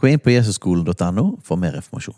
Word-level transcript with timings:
Gå 0.00 0.08
inn 0.08 0.22
på 0.22 0.32
jesusskolen.no 0.32 1.24
for 1.44 1.60
mer 1.60 1.76
informasjon. 1.76 2.16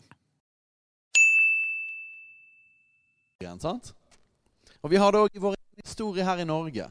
Og 3.42 4.90
vi 4.90 5.00
har 5.02 5.10
det 5.10 5.22
òg 5.24 5.34
i 5.34 5.42
vår 5.42 5.56
historie 5.80 6.26
her 6.26 6.42
i 6.42 6.46
Norge. 6.46 6.86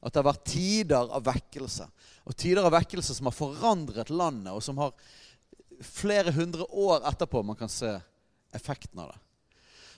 At 0.00 0.12
det 0.12 0.20
har 0.22 0.30
vært 0.30 0.46
tider 0.48 1.12
av 1.12 1.26
vekkelse. 1.26 1.90
Og 2.24 2.36
tider 2.40 2.64
av 2.64 2.72
vekkelse 2.72 3.16
som 3.16 3.28
har 3.28 3.36
forandret 3.36 4.12
landet, 4.12 4.52
og 4.52 4.64
som 4.64 4.80
har 4.80 4.96
flere 5.84 6.32
hundre 6.32 6.64
år 6.72 7.04
etterpå 7.10 7.42
man 7.44 7.58
kan 7.60 7.68
se 7.68 7.92
effekten 8.56 9.04
av 9.04 9.12
det. 9.12 9.20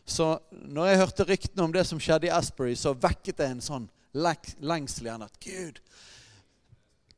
Så 0.06 0.28
når 0.50 0.90
jeg 0.90 1.00
hørte 1.04 1.26
ryktene 1.26 1.66
om 1.66 1.74
det 1.74 1.86
som 1.86 2.02
skjedde 2.02 2.28
i 2.28 2.34
Asbury, 2.34 2.74
så 2.78 2.94
vekket 2.98 3.38
det 3.38 3.50
en 3.50 3.62
sånn 3.62 3.88
lengsel 4.14 5.06
igjen. 5.06 5.26
At 5.26 5.38
Gud, 5.42 5.78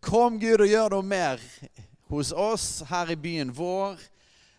kom 0.05 0.41
Gud 0.41 0.65
og 0.65 0.73
gjør 0.73 0.97
noe 0.97 1.09
mer 1.09 1.45
hos 2.11 2.33
oss 2.33 2.67
her 2.89 3.11
i 3.13 3.17
byen 3.19 3.53
vår, 3.55 4.01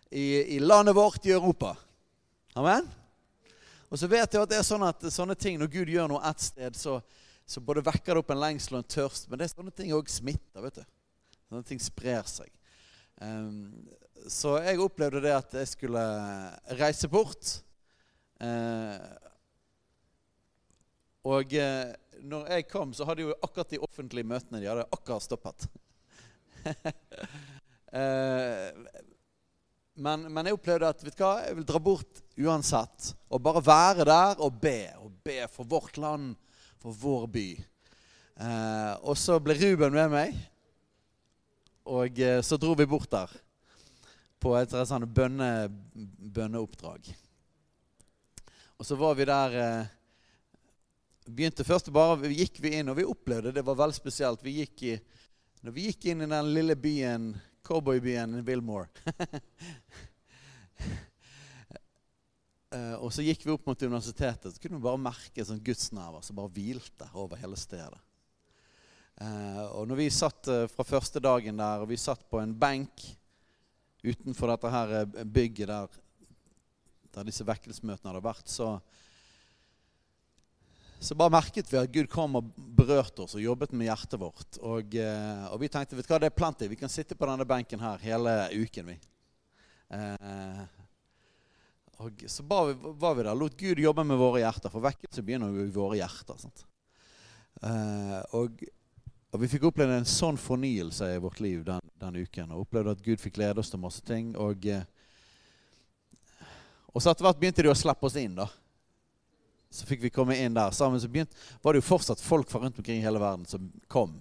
i, 0.10 0.56
i 0.56 0.60
landet 0.60 0.96
vårt, 0.96 1.26
i 1.26 1.34
Europa. 1.36 1.76
Amen? 2.58 2.88
Og 3.90 3.98
så 3.98 4.10
vet 4.10 4.34
jeg 4.34 4.42
at 4.42 4.52
det 4.52 4.60
er 4.60 4.68
sånn 4.68 4.86
at 4.86 5.06
sånne 5.14 5.36
ting, 5.38 5.58
når 5.58 5.72
Gud 5.74 5.90
gjør 5.90 6.10
noe 6.12 6.22
ett 6.30 6.44
sted, 6.46 6.78
så, 6.78 7.00
så 7.46 7.62
både 7.66 7.86
vekker 7.86 8.14
det 8.14 8.22
opp 8.22 8.34
en 8.34 8.42
lengsel 8.42 8.78
og 8.78 8.84
en 8.84 8.92
tørst. 8.96 9.30
Men 9.30 9.42
det 9.42 9.48
er 9.48 9.54
sånne 9.56 9.74
ting 9.74 9.94
òg 9.98 10.12
smitter. 10.14 10.62
vet 10.66 10.82
du. 10.82 10.84
Sånne 11.50 11.66
ting 11.66 11.82
sprer 11.82 12.22
seg. 12.30 12.52
Um, 13.20 13.90
så 14.30 14.60
jeg 14.62 14.82
opplevde 14.84 15.24
det 15.24 15.34
at 15.34 15.58
jeg 15.58 15.72
skulle 15.72 16.04
reise 16.78 17.10
bort. 17.10 17.56
Uh, 18.40 19.00
og 21.28 21.58
uh, 21.58 21.90
når 22.30 22.54
jeg 22.54 22.70
kom, 22.70 22.94
så 22.94 23.08
hadde 23.10 23.26
jo 23.26 23.38
akkurat 23.42 23.74
de 23.74 23.82
offentlige 23.84 24.28
møtene 24.28 24.62
de 24.62 24.70
hadde 24.70 24.88
akkurat 24.94 25.26
stoppet. 25.26 25.66
eh, 28.00 28.70
men, 30.00 30.28
men 30.32 30.48
jeg 30.48 30.56
opplevde 30.56 30.92
at 30.94 31.02
vet 31.04 31.18
du 31.18 31.24
hva, 31.24 31.34
jeg 31.44 31.58
vil 31.58 31.68
dra 31.68 31.82
bort 31.84 32.22
uansett. 32.40 33.12
Og 33.30 33.44
bare 33.44 33.64
være 33.66 34.08
der 34.08 34.44
og 34.46 34.62
be. 34.62 34.78
Og 35.04 35.12
be 35.26 35.42
for 35.52 35.68
vårt 35.68 36.00
land, 36.00 36.34
for 36.80 36.96
vår 36.96 37.28
by. 37.34 37.50
Eh, 38.40 38.94
og 39.04 39.20
så 39.20 39.40
ble 39.44 39.58
Ruben 39.60 39.96
med 39.96 40.14
meg. 40.14 40.40
Og 41.90 42.20
eh, 42.24 42.40
så 42.46 42.60
dro 42.62 42.76
vi 42.80 42.88
bort 42.90 43.12
der 43.12 43.32
på 44.40 44.54
et 44.56 44.72
sånn 44.88 45.04
bønne, 45.12 45.68
bønneoppdrag. 46.32 47.10
Og 48.80 48.88
så 48.88 48.96
var 48.96 49.18
vi 49.20 49.26
der 49.28 49.56
eh, 49.60 49.90
begynte 51.28 51.66
først 51.68 51.92
bare, 51.92 52.32
gikk 52.32 52.62
vi 52.64 52.78
inn, 52.78 52.88
og 52.88 53.02
vi 53.02 53.08
opplevde 53.08 53.52
det 53.56 53.66
var 53.68 53.78
veldig 53.82 53.98
spesielt. 53.98 54.46
Vi 54.46 54.62
gikk 54.62 54.86
i, 54.88 54.94
når 55.60 55.76
vi 55.76 55.90
gikk 55.90 56.10
inn 56.12 56.24
i 56.24 56.30
den 56.32 56.54
lille 56.56 56.76
byen, 56.80 57.34
cowboybyen 57.68 58.40
Wilmore 58.48 58.88
Eh, 62.70 62.96
Og 63.02 63.10
så 63.14 63.24
gikk 63.26 63.46
vi 63.46 63.54
opp 63.54 63.66
mot 63.66 63.82
universitetet, 63.82 64.54
så 64.54 64.62
kunne 64.62 64.78
vi 64.78 64.86
bare 64.86 65.02
merke 65.02 65.46
sånn 65.46 65.62
gudsnerver 65.66 66.22
som 66.22 66.38
bare 66.38 66.54
hvilte 66.54 67.08
over 67.18 67.40
hele 67.42 67.58
stedet. 67.58 67.98
Uh, 69.20 69.66
og 69.76 69.88
når 69.90 69.98
vi 70.00 70.06
satt 70.16 70.48
uh, 70.48 70.68
fra 70.72 70.86
første 70.88 71.20
dagen 71.20 71.58
der, 71.60 71.82
og 71.82 71.90
vi 71.90 71.98
satt 72.00 72.22
på 72.30 72.40
en 72.40 72.54
benk 72.56 73.02
utenfor 74.06 74.54
dette 74.54 74.72
her 74.72 74.94
bygget 75.28 75.68
der, 75.68 75.98
der 77.18 77.28
disse 77.28 77.44
vekkelsesmøtene 77.44 78.14
hadde 78.14 78.24
vært, 78.24 78.48
så 78.48 78.78
så 81.00 81.16
bare 81.16 81.32
merket 81.32 81.70
vi 81.72 81.78
at 81.80 81.92
Gud 81.92 82.10
kom 82.12 82.36
og 82.36 82.50
berørte 82.76 83.24
oss 83.24 83.38
og 83.38 83.44
jobbet 83.44 83.72
med 83.72 83.88
hjertet 83.88 84.20
vårt. 84.20 84.58
Og, 84.60 84.96
eh, 85.00 85.46
og 85.48 85.62
vi 85.62 85.70
tenkte 85.72 85.96
vet 85.96 86.08
du 86.08 86.12
hva, 86.12 86.20
det 86.20 86.28
er 86.28 86.36
plenty. 86.36 86.68
Vi 86.68 86.80
kan 86.80 86.92
sitte 86.92 87.16
på 87.16 87.30
denne 87.30 87.48
benken 87.48 87.80
her 87.80 88.04
hele 88.04 88.34
uken. 88.52 88.92
vi. 88.92 88.98
Eh, 89.96 90.66
og 92.04 92.26
så 92.28 92.44
ba 92.44 92.66
vi, 92.68 92.76
var 93.00 93.16
vi 93.16 93.24
der, 93.24 93.36
lot 93.36 93.58
Gud 93.60 93.80
jobbe 93.80 94.04
med 94.08 94.20
våre 94.20 94.44
hjerter, 94.44 94.72
for 94.72 94.84
vekkelse 94.84 95.24
begynner 95.24 95.56
jo 95.56 95.66
i 95.68 95.74
våre 95.74 96.00
hjerter. 96.00 96.46
Eh, 97.64 98.20
og, 98.36 98.62
og 99.32 99.42
vi 99.42 99.50
fikk 99.52 99.70
oppleve 99.72 99.98
en 100.00 100.08
sånn 100.08 100.40
fornyelse 100.40 101.14
i 101.16 101.20
vårt 101.24 101.40
liv 101.44 101.64
den, 101.68 101.84
den 102.04 102.22
uken. 102.24 102.52
Og 102.52 102.68
opplevde 102.68 102.96
at 102.98 103.04
Gud 103.08 103.24
fikk 103.24 103.40
lede 103.40 103.64
oss 103.64 103.72
til 103.72 103.84
masse 103.84 104.04
ting. 104.04 104.36
Og, 104.36 104.68
eh, 104.68 104.84
og 106.92 107.00
så 107.00 107.14
etter 107.14 107.24
hvert 107.24 107.40
begynte 107.40 107.64
de 107.64 107.72
å 107.72 107.84
slippe 107.88 108.08
oss 108.08 108.20
inn. 108.20 108.36
da. 108.36 108.52
Så 109.70 109.86
fikk 109.86 110.02
vi 110.04 110.10
komme 110.10 110.38
inn 110.38 110.56
der. 110.58 110.72
Sammen 110.72 111.02
så 111.02 111.08
begynt, 111.08 111.36
var 111.62 111.74
det 111.74 111.84
jo 111.84 111.90
fortsatt 111.92 112.22
folk 112.22 112.50
fra 112.50 112.64
rundt 112.64 112.78
omkring 112.82 112.98
i 112.98 113.06
hele 113.06 113.22
verden 113.22 113.46
som 113.46 113.72
kom. 113.88 114.18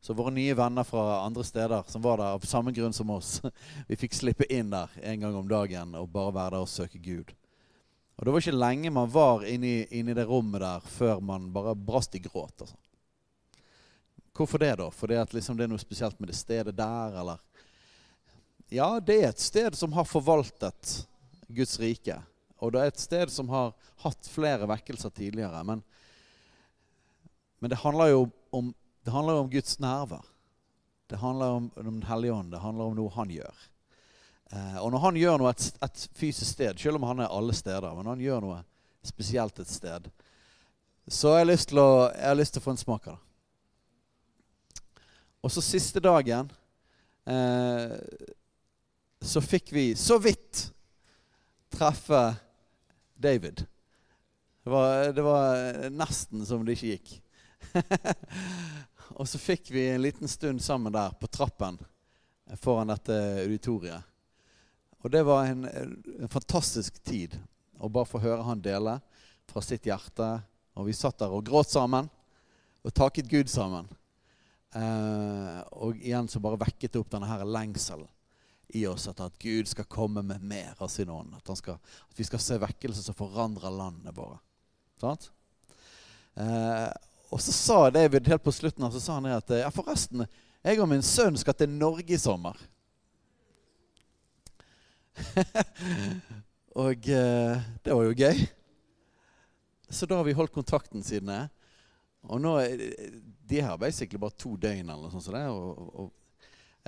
Så 0.00 0.14
våre 0.14 0.30
nye 0.30 0.54
venner 0.54 0.84
fra 0.84 1.22
andre 1.24 1.44
steder 1.44 1.88
som 1.88 2.02
var 2.04 2.20
der 2.20 2.36
av 2.36 2.44
samme 2.46 2.72
grunn 2.72 2.92
som 2.92 3.10
oss, 3.10 3.40
vi 3.88 3.96
fikk 3.96 4.14
slippe 4.14 4.46
inn 4.52 4.70
der 4.70 4.92
en 5.02 5.24
gang 5.24 5.34
om 5.34 5.48
dagen 5.48 5.96
og 5.98 6.12
bare 6.12 6.34
være 6.36 6.56
der 6.58 6.66
og 6.66 6.70
søke 6.70 7.00
Gud. 7.02 7.32
Og 8.16 8.24
det 8.24 8.32
var 8.32 8.44
ikke 8.44 8.56
lenge 8.56 8.92
man 8.92 9.10
var 9.12 9.44
inni, 9.48 9.86
inni 9.90 10.14
det 10.16 10.28
rommet 10.28 10.62
der 10.62 10.84
før 10.88 11.20
man 11.20 11.50
bare 11.52 11.74
brast 11.76 12.14
i 12.16 12.22
gråt. 12.24 12.54
Altså. 12.60 12.76
Hvorfor 14.36 14.60
det, 14.60 14.76
da? 14.76 14.90
Fordi 14.92 15.18
at 15.20 15.34
liksom 15.34 15.56
det 15.56 15.66
er 15.66 15.72
noe 15.72 15.80
spesielt 15.80 16.20
med 16.20 16.30
det 16.30 16.38
stedet 16.38 16.76
der, 16.76 17.20
eller 17.20 17.42
Ja, 18.72 18.98
det 19.00 19.16
er 19.22 19.28
et 19.30 19.40
sted 19.40 19.76
som 19.78 19.92
har 19.94 20.08
forvaltet 20.08 21.06
Guds 21.48 21.76
rike. 21.80 22.16
Og 22.64 22.72
det 22.72 22.80
er 22.80 22.90
et 22.92 23.02
sted 23.02 23.32
som 23.32 23.50
har 23.52 23.74
hatt 24.04 24.28
flere 24.32 24.68
vekkelser 24.70 25.12
tidligere. 25.12 25.60
Men, 25.68 25.82
men 27.60 27.72
det 27.72 27.80
handler 27.82 28.12
jo 28.12 28.22
om, 28.56 28.72
handler 29.06 29.42
om 29.42 29.50
Guds 29.52 29.78
nærvær. 29.82 30.24
Det 31.06 31.20
handler 31.20 31.58
om, 31.58 31.70
om 31.76 31.84
Den 31.84 32.02
hellige 32.02 32.32
ånd. 32.32 32.52
Det 32.52 32.62
handler 32.62 32.84
om 32.84 32.96
noe 32.96 33.12
han 33.14 33.30
gjør. 33.30 33.66
Eh, 34.50 34.78
og 34.82 34.90
når 34.94 35.04
han 35.04 35.18
gjør 35.20 35.42
noe 35.42 35.52
et, 35.52 35.68
et 35.82 36.06
fysisk 36.16 36.56
sted, 36.56 36.78
selv 36.78 37.00
om 37.00 37.06
han 37.10 37.22
er 37.22 37.32
alle 37.34 37.54
steder, 37.54 37.92
men 37.94 38.06
når 38.06 38.16
han 38.16 38.24
gjør 38.24 38.44
noe 38.44 38.62
spesielt 39.06 39.58
et 39.62 39.70
sted, 39.70 40.08
så 41.06 41.32
har 41.32 41.44
jeg 41.44 41.52
lyst 41.52 41.70
til 41.70 41.78
å, 41.82 41.90
lyst 42.34 42.56
til 42.56 42.62
å 42.62 42.66
få 42.66 42.74
en 42.74 42.80
smak 42.80 43.06
av 43.10 43.18
det. 43.18 43.22
Og 45.46 45.52
så 45.54 45.62
siste 45.62 46.02
dagen 46.02 46.48
eh, 47.30 47.92
så 49.22 49.42
fikk 49.44 49.70
vi 49.74 49.84
så 49.98 50.16
vidt 50.18 50.64
treffe 51.70 52.22
David. 53.16 53.64
Det 54.64 54.70
var, 54.70 55.12
det 55.12 55.22
var 55.22 55.90
nesten 55.94 56.46
som 56.46 56.64
det 56.66 56.76
ikke 56.76 56.92
gikk. 56.96 57.12
og 59.18 59.28
så 59.28 59.40
fikk 59.40 59.70
vi 59.74 59.88
en 59.88 60.02
liten 60.02 60.28
stund 60.28 60.62
sammen 60.62 60.94
der 60.94 61.14
på 61.20 61.30
trappen 61.30 61.78
foran 62.60 62.90
dette 62.90 63.14
auditoriet. 63.44 64.02
Og 65.04 65.12
det 65.12 65.22
var 65.26 65.46
en, 65.46 65.64
en 65.66 66.32
fantastisk 66.32 66.98
tid 67.06 67.36
å 67.78 67.90
bare 67.92 68.08
få 68.10 68.20
høre 68.22 68.42
han 68.46 68.62
dele 68.62 68.96
fra 69.46 69.62
sitt 69.62 69.86
hjerte. 69.86 70.26
Og 70.76 70.88
vi 70.88 70.96
satt 70.96 71.20
der 71.22 71.32
og 71.32 71.46
gråt 71.46 71.70
sammen 71.70 72.10
og 72.86 72.94
taket 72.94 73.30
Gud 73.30 73.50
sammen. 73.50 73.86
Eh, 74.74 75.60
og 75.78 76.02
igjen 76.02 76.28
så 76.28 76.42
bare 76.42 76.60
vekket 76.66 76.92
det 76.92 77.00
opp 77.00 77.14
denne 77.14 77.30
her 77.30 77.46
lengselen 77.46 78.10
i 78.68 78.86
oss 78.86 79.08
at, 79.08 79.20
at 79.20 79.38
Gud 79.38 79.68
skal 79.68 79.86
komme 79.90 80.22
med 80.22 80.42
mer 80.42 80.74
av 80.78 80.88
sin 80.88 81.10
ånd. 81.10 81.34
At, 81.36 81.50
skal, 81.58 81.78
at 81.78 82.18
vi 82.18 82.26
skal 82.26 82.42
se 82.42 82.58
vekkelse 82.60 83.02
som 83.04 83.16
forandrer 83.16 83.72
landene 83.72 84.14
våre. 84.14 84.38
Sant? 85.00 85.30
Eh, 86.34 86.88
og 87.30 87.42
så 87.42 87.52
sa 87.54 87.78
David 87.90 88.28
helt 88.30 88.44
på 88.44 88.54
slutten 88.54 88.86
så 88.92 89.00
sa 89.02 89.18
han 89.18 89.28
at 89.34 89.50
ja, 89.58 89.70
forresten, 89.74 90.26
jeg 90.66 90.80
og 90.80 90.90
min 90.90 91.04
sønn 91.04 91.36
skal 91.38 91.56
til 91.58 91.70
Norge 91.72 92.14
i 92.14 92.20
sommer. 92.20 92.58
og 96.84 97.08
eh, 97.08 97.66
det 97.84 97.94
var 97.94 98.06
jo 98.06 98.16
gøy. 98.18 98.46
Så 99.88 100.08
da 100.10 100.18
har 100.18 100.26
vi 100.26 100.34
holdt 100.36 100.54
kontakten 100.54 101.04
siden 101.06 101.30
det. 101.30 101.44
Og 102.26 102.40
nå 102.42 102.56
de 103.46 103.62
her 103.62 103.76
basically 103.78 104.18
bare 104.18 104.34
to 104.34 104.56
døgn 104.58 104.88
eller 104.90 105.06
noe 105.06 105.12
sånt. 105.14 105.26
Så 105.28 105.34
det, 105.34 105.44
og, 105.46 106.00
og, 106.02 106.08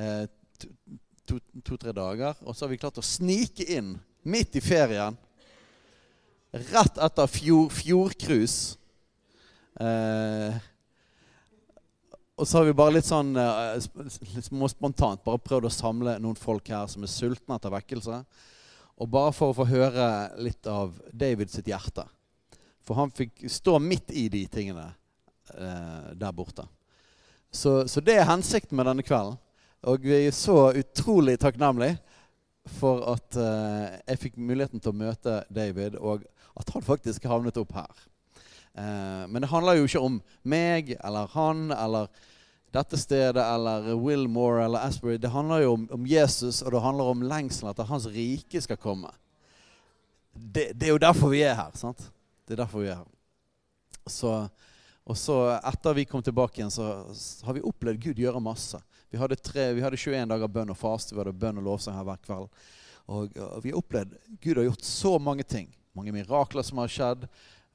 eh, 0.03 0.25
to-tre 1.29 1.93
to, 1.93 1.97
dager. 1.97 2.39
Og 2.45 2.57
så 2.57 2.65
har 2.65 2.73
vi 2.73 2.81
klart 2.81 3.01
å 3.01 3.05
snike 3.05 3.67
inn 3.77 3.97
midt 4.29 4.57
i 4.59 4.63
ferien. 4.65 5.17
Rett 6.53 7.01
etter 7.05 7.31
fjord, 7.31 7.73
fjordcruise. 7.77 8.79
Eh, 9.79 10.59
og 12.39 12.47
så 12.47 12.61
har 12.61 12.69
vi 12.69 12.77
bare 12.79 12.95
litt 12.97 13.07
sånn 13.07 13.35
eh, 13.39 13.79
litt 14.35 14.47
spontant 14.47 15.23
bare 15.27 15.43
prøvd 15.43 15.69
å 15.69 15.75
samle 15.75 16.17
noen 16.23 16.39
folk 16.39 16.71
her 16.71 16.87
som 16.91 17.03
er 17.03 17.11
sultne 17.11 17.59
etter 17.59 17.75
vekkelse. 17.75 18.23
Og 18.99 19.11
bare 19.11 19.35
for 19.35 19.53
å 19.53 19.59
få 19.61 19.69
høre 19.71 20.07
litt 20.43 20.67
av 20.71 20.95
David 21.13 21.53
sitt 21.53 21.71
hjerte. 21.71 22.07
For 22.83 22.99
han 22.99 23.13
fikk 23.15 23.45
stå 23.53 23.77
midt 23.83 24.15
i 24.17 24.27
de 24.33 24.45
tingene 24.51 24.87
eh, 25.55 26.15
der 26.19 26.35
borte. 26.35 26.65
Så, 27.51 27.85
så 27.89 28.03
det 28.05 28.19
er 28.19 28.29
hensikten 28.29 28.79
med 28.79 28.89
denne 28.89 29.05
kvelden. 29.07 29.39
Og 29.87 30.03
vi 30.03 30.15
er 30.27 30.35
så 30.35 30.73
utrolig 30.75 31.37
takknemlige 31.39 31.99
for 32.79 33.05
at 33.15 33.37
eh, 33.39 33.99
jeg 34.11 34.23
fikk 34.25 34.41
muligheten 34.43 34.83
til 34.83 34.91
å 34.91 34.99
møte 34.99 35.37
David, 35.55 35.97
og 36.03 36.25
at 36.59 36.73
han 36.75 36.85
faktisk 36.85 37.29
havnet 37.31 37.61
opp 37.61 37.71
her. 37.77 38.03
Eh, 38.75 39.23
men 39.31 39.45
det 39.45 39.51
handler 39.53 39.79
jo 39.79 39.87
ikke 39.87 40.03
om 40.03 40.19
meg 40.43 40.97
eller 40.99 41.31
han 41.37 41.71
eller 41.77 42.11
dette 42.75 42.99
stedet 43.01 43.41
eller 43.41 43.95
Wilmore 43.97 44.67
eller 44.67 44.85
Asbury. 44.85 45.17
Det 45.17 45.31
handler 45.33 45.63
jo 45.65 45.73
om, 45.79 45.87
om 45.95 46.07
Jesus, 46.07 46.61
og 46.63 46.75
det 46.75 46.85
handler 46.85 47.13
om 47.15 47.25
lengselen 47.31 47.71
etter 47.71 47.89
hans 47.89 48.09
rike 48.13 48.61
skal 48.61 48.81
komme. 48.83 49.13
Det, 50.35 50.73
det 50.75 50.89
er 50.91 50.93
jo 50.93 51.07
derfor 51.07 51.33
vi 51.33 51.47
er 51.47 51.57
her. 51.59 51.71
sant? 51.79 52.03
Det 52.45 52.57
er 52.57 52.65
derfor 52.65 52.85
vi 52.85 52.91
er 52.91 53.01
her. 53.01 53.09
Så, 54.09 54.35
og 55.07 55.17
så 55.17 55.41
etter 55.57 55.97
vi 55.97 56.07
kom 56.09 56.23
tilbake 56.25 56.61
igjen, 56.61 56.75
så 56.75 57.07
har 57.47 57.57
vi 57.57 57.65
opplevd 57.65 58.03
Gud 58.05 58.21
gjøre 58.21 58.43
masse. 58.43 58.83
Vi 59.11 59.19
hadde, 59.19 59.37
tre, 59.41 59.71
vi 59.73 59.83
hadde 59.85 59.97
21 59.97 60.29
dager 60.29 60.51
bønn 60.53 60.73
og 60.73 60.79
faste. 60.79 61.15
Vi 61.15 61.23
hadde 61.23 61.37
bønn 61.37 61.61
og 61.61 61.69
lovsang 61.71 61.97
her 61.97 62.07
hver 62.09 62.21
kveld. 62.25 62.51
Og, 63.09 63.39
og 63.41 63.63
vi 63.65 63.73
har 63.73 63.81
opplevd 63.81 64.17
Gud 64.43 64.59
har 64.61 64.69
gjort 64.69 64.85
så 64.85 65.15
mange 65.23 65.47
ting. 65.49 65.71
Mange 65.97 66.13
mirakler 66.13 66.67
som 66.67 66.83
har 66.83 66.93
skjedd. 66.93 67.25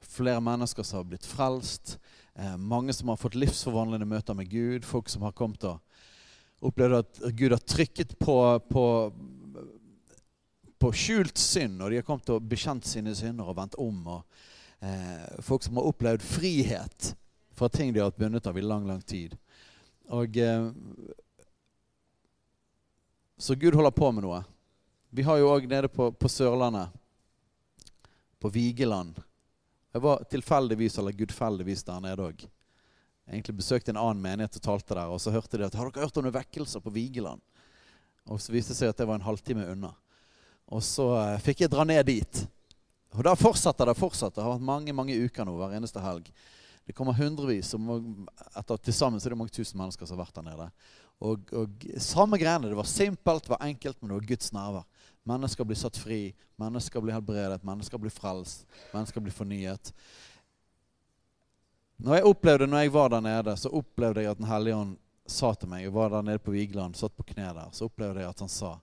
Flere 0.04 0.42
mennesker 0.44 0.86
som 0.86 1.00
har 1.00 1.08
blitt 1.10 1.26
frelst. 1.26 1.96
Eh, 2.34 2.56
mange 2.56 2.94
som 2.94 3.10
har 3.10 3.18
fått 3.18 3.38
livsforvandlende 3.38 4.06
møter 4.06 4.38
med 4.38 4.50
Gud. 4.50 4.86
Folk 4.86 5.10
som 5.10 5.26
har 5.26 5.34
kommet 5.34 5.66
og 5.66 5.82
opplevd 6.64 7.00
at 7.00 7.22
Gud 7.36 7.52
har 7.52 7.62
trykket 7.66 8.14
på, 8.18 8.36
på, 8.70 8.84
på 10.80 10.92
skjult 10.96 11.38
synd, 11.40 11.82
og 11.82 11.90
de 11.90 11.98
har 12.00 12.06
kommet 12.06 12.30
og 12.32 12.46
bekjent 12.48 12.86
sine 12.88 13.12
synder 13.18 13.50
og 13.50 13.58
vendt 13.58 13.76
om. 13.82 13.98
Og, 14.16 14.46
eh, 14.86 15.26
folk 15.44 15.66
som 15.66 15.80
har 15.80 15.90
opplevd 15.90 16.24
frihet 16.24 17.12
fra 17.54 17.68
ting 17.68 17.92
de 17.92 18.00
har 18.00 18.10
vært 18.12 18.22
bundet 18.22 18.48
av 18.50 18.58
i 18.58 18.64
lang, 18.64 18.86
lang 18.88 19.02
tid. 19.02 19.36
Og 20.14 20.38
eh, 20.38 20.70
Så 23.36 23.54
Gud 23.54 23.74
holder 23.74 23.90
på 23.90 24.12
med 24.12 24.22
noe. 24.22 24.42
Vi 25.10 25.22
har 25.22 25.38
jo 25.38 25.50
òg 25.50 25.66
nede 25.70 25.88
på, 25.90 26.10
på 26.12 26.28
Sørlandet, 26.30 26.88
på 28.38 28.48
Vigeland 28.52 29.16
Jeg 29.94 30.02
var 30.02 30.24
tilfeldigvis 30.30 30.98
eller 30.98 31.14
gudfeldigvis 31.16 31.84
der 31.86 32.00
nede 32.02 32.22
òg. 32.22 32.44
Egentlig 33.30 33.54
besøkte 33.56 33.92
en 33.94 34.00
annen 34.00 34.22
menighet 34.22 34.58
og 34.58 34.62
talte 34.62 34.94
der, 34.94 35.10
og 35.10 35.20
så 35.22 35.32
hørte 35.32 35.58
de 35.58 35.64
at 35.66 35.74
har 35.74 35.90
dere 35.90 36.04
hørt 36.04 36.18
om 36.18 36.26
noen 36.26 36.34
vekkelser 36.34 36.82
på 36.82 36.92
Vigeland? 36.92 37.40
Og 38.26 38.40
så 38.42 38.52
viste 38.52 38.74
det 38.74 38.80
seg 38.80 38.90
at 38.90 38.98
det 38.98 39.06
var 39.08 39.20
en 39.20 39.26
halvtime 39.26 39.66
unna. 39.70 39.92
Og 40.74 40.82
så 40.84 41.06
eh, 41.20 41.38
fikk 41.44 41.64
jeg 41.64 41.72
dra 41.72 41.86
ned 41.88 42.04
dit. 42.08 42.42
Og 43.14 43.22
da 43.24 43.36
fortsetter 43.38 43.88
det 43.88 43.96
fortsatt. 43.98 44.34
Det 44.34 44.42
har 44.44 44.56
vært 44.56 44.66
mange 44.66 44.96
mange 44.96 45.16
uker 45.16 45.46
nå 45.46 45.56
hver 45.58 45.74
eneste 45.78 46.02
helg. 46.02 46.30
Det 46.84 46.92
kommer 46.92 47.16
hundrevis, 47.16 47.70
og 47.78 48.26
etter 48.58 48.82
til 48.84 48.96
sammen 48.96 49.20
så 49.20 49.28
er 49.30 49.34
det 49.34 49.40
mange 49.40 49.54
tusen 49.54 49.78
mennesker 49.80 50.04
som 50.04 50.18
har 50.18 50.26
vært 50.26 50.36
der 50.36 50.48
nede. 50.50 50.66
Og, 51.20 51.52
og 51.54 51.86
samme 52.02 52.38
greiene. 52.40 52.68
Det 52.68 52.78
var 52.78 52.88
simpelt, 52.88 53.44
det 53.44 53.54
var 53.54 53.64
enkelt, 53.66 54.00
men 54.00 54.10
det 54.10 54.18
var 54.18 54.28
Guds 54.32 54.52
nærvær. 54.52 54.86
Mennesker 55.24 55.64
blir 55.64 55.78
satt 55.80 55.96
fri, 55.96 56.34
mennesker 56.60 57.00
blir 57.00 57.16
helbredet, 57.16 57.62
mennesker 57.64 58.00
blir 58.00 58.12
frelst, 58.12 58.66
mennesker 58.92 59.24
blir 59.24 59.32
fornyet. 59.32 59.92
Når 62.04 62.18
jeg 62.18 62.28
opplevde, 62.28 62.68
når 62.68 62.84
jeg 62.84 62.92
var 62.92 63.12
der 63.14 63.24
nede, 63.24 63.56
så 63.56 63.72
opplevde 63.72 64.20
jeg 64.20 64.34
at 64.34 64.38
Den 64.38 64.50
hellige 64.50 64.76
ånd 64.76 64.96
sa 65.26 65.54
til 65.54 65.70
meg 65.70 65.86
Jeg 65.86 65.94
var 65.94 66.10
der 66.12 66.26
nede 66.26 66.42
på 66.42 66.52
Vigeland, 66.52 66.96
satt 66.98 67.16
på 67.16 67.24
kne 67.24 67.52
der. 67.56 67.70
Så 67.72 67.88
opplevde 67.88 68.20
jeg 68.20 68.28
at 68.28 68.42
han 68.44 68.52
sa 68.52 68.74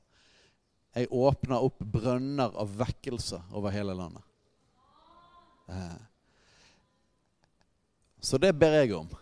Jeg 0.96 1.12
åpna 1.12 1.60
opp 1.62 1.80
brønner 1.80 2.56
av 2.58 2.72
vekkelse 2.80 3.44
over 3.54 3.72
hele 3.72 3.94
landet. 3.96 4.24
Eh, 5.70 6.00
så 8.20 8.38
det 8.38 8.52
ber 8.58 8.82
jeg 8.82 8.96
om. 8.98 9.14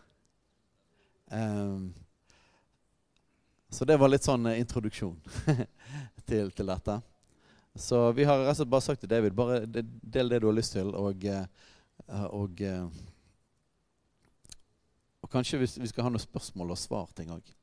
Så 3.70 3.86
det 3.86 3.98
var 4.02 4.10
litt 4.10 4.26
sånn 4.26 4.48
eh, 4.50 4.60
introduksjon 4.64 5.18
til, 6.30 6.50
til 6.52 6.72
dette. 6.72 7.00
Så 7.80 8.02
vi 8.18 8.26
har 8.26 8.42
rett 8.42 8.56
og 8.56 8.58
slett 8.58 8.72
bare 8.74 8.86
sagt 8.86 9.04
til 9.04 9.12
David 9.12 9.36
bare 9.38 9.62
del 9.70 10.32
det 10.32 10.42
du 10.42 10.50
har 10.50 10.58
lyst 10.58 10.74
til, 10.74 10.90
og, 10.98 11.26
eh, 11.26 11.46
og, 12.34 12.62
eh, 12.66 12.88
og 15.22 15.32
kanskje 15.32 15.62
vi 15.62 15.70
skal 15.70 16.08
ha 16.08 16.12
noen 16.12 16.24
spørsmål 16.24 16.74
og 16.74 16.82
svar-ting 16.82 17.30
òg. 17.36 17.54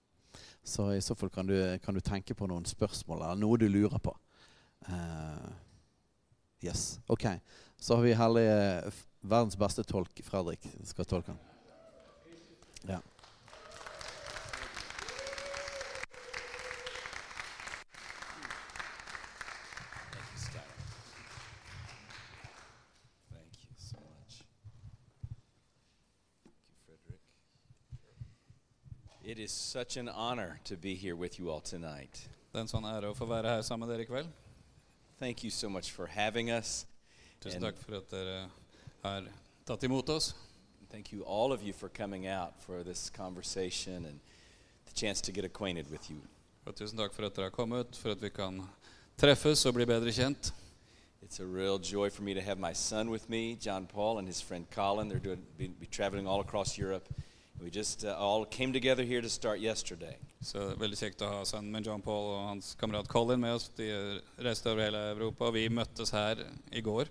Så 0.67 0.89
i 0.95 1.03
så 1.03 1.15
fall 1.19 1.31
kan 1.31 1.47
du, 1.47 1.57
kan 1.83 1.95
du 1.95 2.01
tenke 2.03 2.35
på 2.35 2.47
noen 2.51 2.65
spørsmål 2.67 3.23
eller 3.23 3.43
noe 3.43 3.59
du 3.59 3.69
lurer 3.71 4.01
på. 4.03 4.15
Uh, 4.87 5.51
yes, 6.63 6.99
ok. 7.07 7.29
Så 7.79 7.95
har 7.95 8.03
vi 8.03 8.17
herlige 8.19 8.57
verdens 9.21 9.59
beste 9.59 9.85
tolk, 9.87 10.23
Fredrik, 10.27 10.67
skal 10.87 11.07
tolke 11.07 11.35
han. 11.35 11.39
Ja. 12.87 12.99
Is 29.47 29.53
such 29.53 29.97
an 29.97 30.09
honor 30.09 30.59
to 30.65 30.77
be 30.77 30.97
here 30.97 31.15
with 31.15 31.39
you 31.39 31.51
all 31.51 31.61
tonight. 31.61 32.29
Det 32.51 32.59
er 32.59 32.65
en 32.65 32.71
sånn 32.71 32.87
ære 32.91 33.13
å 33.13 33.15
få 33.15 33.29
være 33.31 33.53
her 33.55 33.61
sammen 33.63 33.87
med 33.87 33.93
dere 33.95 34.03
i 34.03 34.09
kveld. 34.09 34.31
Thank 35.21 35.45
you 35.45 35.53
so 35.55 35.69
much 35.71 35.93
for 35.95 36.09
having 36.11 36.51
us. 36.51 36.85
Tusen 37.39 37.63
takk 37.63 37.79
for 37.79 38.01
at 38.01 38.11
dere 38.11 38.49
har 39.05 39.29
tatt 39.69 39.87
imot 39.87 40.11
oss. 40.11 40.33
Thank 40.91 41.13
you, 41.13 41.23
all 41.23 41.55
of 41.55 41.63
you, 41.63 41.73
for 41.73 41.89
coming 41.89 42.27
out 42.27 42.59
for 42.65 42.83
this 42.83 43.09
conversation 43.09 44.05
and 44.11 44.19
the 44.87 44.95
chance 44.99 45.21
to 45.21 45.31
get 45.31 45.45
acquainted 45.45 45.93
with 45.93 46.11
you. 46.11 46.19
Og 46.67 46.75
tusen 46.75 46.99
takk 46.99 47.15
for 47.15 47.29
at 47.31 47.39
dere 47.39 47.47
har 47.47 47.55
kommet, 47.55 47.95
for 47.95 48.17
at 48.17 48.23
vi 48.23 48.33
kan 48.35 48.65
treffes 49.15 49.63
og 49.71 49.79
bli 49.79 49.87
bedre 49.87 50.11
kjent. 50.11 50.51
It's 51.23 51.39
a 51.39 51.47
real 51.47 51.79
joy 51.79 52.11
for 52.11 52.27
me 52.27 52.35
to 52.35 52.43
have 52.43 52.59
my 52.59 52.73
son 52.73 53.15
with 53.15 53.31
me, 53.31 53.55
John 53.55 53.87
Paul, 53.87 54.19
and 54.19 54.27
his 54.27 54.43
friend 54.43 54.67
Colin. 54.75 55.07
They're 55.07 55.23
doing, 55.23 55.47
be, 55.57 55.69
be 55.69 55.87
traveling 55.87 56.27
all 56.27 56.41
across 56.41 56.77
Europe. 56.77 57.07
We 57.61 57.71
just 57.71 58.05
uh, 58.05 58.15
all 58.19 58.45
came 58.45 58.73
together 58.73 59.03
here 59.03 59.23
to 59.23 59.29
start 59.29 59.61
yesterday. 59.61 60.17
Så 60.41 60.59
det 60.59 60.75
er 60.75 60.81
veldig 60.81 60.99
kjekt 61.01 61.23
å 61.25 61.31
ha 61.31 61.45
sønnen 61.49 61.73
min 61.73 61.85
John 61.85 62.03
Paul 62.05 62.29
og 62.35 62.43
hans 62.51 62.75
kamerat 62.79 63.09
Colin 63.09 63.41
med 63.41 63.57
oss. 63.57 63.71
De 63.77 63.89
reiste 64.45 64.71
over 64.71 64.85
hele 64.85 65.01
Europa, 65.15 65.49
og 65.49 65.57
vi 65.57 65.65
møttes 65.73 66.13
her 66.15 66.45
i 66.71 66.83
går. 66.85 67.09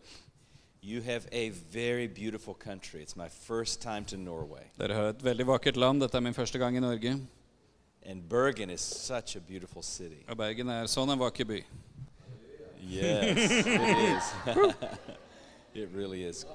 You 0.86 1.01
have 1.01 1.25
a 1.31 1.50
very 1.74 2.05
beautiful 2.08 2.53
country. 2.53 3.01
It's 3.01 3.17
my 3.17 3.27
first 3.27 3.81
time 3.81 4.05
to 4.05 4.17
Norway. 4.17 4.69
Dere 4.77 4.93
har 4.93 5.10
et 5.15 5.24
veldig 5.25 5.48
vakkert 5.50 5.77
land. 5.81 6.05
Dette 6.05 6.17
er 6.17 6.22
min 6.22 6.38
første 6.38 6.62
gang 6.62 6.77
i 6.77 6.84
Norge. 6.84 7.17
And 8.05 8.29
Bergen 8.29 8.69
is 8.69 8.81
such 8.81 9.36
a 9.36 9.39
beautiful 9.39 9.81
city. 9.84 10.22
Og 10.29 10.38
Bergen 10.38 10.69
er 10.69 10.86
sånn 10.86 11.10
en 11.10 11.19
vakker 11.19 11.50
by. 11.50 11.63
Yes, 12.86 13.50
it 13.65 13.98
is. 13.98 14.29
it 15.74 15.89
really 15.89 16.24
is. 16.24 16.46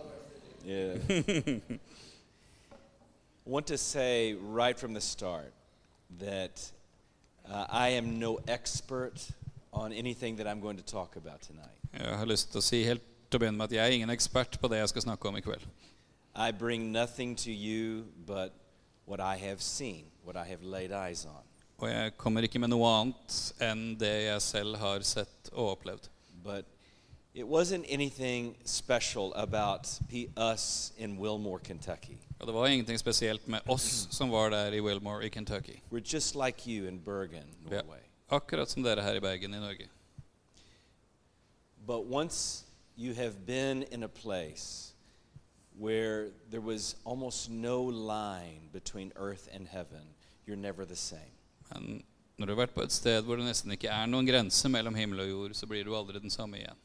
Yeah. 0.64 0.95
I 3.50 3.52
want 3.52 3.66
to 3.66 3.78
say 3.78 4.35
right 4.35 4.78
from 4.78 4.95
the 4.95 5.00
start 5.00 5.52
that 6.21 6.71
uh, 7.50 7.66
I 7.69 7.88
am 7.88 8.21
no 8.21 8.38
expert 8.47 9.28
on 9.73 9.92
anything 9.92 10.37
that 10.37 10.47
I'm 10.47 10.61
going 10.61 10.76
to 10.76 10.85
talk 10.85 11.16
about 11.16 11.40
tonight. 11.42 11.75
Jeg 11.92 12.19
har 12.19 12.26
lyst 12.26 12.52
til 12.52 12.61
å 12.61 12.62
si 12.62 12.85
helt 12.87 13.02
til 13.26 13.40
å 13.40 13.42
begynne 13.42 13.59
med 13.59 13.73
at 13.73 13.75
jeg 13.75 13.83
er 13.83 13.97
ingen 13.97 14.12
ekspert 14.14 14.54
på 14.62 14.71
det 14.71 14.78
jeg 14.78 14.92
skal 14.92 15.02
snakke 15.02 15.28
om 15.28 15.40
i. 15.40 15.42
I 16.37 16.52
bring 16.52 16.92
nothing 16.92 17.35
to 17.42 17.50
you 17.50 18.04
but 18.25 18.54
what 19.04 19.19
I 19.19 19.35
have 19.42 19.61
seen, 19.61 20.04
what 20.23 20.37
I 20.37 20.47
have 20.47 20.62
laid 20.62 20.92
eyes 20.92 21.26
on. 21.26 21.42
Og 21.83 21.90
jeg 21.90 22.14
kommer 22.23 22.47
ikke 22.47 22.62
med 22.62 22.71
noe 22.71 22.87
annet 22.87 23.40
enn 23.59 23.97
det 23.99 24.14
jeg 24.28 24.47
selv 24.47 24.78
har 24.78 25.02
sett 25.02 25.50
og 25.50 25.73
opplevd. 25.75 26.07
But 26.45 26.71
it 27.35 27.47
wasn't 27.47 27.85
anything 27.89 28.55
special 28.65 29.33
about 29.35 29.87
us 30.37 30.93
in 30.99 31.17
Wilmore, 31.19 31.61
Kentucky. 31.61 32.19
Og 32.41 32.47
det 32.47 32.55
var 32.55 32.67
ingenting 32.67 32.99
spesielt 32.99 33.49
med 33.49 33.61
oss 33.69 34.09
som 34.11 34.31
var 34.31 34.51
der 34.51 34.73
i 34.73 34.81
Wilmore 34.81 35.27
i 35.27 35.29
Kentucky. 35.29 35.77
We're 35.93 36.15
just 36.15 36.35
like 36.35 36.67
you 36.71 36.89
in 36.89 36.99
Bergen, 37.01 37.45
Ja. 37.71 37.83
Norway. 37.83 38.01
Akkurat 38.29 38.69
som 38.71 38.83
dere 38.83 39.03
her 39.03 39.15
i 39.15 39.21
Bergen 39.21 39.55
i 39.55 39.61
Norge. 39.61 39.89
But 41.87 42.07
once 42.07 42.65
you 42.97 43.15
have 43.15 43.33
been 43.47 43.83
in 43.91 44.03
a 44.03 44.09
place 44.09 44.93
where 45.79 46.31
there 46.51 46.61
was 46.61 46.97
almost 47.05 47.51
no 47.51 47.83
line 47.83 48.69
between 48.73 49.13
earth 49.17 49.49
and 49.55 49.69
heaven, 49.69 50.15
you're 50.47 50.57
never 50.57 50.85
the 50.85 50.97
same. 50.97 51.31
Men 51.75 52.03
når 52.39 52.47
du 52.47 52.53
har 52.55 52.67
vært 52.67 52.75
på 52.75 52.83
et 52.83 52.93
sted 52.93 53.23
hvor 53.23 53.37
det 53.37 53.45
nesten 53.45 53.73
ikke 53.73 53.89
er 53.89 54.07
noen 54.07 54.27
grense 54.27 54.69
mellom 54.69 54.95
himmel 54.95 55.21
og 55.21 55.29
jord, 55.31 55.55
så 55.55 55.67
blir 55.67 55.85
du 55.85 55.95
aldri 55.97 56.19
den 56.21 56.31
samme 56.31 56.57
igjen. 56.59 56.77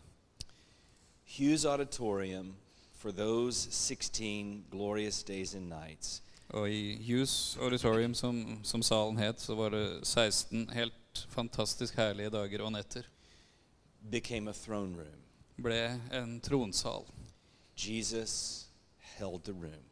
Hughes 1.26 1.66
Auditorium, 1.66 2.56
for 2.94 3.12
those 3.12 3.68
16 3.72 4.66
glorious 4.72 5.24
days 5.24 5.56
and 5.56 5.70
nights, 5.70 6.22
Og 6.50 6.70
i 6.70 6.96
Hughes 7.02 7.58
Auditorium, 7.62 8.14
som, 8.14 8.60
som 8.64 8.84
salen 8.84 9.18
het, 9.18 9.42
så 9.42 9.56
var 9.56 9.70
det 9.70 10.06
16 10.06 10.70
helt 10.70 11.28
fantastisk 11.30 11.98
herlige 11.98 12.30
dager 12.30 12.62
og 12.62 12.72
netter. 12.72 13.08
Became 14.12 14.50
a 14.50 14.54
throne 14.54 14.96
room. 14.96 15.22
Ble 15.58 16.00
en 16.14 16.40
tronsal. 16.40 17.08
Jesus 17.76 18.68
held 19.18 19.44
the 19.44 19.54
room. 19.54 19.84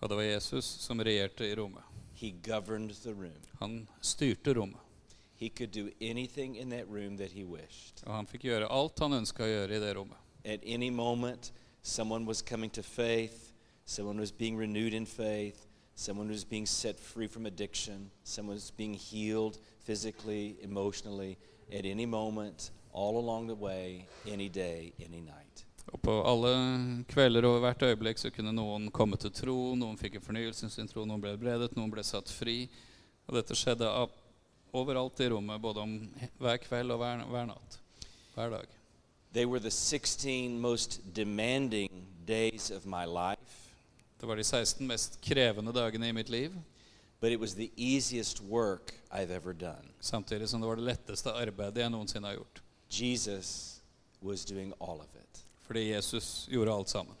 Og 0.00 0.08
det 0.08 0.16
var 0.16 0.22
Jesus 0.22 0.64
som 0.64 1.00
regjerte 1.00 1.46
i 1.46 1.54
rommet. 1.54 1.84
He 2.14 2.30
governed 2.30 2.94
the 3.02 3.12
room. 3.12 3.42
Han 3.60 3.88
styrte 4.00 4.54
rommet. 4.54 4.80
He 5.36 5.48
could 5.48 5.72
do 5.72 5.90
anything 6.00 6.56
in 6.56 6.70
that 6.70 6.88
room 6.88 7.16
that 7.16 7.32
he 7.32 7.44
wished. 7.44 8.02
Og 8.06 8.14
han 8.14 8.26
fikk 8.26 8.48
gjøre 8.48 8.68
alt 8.68 8.98
han 8.98 9.12
ønska 9.20 9.44
å 9.44 9.48
gjøre 9.48 9.76
i 9.76 9.80
det 9.80 9.94
rommet. 9.96 10.18
At 10.44 10.60
any 10.64 10.90
moment, 10.90 11.52
someone 11.82 12.24
was 12.26 12.42
coming 12.42 12.70
to 12.70 12.82
faith, 12.82 13.52
someone 13.84 14.18
was 14.18 14.32
being 14.32 14.56
renewed 14.56 14.94
in 14.94 15.06
faith, 15.06 15.66
someone 15.94 16.28
was 16.28 16.44
being 16.44 16.66
set 16.66 16.98
free 16.98 17.26
from 17.26 17.46
addiction, 17.46 18.10
someone 18.24 18.56
was 18.56 18.70
being 18.70 18.94
healed 18.94 19.58
physically, 19.84 20.56
emotionally, 20.62 21.36
at 21.72 21.84
any 21.84 22.06
moment, 22.06 22.70
all 22.92 23.18
along 23.18 23.46
the 23.46 23.54
way, 23.54 24.06
any 24.26 24.48
day, 24.48 24.92
any 25.04 25.20
night. 25.20 25.64
Og 25.92 26.02
på 26.02 26.12
alle 26.22 26.50
kvelder 27.10 27.46
og 27.48 27.60
hvert 27.64 27.82
øyeblikk 27.82 28.20
så 28.20 28.30
kunne 28.30 28.52
noen 28.54 28.90
komme 28.94 29.18
til 29.18 29.32
tro, 29.34 29.56
noen 29.74 29.98
fikk 29.98 30.18
en 30.18 30.24
fornyelse 30.24 30.70
sin 30.70 30.88
tro, 30.88 31.04
noen 31.08 31.22
ble 31.22 31.34
bredet, 31.40 31.72
noen 31.76 31.90
ble 31.90 32.04
satt 32.06 32.30
fri. 32.30 32.68
Og 33.26 33.34
dette 33.34 33.56
skjedde 33.58 33.88
overalt 34.76 35.22
i 35.24 35.30
rommet, 35.32 35.62
både 35.62 35.82
om 35.82 35.96
hver 36.38 36.60
kveld 36.62 36.94
og 36.94 37.02
hver, 37.02 37.24
hver 37.32 37.48
natt. 37.50 37.80
Hver 38.36 38.54
dag. 38.54 38.79
They 39.32 39.44
were 39.46 39.60
the 39.60 39.70
16 39.70 40.60
most 40.60 41.00
demanding 41.16 42.06
days 42.26 42.70
of 42.70 42.84
my 42.84 43.04
life, 43.06 43.66
Det 44.20 44.28
var 44.28 44.34
de 44.34 44.44
16 44.44 44.86
mest 44.86 45.20
krevende 45.20 45.72
dagene 45.72 46.08
i 46.08 46.12
mitt 46.12 46.28
liv, 46.28 46.50
but 47.20 47.32
it 47.32 47.40
was 47.40 47.54
the 47.54 47.70
easiest 47.76 48.40
work 48.42 48.94
I've 49.12 49.30
ever 49.30 49.52
done. 49.52 49.88
samtidig 50.00 50.48
som 50.48 50.60
det 50.60 50.68
var 50.68 50.74
det 50.76 50.84
letteste 50.84 51.30
arbeidet 51.32 51.76
jeg 51.82 51.90
noensinne 51.90 52.26
har 52.26 52.34
gjort. 52.34 52.62
Jesus 52.90 53.80
was 54.22 54.44
doing 54.44 54.72
all 54.80 55.00
of 55.00 55.14
it. 55.14 55.44
Fordi 55.60 55.92
Jesus 55.94 56.48
gjorde 56.50 56.72
alt 56.72 56.88
sammen. 56.90 57.14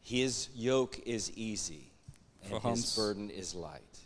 His 0.00 0.50
yoke 0.56 1.02
is 1.06 1.30
easy, 1.36 1.82
and 2.42 2.76
his 2.76 2.96
burden 2.96 3.30
is 3.30 3.54
light. 3.54 4.00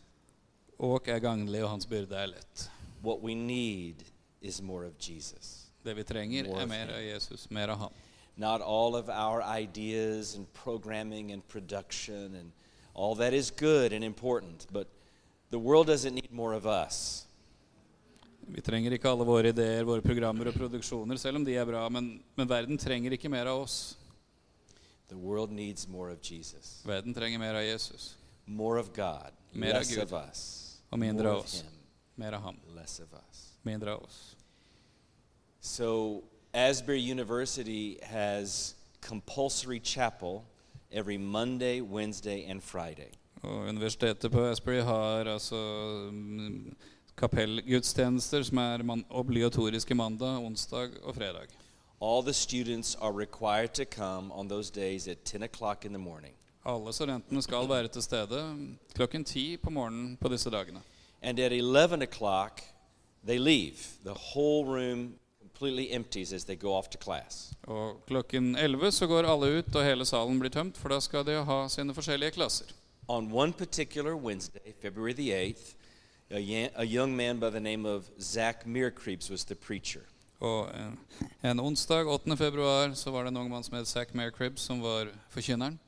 Åk 0.79 1.09
er 1.09 1.19
gagnlig, 1.19 1.63
og 1.65 1.71
hans 1.71 1.87
byrde 1.87 2.17
er 2.17 2.27
lett. 2.27 2.71
What 3.05 3.21
we 3.23 3.35
need 3.35 3.95
is 4.41 4.63
more 4.63 4.87
of 4.87 4.93
Jesus. 5.01 5.58
Det 5.85 5.95
vi 5.95 6.05
trenger, 6.05 6.49
er 6.61 6.67
mer 6.67 6.91
av 6.95 7.01
Jesus, 7.03 7.51
mer 7.51 7.69
av 7.69 7.79
han. 7.79 7.93
Not 8.37 8.61
all 8.63 8.95
of 8.97 9.09
our 9.09 9.43
ideas 9.43 10.35
and 10.37 10.47
programming 10.53 11.33
and 11.33 11.43
production 11.49 12.35
and 12.35 12.53
all 12.95 13.15
that 13.17 13.33
is 13.33 13.51
good 13.51 13.93
and 13.93 14.05
important, 14.05 14.67
but 14.73 14.87
the 15.51 15.59
world 15.59 15.87
doesn't 15.89 16.15
need 16.15 16.31
more 16.33 16.55
of 16.55 16.67
us. 16.67 17.25
Vi 18.49 18.61
trenger 18.65 18.95
ikke 18.97 19.09
alle 19.11 19.25
våre 19.29 19.51
ideer, 19.53 19.85
våre 19.85 20.01
programmer 20.03 20.49
og 20.49 20.55
produksjoner, 20.57 21.19
selv 21.21 21.37
om 21.37 21.45
de 21.45 21.55
er 21.61 21.67
bra. 21.69 21.83
Men, 21.93 22.23
men 22.37 22.49
verden 22.49 22.79
trenger 22.81 23.13
ikke 23.13 23.29
mer 23.29 23.47
av 23.51 23.61
oss. 23.67 23.97
The 25.09 25.17
world 25.17 25.51
needs 25.53 25.87
more 25.89 26.11
of 26.13 26.21
Jesus, 26.23 26.83
Verden 26.85 27.15
trenger 27.15 27.39
mer 27.41 27.55
av 27.57 27.63
Jesus. 27.65 28.15
more 28.47 28.79
of 28.81 28.93
God, 28.97 29.33
Mer 29.53 29.75
av 29.75 29.81
less 29.83 29.95
Gud. 29.95 30.03
of 30.03 30.13
us, 30.13 30.43
Og 30.91 30.99
mindre 30.99 31.25
more 31.25 31.33
av 31.33 31.39
of 31.39 31.45
oss. 31.45 31.61
Him, 31.63 31.71
Mer 32.17 32.33
av 32.35 32.43
ham, 32.43 32.57
less 32.75 33.01
of 33.01 33.13
us. 33.13 33.53
mindre 33.65 33.95
av 33.95 34.03
oss. 34.05 34.35
So, 35.61 36.23
Asbury 36.55 37.01
University 37.01 37.99
has 38.03 38.75
compulsory 39.01 39.81
chapel 39.81 40.45
every 40.93 41.19
Monday, 41.19 41.81
Wednesday, 41.81 42.45
and 42.51 42.63
Friday. 42.63 43.11
Og 43.43 43.69
universitetet 43.69 44.33
på 44.33 44.45
Asbury 44.45 44.81
har 44.81 45.25
altså 45.25 45.57
mm, 46.13 46.77
kapellgudstjenester 47.17 48.43
som 48.43 48.59
er 48.59 48.83
man 48.83 49.05
obligatoriske 49.11 49.95
mandag, 49.95 50.39
onsdag 50.39 50.91
og 51.03 51.15
fredag. 51.15 51.49
All 52.01 52.23
the 52.23 52.33
students 52.33 52.97
are 53.01 53.13
required 53.13 53.75
to 53.75 53.85
come 53.85 54.33
on 54.33 54.49
those 54.49 54.71
days 54.71 55.09
at 55.09 55.19
10 55.25 55.37
o'clock 55.43 55.85
in 55.85 55.91
the 55.91 55.99
morning. 55.99 56.35
Alle 56.67 56.93
studentene 56.93 57.43
skal 57.43 57.69
være 57.69 57.89
til 57.89 58.03
stede 58.03 58.57
klokken 58.95 59.25
ti 59.25 59.57
på 59.57 59.71
morgenen 59.71 60.17
på 60.17 60.29
disse 60.29 60.51
dagene. 60.51 60.81
And 61.23 61.39
at 61.39 61.53
11 61.53 62.03
o'clock, 62.03 62.63
they 63.27 63.39
leave. 63.39 63.77
The 64.05 64.15
whole 64.35 64.67
room 64.67 65.15
completely 65.59 65.93
empties 65.93 66.33
as 66.33 66.45
they 66.45 66.57
go 66.57 66.73
off 66.73 66.89
to 66.89 66.99
class. 66.99 67.55
Og 67.67 68.03
klokken 68.07 68.57
11 68.57 68.93
så 68.93 69.07
går 69.07 69.27
alle 69.27 69.59
ut, 69.59 69.75
og 69.75 69.85
hele 69.85 70.05
salen 70.05 70.39
blir 70.39 70.51
tømt, 70.51 70.77
for 70.79 70.89
da 70.89 71.01
skal 71.01 71.25
de 71.27 71.45
ha 71.45 71.69
sine 71.69 71.95
forskjellige 71.95 72.31
klasser. 72.31 72.67
On 73.09 73.33
one 73.33 73.53
particular 73.53 74.15
Wednesday, 74.15 74.75
February 74.83 75.13
the 75.13 75.31
8th, 75.31 75.75
a, 76.31 76.85
young 76.85 77.17
man 77.17 77.41
by 77.41 77.51
the 77.51 77.61
name 77.61 77.87
of 77.87 78.05
Zach 78.21 78.67
Mearcreeps 78.67 79.31
was 79.31 79.45
the 79.45 79.55
preacher. 79.55 80.03
Og 80.41 80.71
en, 80.75 80.99
en 81.43 81.61
onsdag 81.61 82.07
8. 82.07 82.37
februar 82.37 82.95
så 82.95 83.11
var 83.11 83.23
det 83.23 83.29
en 83.29 83.37
ung 83.37 83.51
mann 83.51 83.65
som 83.65 83.77
het 83.77 83.89
Zach 83.89 84.15
Marecribb, 84.15 84.59
som 84.59 84.83
var 84.83 85.09
forkynneren. 85.31 85.79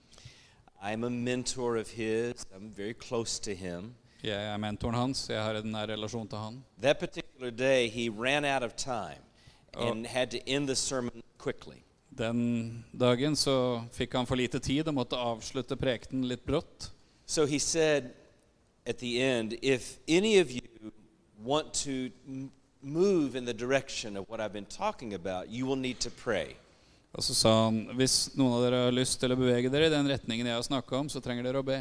I'm 0.83 1.05
a 1.05 1.11
mentor 1.11 1.77
of 1.77 1.91
his. 1.91 2.35
I'm 2.57 2.75
very 2.77 2.95
close 2.95 3.43
to 3.43 3.55
him. 3.55 3.95
Jeg 4.25 4.53
er 4.53 4.57
mentoren 4.57 4.95
hans, 4.95 5.29
jeg 5.31 5.43
har 5.43 5.55
en 5.55 5.73
nær 5.73 5.87
relasjon 5.87 6.29
til 6.29 6.39
han. 6.39 6.65
That 6.83 6.99
particular 6.99 7.51
day, 7.51 7.89
he 7.89 8.09
ran 8.11 8.45
out 8.45 8.63
of 8.63 8.75
time. 8.77 9.30
And 9.79 10.07
had 10.07 10.31
to 10.31 10.39
end 10.47 10.69
the 10.69 10.77
sermon 10.77 11.23
quickly. 11.39 11.83
Den 12.09 12.85
dagen 12.93 13.37
så 13.37 13.85
fikk 13.93 14.15
han 14.15 14.27
for 14.27 14.37
lite 14.37 14.59
tid 14.61 14.89
og 14.89 14.95
måtte 14.95 15.17
avslutte 15.17 15.77
prekenen 15.77 16.29
litt 16.29 16.45
brått. 16.45 16.91
So 17.27 17.47
he 17.47 17.59
said 17.59 18.11
at 18.87 18.99
the 18.99 19.23
end, 19.23 19.55
if 19.63 19.99
any 20.09 20.41
of 20.41 20.51
you 20.51 20.93
want 21.45 21.73
to 21.85 22.11
move 22.83 23.37
in 23.37 23.45
the 23.45 23.55
direction 23.55 24.17
of 24.17 24.29
what 24.29 24.41
I've 24.41 24.53
been 24.53 24.67
talking 24.67 25.15
about, 25.15 25.49
you 25.49 25.67
will 25.67 25.77
need 25.77 26.01
to 26.01 26.11
pray. 26.11 26.57
Og 27.13 27.25
så 27.25 27.35
sa 27.35 27.53
han 27.65 27.89
hvis 27.99 28.31
noen 28.39 28.53
av 28.55 28.65
dere 28.65 28.85
har 28.87 28.95
lyst 28.95 29.19
til 29.21 29.33
å 29.33 29.39
bevege 29.39 29.71
dere 29.73 29.89
i 29.89 29.95
den 29.95 30.11
retningen 30.11 30.47
jeg 30.47 30.59
har 30.59 30.67
snakka 30.67 30.99
om, 30.99 31.09
så 31.11 31.23
trenger 31.23 31.47
dere 31.47 31.63
å 31.63 31.67
be. 31.67 31.81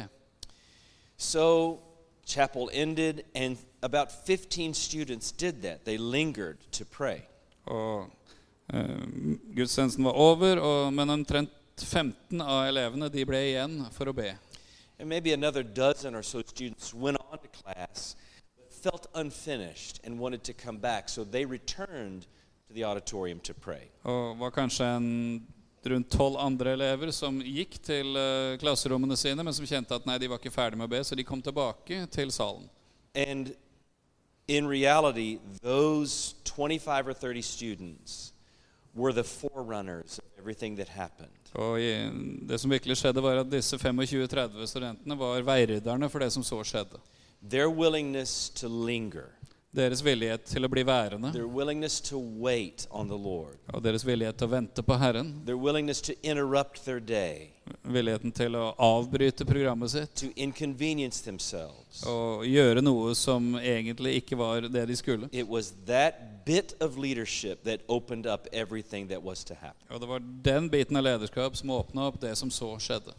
So 1.16 1.80
chapel 2.26 2.70
ended, 2.72 3.24
and 3.34 3.58
about 3.82 4.12
15 4.12 4.74
students 4.74 5.32
did 5.32 5.62
that. 5.62 5.84
They 5.84 5.98
lingered 5.98 6.58
to 6.72 6.84
pray. 6.84 7.22
Og 7.70 8.10
eh, 8.74 9.06
Gudstjenesten 9.56 10.04
var 10.04 10.18
over, 10.18 10.60
og, 10.60 10.92
men 10.92 11.16
omtrent 11.16 11.56
15 11.80 12.40
av 12.42 12.66
elevene 12.68 13.08
de 13.12 13.24
ble 13.26 13.40
igjen 13.52 13.80
for 13.94 14.10
å 14.10 14.16
be. 14.16 14.34
And 14.98 15.08
maybe 15.08 15.32
another 15.32 15.62
dozen 15.62 16.14
or 16.14 16.22
so 16.22 16.42
students 16.42 16.92
went 16.92 17.16
on 17.30 17.38
to 17.38 17.48
class, 17.48 18.16
but 18.56 18.72
felt 18.72 19.06
unfinished 19.14 20.00
and 20.04 20.18
wanted 20.18 20.42
to 20.44 20.52
come 20.52 20.78
back. 20.78 21.08
So 21.08 21.24
they 21.24 21.44
returned 21.46 22.26
to 22.68 22.74
the 22.74 22.84
auditorium 22.84 23.40
to 23.40 23.54
pray. 23.54 23.88
Og 24.04 24.36
var 24.38 24.50
kanskje 24.50 24.84
en, 24.84 25.46
rundt 25.84 26.10
tolv 26.10 26.36
andre 26.36 26.74
elever 26.76 27.10
som 27.16 27.40
gikk 27.40 27.78
til 27.80 28.16
eh, 28.16 28.58
klasserommene 28.60 29.16
sine, 29.16 29.40
men 29.42 29.56
som 29.56 29.64
kjente 29.64 29.96
at 29.96 30.04
nei, 30.04 30.18
de 30.20 30.28
var 30.28 30.42
ikke 30.42 30.52
ferdig 30.52 30.76
med 30.76 30.90
å 30.90 30.92
be, 30.92 31.00
så 31.04 31.16
de 31.16 31.24
kom 31.24 31.40
tilbake 31.40 32.04
til 32.12 32.32
salen. 32.34 32.68
And 33.16 33.54
in 34.48 34.66
reality, 34.66 35.38
those 35.62 36.34
25 36.44 37.08
or 37.08 37.12
30 37.12 37.42
students 37.42 38.32
were 38.94 39.12
the 39.12 39.24
forerunners 39.24 40.18
of 40.18 40.24
everything 40.38 40.76
that 40.76 40.88
happened. 40.88 41.30
Og 41.54 41.78
det 42.48 42.58
som 42.60 42.70
virkelig 42.70 42.96
skjedde, 42.96 43.22
var 43.22 43.40
at 43.42 43.50
disse 43.50 43.76
25-30 43.76 44.66
studentene 44.66 45.16
var 45.18 45.42
veirydderne 45.42 46.08
for 46.10 46.22
det 46.22 46.30
som 46.30 46.44
så 46.46 46.62
skjedde. 46.64 47.00
Their 47.42 47.68
willingness 47.68 48.50
to 48.50 48.68
linger, 48.68 49.30
Deres 49.70 50.02
villighet 50.02 50.48
til 50.50 50.66
å 50.66 50.68
bli 50.68 50.82
værende, 50.82 51.30
their 51.30 51.46
willingness 51.46 52.00
to 52.00 52.18
wait 52.18 52.88
on 52.90 53.06
the 53.06 53.18
Lord, 53.18 53.54
og 53.70 53.84
deres 53.84 54.02
villighet 54.02 54.34
til 54.38 54.48
å 54.48 54.50
vente 54.50 54.82
på 54.82 54.96
Herren, 54.98 55.44
their 55.46 55.58
willingness 55.58 56.02
to 56.02 56.12
interrupt 56.22 56.84
their 56.84 56.98
day, 56.98 57.52
villigheten 57.92 58.32
til 58.32 58.56
å 58.58 58.74
avbryte 58.78 59.44
programmet 59.48 59.90
sitt, 59.92 60.22
og 62.06 62.46
gjøre 62.46 62.82
noe 62.84 63.14
som 63.18 63.54
egentlig 63.60 64.14
ikke 64.20 64.38
var 64.40 64.68
det 64.68 64.86
de 64.88 64.96
skulle. 64.96 65.28
Og 69.90 70.00
det 70.00 70.08
var 70.08 70.20
den 70.50 70.70
biten 70.70 70.96
av 70.96 71.04
lederskap 71.04 71.56
som 71.56 71.70
åpna 71.70 72.06
opp 72.10 72.20
det 72.22 72.36
som 72.38 72.50
så 72.50 72.72
skjedde. 72.78 73.14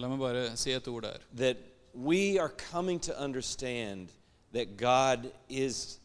La 0.00 0.08
meg 0.08 0.18
bare 0.22 0.56
si 0.56 0.72
et 0.72 0.88
ord 0.88 1.04
der. 1.04 1.20
that 1.36 1.56
we 1.94 2.38
are 2.38 2.48
coming 2.48 2.98
to 3.00 3.12
understand 3.20 4.08
that 4.52 4.76
God 4.78 5.30
is 5.48 5.98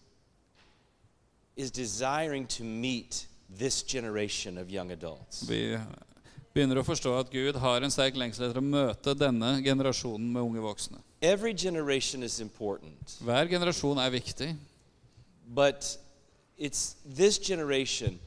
is 1.56 1.72
desiring 1.72 2.46
to 2.48 2.64
meet 2.64 3.26
this 3.50 3.82
generation 3.82 4.58
of 4.58 4.70
young 4.70 4.92
adults. 4.92 5.50
Vi 5.50 5.78
begynner 6.58 6.80
å 6.82 6.86
forstå 6.86 7.14
at 7.20 7.30
Gud 7.32 7.60
har 7.62 7.86
en 7.86 7.94
sterk 7.94 8.18
lengsel 8.18 8.48
etter 8.48 8.62
å 8.62 8.66
møte 8.66 9.14
denne 9.18 9.58
generasjonen 9.66 10.32
med 10.34 10.42
unge 10.42 10.64
voksne. 10.64 11.02
Every 11.22 11.54
generation 11.54 12.24
is 12.24 12.40
important, 12.42 13.18
Hver 13.22 13.50
generasjon 13.50 14.02
er 14.02 14.12
viktig, 14.14 14.56
but 15.48 15.98
it's 16.58 16.96
this 17.06 17.38
generation, 17.38 18.20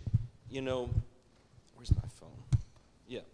you 0.51 0.63
know, 0.63 0.89
where's 1.77 1.91
my 1.91 2.09
phone? 2.15 2.39
Yeah. 3.09 3.27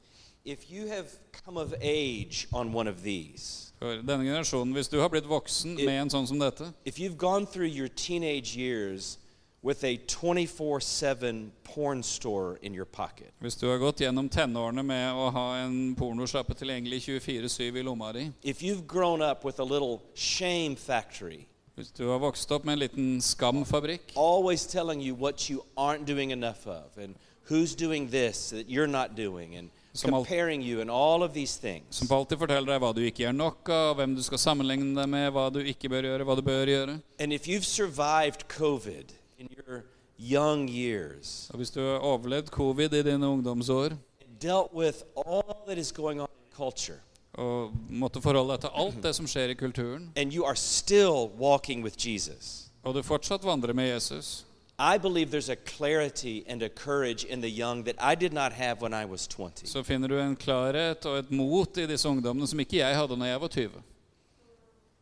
if 0.45 0.71
you 0.71 0.89
have 0.89 1.13
come 1.45 1.57
of 1.57 1.75
age 1.81 2.49
on 2.53 2.73
one 2.73 2.89
of 2.89 3.03
these, 3.03 3.73
For 3.79 4.01
denne 4.01 4.25
generasjonen, 4.25 4.73
hvis 4.73 4.89
du 4.89 4.99
har 5.01 5.11
blitt 5.13 5.29
voksen 5.29 5.77
med 5.77 6.07
en 6.07 6.11
sånn 6.11 6.27
som 6.27 6.41
dette, 6.41 6.73
if 6.85 6.99
you've 6.99 7.19
gone 7.21 7.45
through 7.45 7.69
your 7.69 7.89
teenage 7.89 8.57
years 8.57 9.19
with 9.63 9.85
a 9.85 9.97
24 10.07 10.81
7 10.81 11.53
porn 11.65 12.03
store 12.03 12.59
in 12.63 12.75
your 12.75 12.85
pocket, 12.85 13.33
hvis 13.41 13.57
du 13.57 13.67
har 13.69 13.79
gått 13.79 14.01
gjennom 14.01 14.29
tenårene 14.29 14.83
med 14.87 15.13
å 15.15 15.31
ha 15.35 15.47
en 15.65 15.95
pornosjappe 15.99 16.55
tilgjengelig 16.55 17.03
24-7 17.09 17.81
i 17.81 17.83
lomma 17.83 18.13
di, 18.13 18.31
if 18.43 18.63
you've 18.63 18.87
grown 18.87 19.23
up 19.23 19.45
with 19.45 19.61
a 19.61 19.65
little 19.65 20.03
shame 20.15 20.77
factory, 20.77 21.47
hvis 21.77 21.91
du 21.93 22.07
har 22.09 22.19
vokst 22.19 22.53
opp 22.53 22.65
med 22.65 22.79
en 22.79 22.85
liten 22.85 23.09
skamfabrikk 23.21 24.15
always 24.17 24.67
telling 24.67 25.01
you 25.01 25.15
what 25.15 25.51
you 25.51 25.65
aren't 25.77 26.07
doing 26.07 26.31
enough 26.31 26.67
of 26.67 26.97
and 26.97 27.17
who's 27.49 27.75
doing 27.75 28.09
this 28.11 28.51
that 28.51 28.69
you're 28.69 28.87
not 28.87 29.15
doing 29.15 29.57
and 29.57 29.71
comparing 30.03 30.63
you 30.63 30.81
and 30.81 30.91
all 30.91 31.23
of 31.23 31.33
these 31.33 31.57
things. 31.57 31.85
som 31.91 32.09
alltid 32.11 32.39
forteller 32.39 32.73
deg 32.73 32.81
hva 32.83 32.93
du 32.95 33.03
ikke 33.07 33.25
gjør 33.25 33.37
nok 33.37 33.71
av, 33.71 33.95
hvem 33.97 34.17
du 34.17 34.23
skal 34.23 34.39
sammenligne 34.39 34.95
deg 34.97 35.09
med, 35.09 35.31
hva 35.33 35.49
du 35.53 35.61
ikke 35.65 35.89
bør 35.93 36.11
gjøre, 36.11 36.27
hva 36.27 36.37
du 36.37 36.43
bør 36.45 36.73
gjøre. 36.73 36.99
And 37.19 37.33
if 37.33 37.49
you've 37.49 37.65
survived 37.65 38.49
COVID 38.49 39.15
in 39.39 39.49
your 39.59 39.83
young 40.19 40.69
years, 40.71 41.51
Og 41.51 41.57
hvis 41.57 41.71
du 41.71 41.81
har 41.81 41.99
overlevd 41.99 42.49
covid 42.49 42.93
i 42.93 43.03
dine 43.03 43.27
ungdomsår 43.27 43.97
dealt 44.43 44.73
with 44.75 44.99
all 45.27 45.43
that 45.67 45.79
is 45.79 45.93
going 45.93 46.21
on 46.21 46.29
in 46.29 46.57
culture, 46.57 46.99
og 47.33 47.73
måtte 47.91 48.21
forholde 48.23 48.53
deg 48.53 48.61
til 48.61 48.71
alt 48.75 49.03
det 49.03 49.15
som 49.15 49.27
skjer 49.27 49.49
i 49.49 49.55
kulturen, 49.55 50.13
and 50.17 50.33
you 50.33 50.45
are 50.45 50.57
still 50.57 51.29
walking 51.39 51.85
with 51.85 51.97
Jesus, 52.09 52.71
og 52.83 52.95
du 52.95 53.03
fortsatt 53.03 53.45
vandrer 53.45 53.73
med 53.73 53.89
Jesus, 53.95 54.45
I 54.79 54.99
believe 54.99 55.31
there's 55.31 55.49
a 55.53 55.57
clarity 55.77 56.43
and 56.47 56.63
a 56.63 56.69
courage 56.69 57.25
in 57.29 57.41
the 57.41 57.49
young 57.61 57.85
that 57.85 57.97
I 58.01 58.15
did 58.15 58.33
not 58.33 58.53
have 58.53 58.83
when 58.83 58.93
I 58.93 59.05
was 59.11 59.27
20. 59.29 59.67
så 59.67 59.83
finner 59.83 60.09
du 60.09 60.19
en 60.21 60.37
klarhet 60.37 61.07
og 61.07 61.19
et 61.19 61.31
mot 61.31 61.77
i 61.79 61.87
disse 61.87 62.09
ungdommene 62.09 62.47
som 62.47 62.61
ikke 62.61 62.77
jeg 62.77 62.97
hadde 62.97 63.17
når 63.17 63.27
jeg 63.27 63.41
var 63.41 63.49
20. 63.49 63.71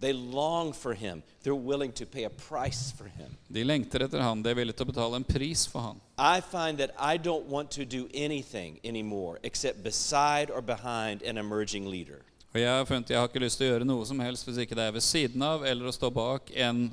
They 0.01 0.13
long 0.13 0.73
for 0.73 0.95
him. 0.95 1.23
They're 1.43 1.55
willing 1.55 1.93
to 1.93 2.07
pay 2.07 2.25
a 2.25 2.31
price 2.31 2.93
for 2.93 3.05
him. 3.05 3.37
De 3.51 3.65
lengter 3.65 4.05
etter 4.05 4.21
han, 4.21 4.43
de 4.43 4.51
er 4.51 4.59
villige 4.59 4.77
til 4.77 4.89
å 4.89 4.93
betale 4.93 5.17
en 5.21 5.25
pris 5.25 5.67
for 5.71 5.81
han. 5.81 6.01
I 6.19 6.41
find 6.41 6.79
that 6.79 6.91
I 6.99 7.17
don't 7.17 7.47
want 7.47 7.71
to 7.73 7.85
do 7.85 8.09
anything 8.13 8.81
anymore 8.85 9.39
except 9.43 9.83
beside 9.83 10.51
or 10.51 10.61
behind 10.61 11.23
an 11.23 11.39
emerging 11.39 11.87
leader. 11.87 12.23
Og 12.55 12.61
jeg 12.61 12.71
har 12.71 12.85
funnet 12.87 13.11
jeg 13.11 13.19
har 13.19 13.41
lyst 13.43 13.59
til 13.59 13.67
å 13.67 13.71
gjøre 13.73 13.87
noe 13.89 14.05
som 14.07 14.21
helst 14.23 14.47
hvis 14.47 14.61
ikke 14.63 14.77
det 14.79 14.85
er 14.87 14.93
ved 14.95 15.03
siden 15.03 15.43
av 15.43 15.65
eller 15.67 15.89
å 15.89 15.95
stå 15.95 16.11
bak 16.15 16.53
en 16.55 16.85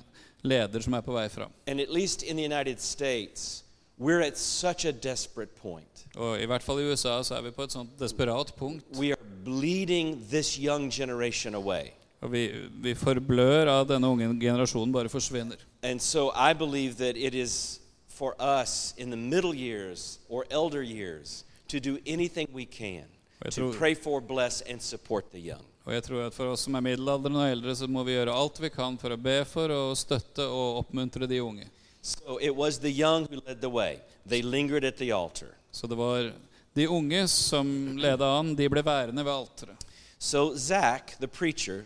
leder 0.41 0.81
som 0.81 0.95
er 0.97 1.03
på 1.05 1.13
vei 1.13 1.27
fram. 1.29 1.51
And 1.67 1.79
at 1.79 1.91
least 1.91 2.23
in 2.23 2.37
the 2.37 2.43
United 2.43 2.81
States, 2.81 3.63
we're 3.99 4.21
at 4.21 4.37
such 4.37 4.85
a 4.85 4.91
desperate 4.91 5.55
point. 5.55 6.05
Og 6.17 6.41
i 6.41 6.47
hvert 6.49 6.63
fall 6.63 6.81
i 6.81 6.87
USA 6.89 7.21
så 7.23 7.37
er 7.37 7.45
vi 7.45 7.51
på 7.55 7.67
sånt 7.69 7.93
desperat 7.99 8.55
punkt. 8.57 8.85
We 8.97 9.11
are 9.13 9.27
bleeding 9.43 10.25
this 10.29 10.57
young 10.57 10.89
generation 10.89 11.55
away. 11.55 11.93
Og 12.21 12.31
vi, 12.31 12.41
vi 12.81 12.93
forblør 12.93 13.67
av 13.67 13.87
denne 13.89 14.07
unge 14.07 14.27
generasjonen 14.39 14.91
bare 14.93 15.09
forsvinner. 15.09 15.57
And 15.83 15.99
so 16.01 16.29
I 16.35 16.53
believe 16.53 16.95
that 16.97 17.17
it 17.17 17.33
is 17.33 17.79
for 18.07 18.35
us 18.39 18.93
in 18.97 19.09
the 19.09 19.17
middle 19.17 19.55
years 19.55 20.19
or 20.29 20.45
elder 20.51 20.83
years 20.83 21.43
to 21.67 21.79
do 21.79 21.97
anything 22.05 22.47
we 22.53 22.65
can 22.65 23.05
Jeg 23.43 23.53
to 23.53 23.61
tror- 23.61 23.77
pray 23.77 23.95
for, 23.95 24.19
bless, 24.21 24.61
and 24.61 24.79
support 24.81 25.31
the 25.31 25.39
young. 25.39 25.65
Og 25.85 25.93
jeg 25.93 26.03
tror 26.03 26.25
at 26.27 26.33
for 26.33 26.45
oss 26.51 26.61
som 26.61 26.75
er 26.75 26.79
middelaldrende 26.85 27.39
og 27.41 27.51
eldre, 27.51 27.75
så 27.75 27.87
må 27.89 28.03
vi 28.05 28.11
gjøre 28.13 28.35
alt 28.37 28.59
vi 28.61 28.69
kan 28.69 28.97
for 29.01 29.09
å 29.09 29.17
be 29.17 29.39
for 29.45 29.71
og 29.73 29.97
støtte 29.97 30.45
og 30.45 30.77
oppmuntre 30.85 31.25
de 31.27 31.39
unge. 31.41 31.65
So 32.03 32.37
it 32.41 32.53
was 32.55 32.77
the 32.77 32.91
young 32.91 33.25
who 33.25 33.41
led 33.47 33.61
the 33.61 33.69
way. 33.69 33.97
They 34.29 34.43
lingered 34.43 34.83
at 34.83 34.97
the 34.97 35.11
altar. 35.11 35.47
Så 35.71 35.87
det 35.87 35.97
var 35.97 36.31
de 36.75 36.87
unge 36.87 37.27
som 37.27 37.97
ledet 37.97 38.21
an, 38.21 38.53
de 38.55 38.69
ble 38.69 38.83
værende 38.83 39.25
ved 39.25 39.31
alteret. 39.33 39.85
So 40.19 40.55
Zach, 40.55 41.17
the 41.19 41.27
preacher, 41.27 41.85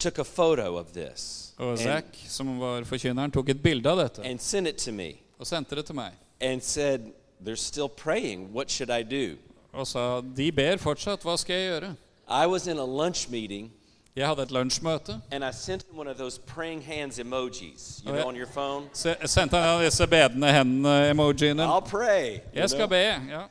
took 0.00 0.18
a 0.18 0.24
photo 0.24 0.76
of 0.78 0.86
this 0.92 1.52
Og 1.58 1.78
and, 1.86 2.04
som 2.28 2.60
var 2.60 2.84
forkynneren, 2.84 3.30
tok 3.30 3.48
et 3.48 3.62
bilde 3.62 3.86
av 3.90 3.98
dette 3.98 4.22
and 4.24 4.38
sent 4.40 4.66
it 4.68 4.76
to 4.76 4.92
me 4.92 5.12
og 5.38 5.46
sendte 5.46 5.76
det 5.76 5.84
til 5.86 5.94
meg. 5.94 6.12
and 6.40 6.60
said, 6.62 7.00
They're 7.44 7.56
still 7.56 7.88
praying. 7.88 8.52
What 8.54 8.70
should 8.70 8.90
I 8.90 9.02
do? 9.02 9.36
Og 9.72 9.86
sa 9.86 10.20
de 10.36 10.52
ber 10.52 10.76
fortsatt, 10.76 11.22
hva 11.22 11.36
skal 11.36 11.54
jeg 11.56 11.70
gjøre? 11.80 11.94
I 12.28 12.46
was 12.46 12.66
in 12.66 12.78
a 12.78 12.84
lunch 12.84 13.30
meeting 13.30 13.72
Jeg 14.16 14.26
hadde 14.26 14.42
et 14.42 14.50
lunsjmøte. 14.50 15.20
and 15.30 15.44
I 15.44 15.50
sent 15.52 15.82
him 15.90 15.98
one 15.98 16.10
of 16.10 16.16
those 16.16 16.40
praying 16.46 16.82
hands 16.84 17.18
emojis, 17.18 18.02
you 18.04 18.10
Oh, 18.12 18.14
know, 18.16 18.28
on 18.28 18.36
your 18.36 18.46
phone. 18.54 18.86
Så 18.92 19.14
jeg 19.20 19.28
sendte 19.28 19.56
han 19.56 19.64
en 19.64 19.74
av 19.78 19.84
disse 19.84 20.06
bedende 20.06 20.52
hendene-emojiene. 20.52 21.62
I'll 21.62 21.80
pray. 21.90 22.32
you 22.34 22.40
Jeg 22.54 22.70
skal 22.70 22.78
know? 22.78 22.88
be. 22.88 23.30
ja. 23.32 23.42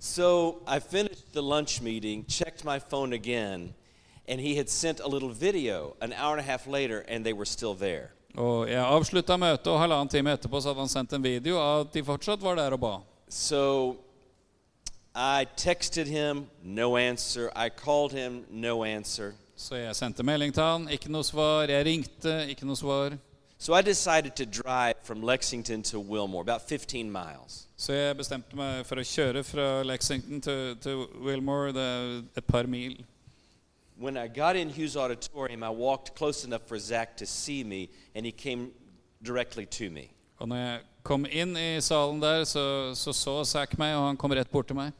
So 0.00 0.56
I 0.76 0.80
finished 0.80 1.32
the 1.32 1.40
lunch 1.42 1.80
meeting, 1.82 2.24
checked 2.28 2.64
my 2.64 2.78
phone 2.90 3.12
again, 3.14 3.74
and 4.28 4.40
he 4.40 4.56
had 4.56 4.68
sent 4.68 5.00
a 5.00 5.08
little 5.08 5.32
video 5.32 5.96
an 6.00 6.12
hour 6.12 6.32
and 6.32 6.40
a 6.40 6.50
half 6.50 6.66
later, 6.66 7.04
and 7.08 7.24
they 7.24 7.32
were 7.32 7.46
still 7.46 7.74
there. 7.74 8.10
Og 8.34 8.68
jeg 8.68 8.82
avslutta 8.82 9.36
møtet, 9.36 9.66
og 9.70 9.78
halvannen 9.78 10.08
time 10.10 10.32
etterpå 10.34 10.60
så 10.60 10.72
hadde 10.72 10.82
han 10.82 10.90
sendt 10.90 11.12
en 11.12 11.22
video 11.22 11.58
av 11.58 11.84
at 11.84 11.92
de 11.94 12.02
fortsatt 12.04 12.42
var 12.42 12.58
der 12.58 12.74
og 12.74 12.80
ba. 12.80 12.94
So 13.28 13.96
I 15.14 15.46
texted 15.56 16.06
him, 16.06 16.46
no 16.62 16.96
answer. 16.96 17.50
I 17.54 17.68
called 17.68 18.12
him, 18.12 18.44
no 18.50 18.82
answer. 18.84 19.32
Så 19.56 19.76
jeg 19.76 19.94
sendte 19.96 20.22
melding 20.26 20.54
til 20.54 20.62
han, 20.62 20.88
ikke 20.90 21.12
noe 21.12 21.22
svar. 21.22 21.70
Jeg 21.70 21.86
ringte, 21.86 22.32
ikke 22.50 22.66
noe 22.66 22.76
svar. 22.76 23.14
So 23.58 23.72
I 23.78 23.82
decided 23.82 24.34
to 24.36 24.44
drive 24.44 24.94
from 25.04 25.22
Lexington 25.22 25.82
to 25.82 26.00
Wilmore, 26.00 26.42
about 26.42 26.62
15 26.68 27.10
miles. 27.10 27.68
Så 27.76 27.92
jeg 27.92 28.16
bestemte 28.18 28.56
meg 28.58 28.82
for 28.84 28.98
å 28.98 29.06
kjøre 29.06 29.44
fra 29.46 29.68
Lexington 29.86 30.42
til, 30.42 30.74
til 30.82 31.06
Wilmore. 31.22 31.70
Det 31.72 31.84
er 31.84 32.22
et 32.42 32.50
par 32.50 32.66
mil. 32.66 32.98
When 33.96 34.16
I 34.16 34.28
got 34.28 34.56
in 34.56 34.70
Hughes 34.70 34.96
Auditorium, 34.96 35.62
I 35.62 35.70
walked 35.70 36.14
close 36.16 36.44
enough 36.44 36.62
for 36.66 36.78
Zach 36.78 37.16
to 37.16 37.26
see 37.26 37.62
me, 37.64 37.88
and 38.14 38.26
he 38.26 38.32
came 38.32 38.72
directly 39.22 39.66
to 39.66 39.90
me. 39.90 40.10
Og 40.38 40.48
når 40.48 40.56
jeg 40.56 40.80
kom 41.02 41.26
inn 41.30 41.56
i 41.56 41.80
salen 41.80 42.20
der, 42.22 42.44
så 42.44 42.92
så, 42.94 43.12
så 43.12 43.44
Zach 43.44 43.78
meg, 43.78 43.94
og 43.94 44.06
han 44.08 44.16
kom 44.16 44.32
rett 44.34 44.50
bort 44.50 44.66
til 44.66 44.76
meg. 44.76 44.92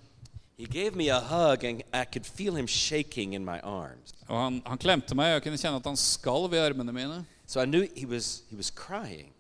He 0.59 0.67
gave 0.67 0.95
me 0.95 1.09
a 1.11 1.19
hug, 1.19 1.65
and 1.65 1.83
I 1.93 2.05
could 2.05 2.25
feel 2.25 2.55
him 2.55 2.67
shaking 2.67 3.35
in 3.35 3.45
my 3.45 3.59
arms. 3.63 4.15
Og 4.29 4.39
han, 4.39 4.63
han 4.67 4.79
klemte 4.79 5.15
meg, 5.15 5.27
og 5.27 5.33
jeg 5.33 5.43
kunne 5.43 5.59
kjenne 5.59 5.81
at 5.83 5.87
han 5.91 5.99
skalv 5.99 6.55
i 6.55 6.61
armene 6.63 6.93
mine. 6.93 7.25
So 7.47 7.61
I 7.61 7.67
knew 7.67 7.89
he 7.97 8.07
was, 8.07 8.45
he 8.51 8.57
was 8.57 8.71
crying. 8.71 9.33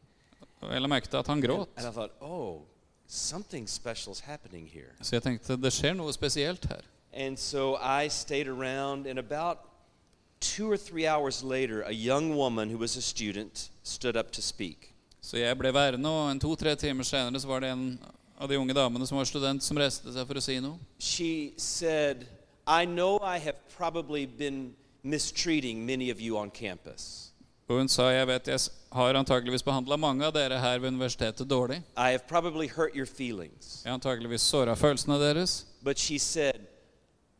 Og 0.60 0.72
jeg 0.72 0.80
la 0.80 0.88
merke 0.88 1.06
til 1.06 1.16
at 1.16 1.26
han 1.30 1.40
gråt. 1.40 1.68
And 1.76 1.86
I 1.86 1.92
thought, 1.92 2.12
oh, 2.20 2.62
something 3.06 3.68
special's 3.70 4.20
happening 4.24 4.66
here. 4.68 4.90
Så 5.02 5.16
jeg 5.16 5.22
tenkte 5.22 5.56
det 5.56 5.72
skjer 5.72 5.94
noe 5.94 6.12
spesielt 6.12 6.66
her. 6.66 6.82
And 7.16 7.38
so 7.38 7.76
I 7.76 8.08
stayed 8.08 8.48
around, 8.48 9.06
and 9.06 9.18
about 9.18 9.58
two 10.40 10.70
or 10.70 10.76
three 10.76 11.06
hours 11.06 11.44
later, 11.44 11.82
a 11.82 11.92
young 11.92 12.36
woman 12.36 12.70
who 12.70 12.78
was 12.78 12.96
a 12.96 13.02
student 13.02 13.70
stood 13.82 14.16
up 14.16 14.30
to 14.32 14.42
speak. 14.42 14.90
Så 15.20 15.36
jeg 15.36 15.58
ble 15.58 15.74
værende, 15.74 16.08
og 16.08 16.30
en 16.30 16.40
to-tre 16.40 16.74
timer 16.76 17.04
senere 17.04 17.40
så 17.40 17.48
var 17.48 17.60
det 17.60 17.70
en 17.72 17.98
av 18.38 18.48
de 18.48 18.58
unge 18.58 18.74
damene 18.74 19.06
som 19.06 19.18
var 19.18 19.24
student, 19.24 19.62
som 19.62 19.78
reiste 19.78 20.12
seg 20.12 20.26
for 20.26 20.36
å 20.36 20.42
si 20.44 20.58
noe. 20.60 20.76
She 20.98 21.54
said, 21.56 22.26
I 22.66 22.84
know 22.84 23.20
I 23.22 23.38
have 23.38 23.56
probably 23.76 24.26
been 24.26 24.74
mistreating 25.02 25.86
many 25.86 26.10
of 26.10 26.20
you 26.20 26.36
on 26.36 26.50
campus. 26.50 27.30
Og 27.68 27.78
hun 27.78 27.88
sa 27.88 28.10
jeg 28.12 28.26
vet 28.28 28.48
jeg 28.48 28.60
har 28.92 29.16
antageligvis 29.16 29.64
behandla 29.64 29.96
mange 29.96 30.26
av 30.26 30.34
dere 30.36 30.58
her 30.60 30.78
ved 30.82 30.92
universitetet 30.92 31.48
dårlig. 31.48 31.80
I 31.96 32.10
have 32.12 32.26
probably 32.28 32.68
hurt 32.68 32.94
your 32.94 33.06
feelings. 33.06 33.80
Jeg 33.84 33.90
har 33.90 33.96
antageligvis 33.96 34.42
såra 34.42 34.74
følelsene 34.76 35.16
deres. 35.22 35.64
But 35.82 35.98
she 35.98 36.18
said, 36.18 36.63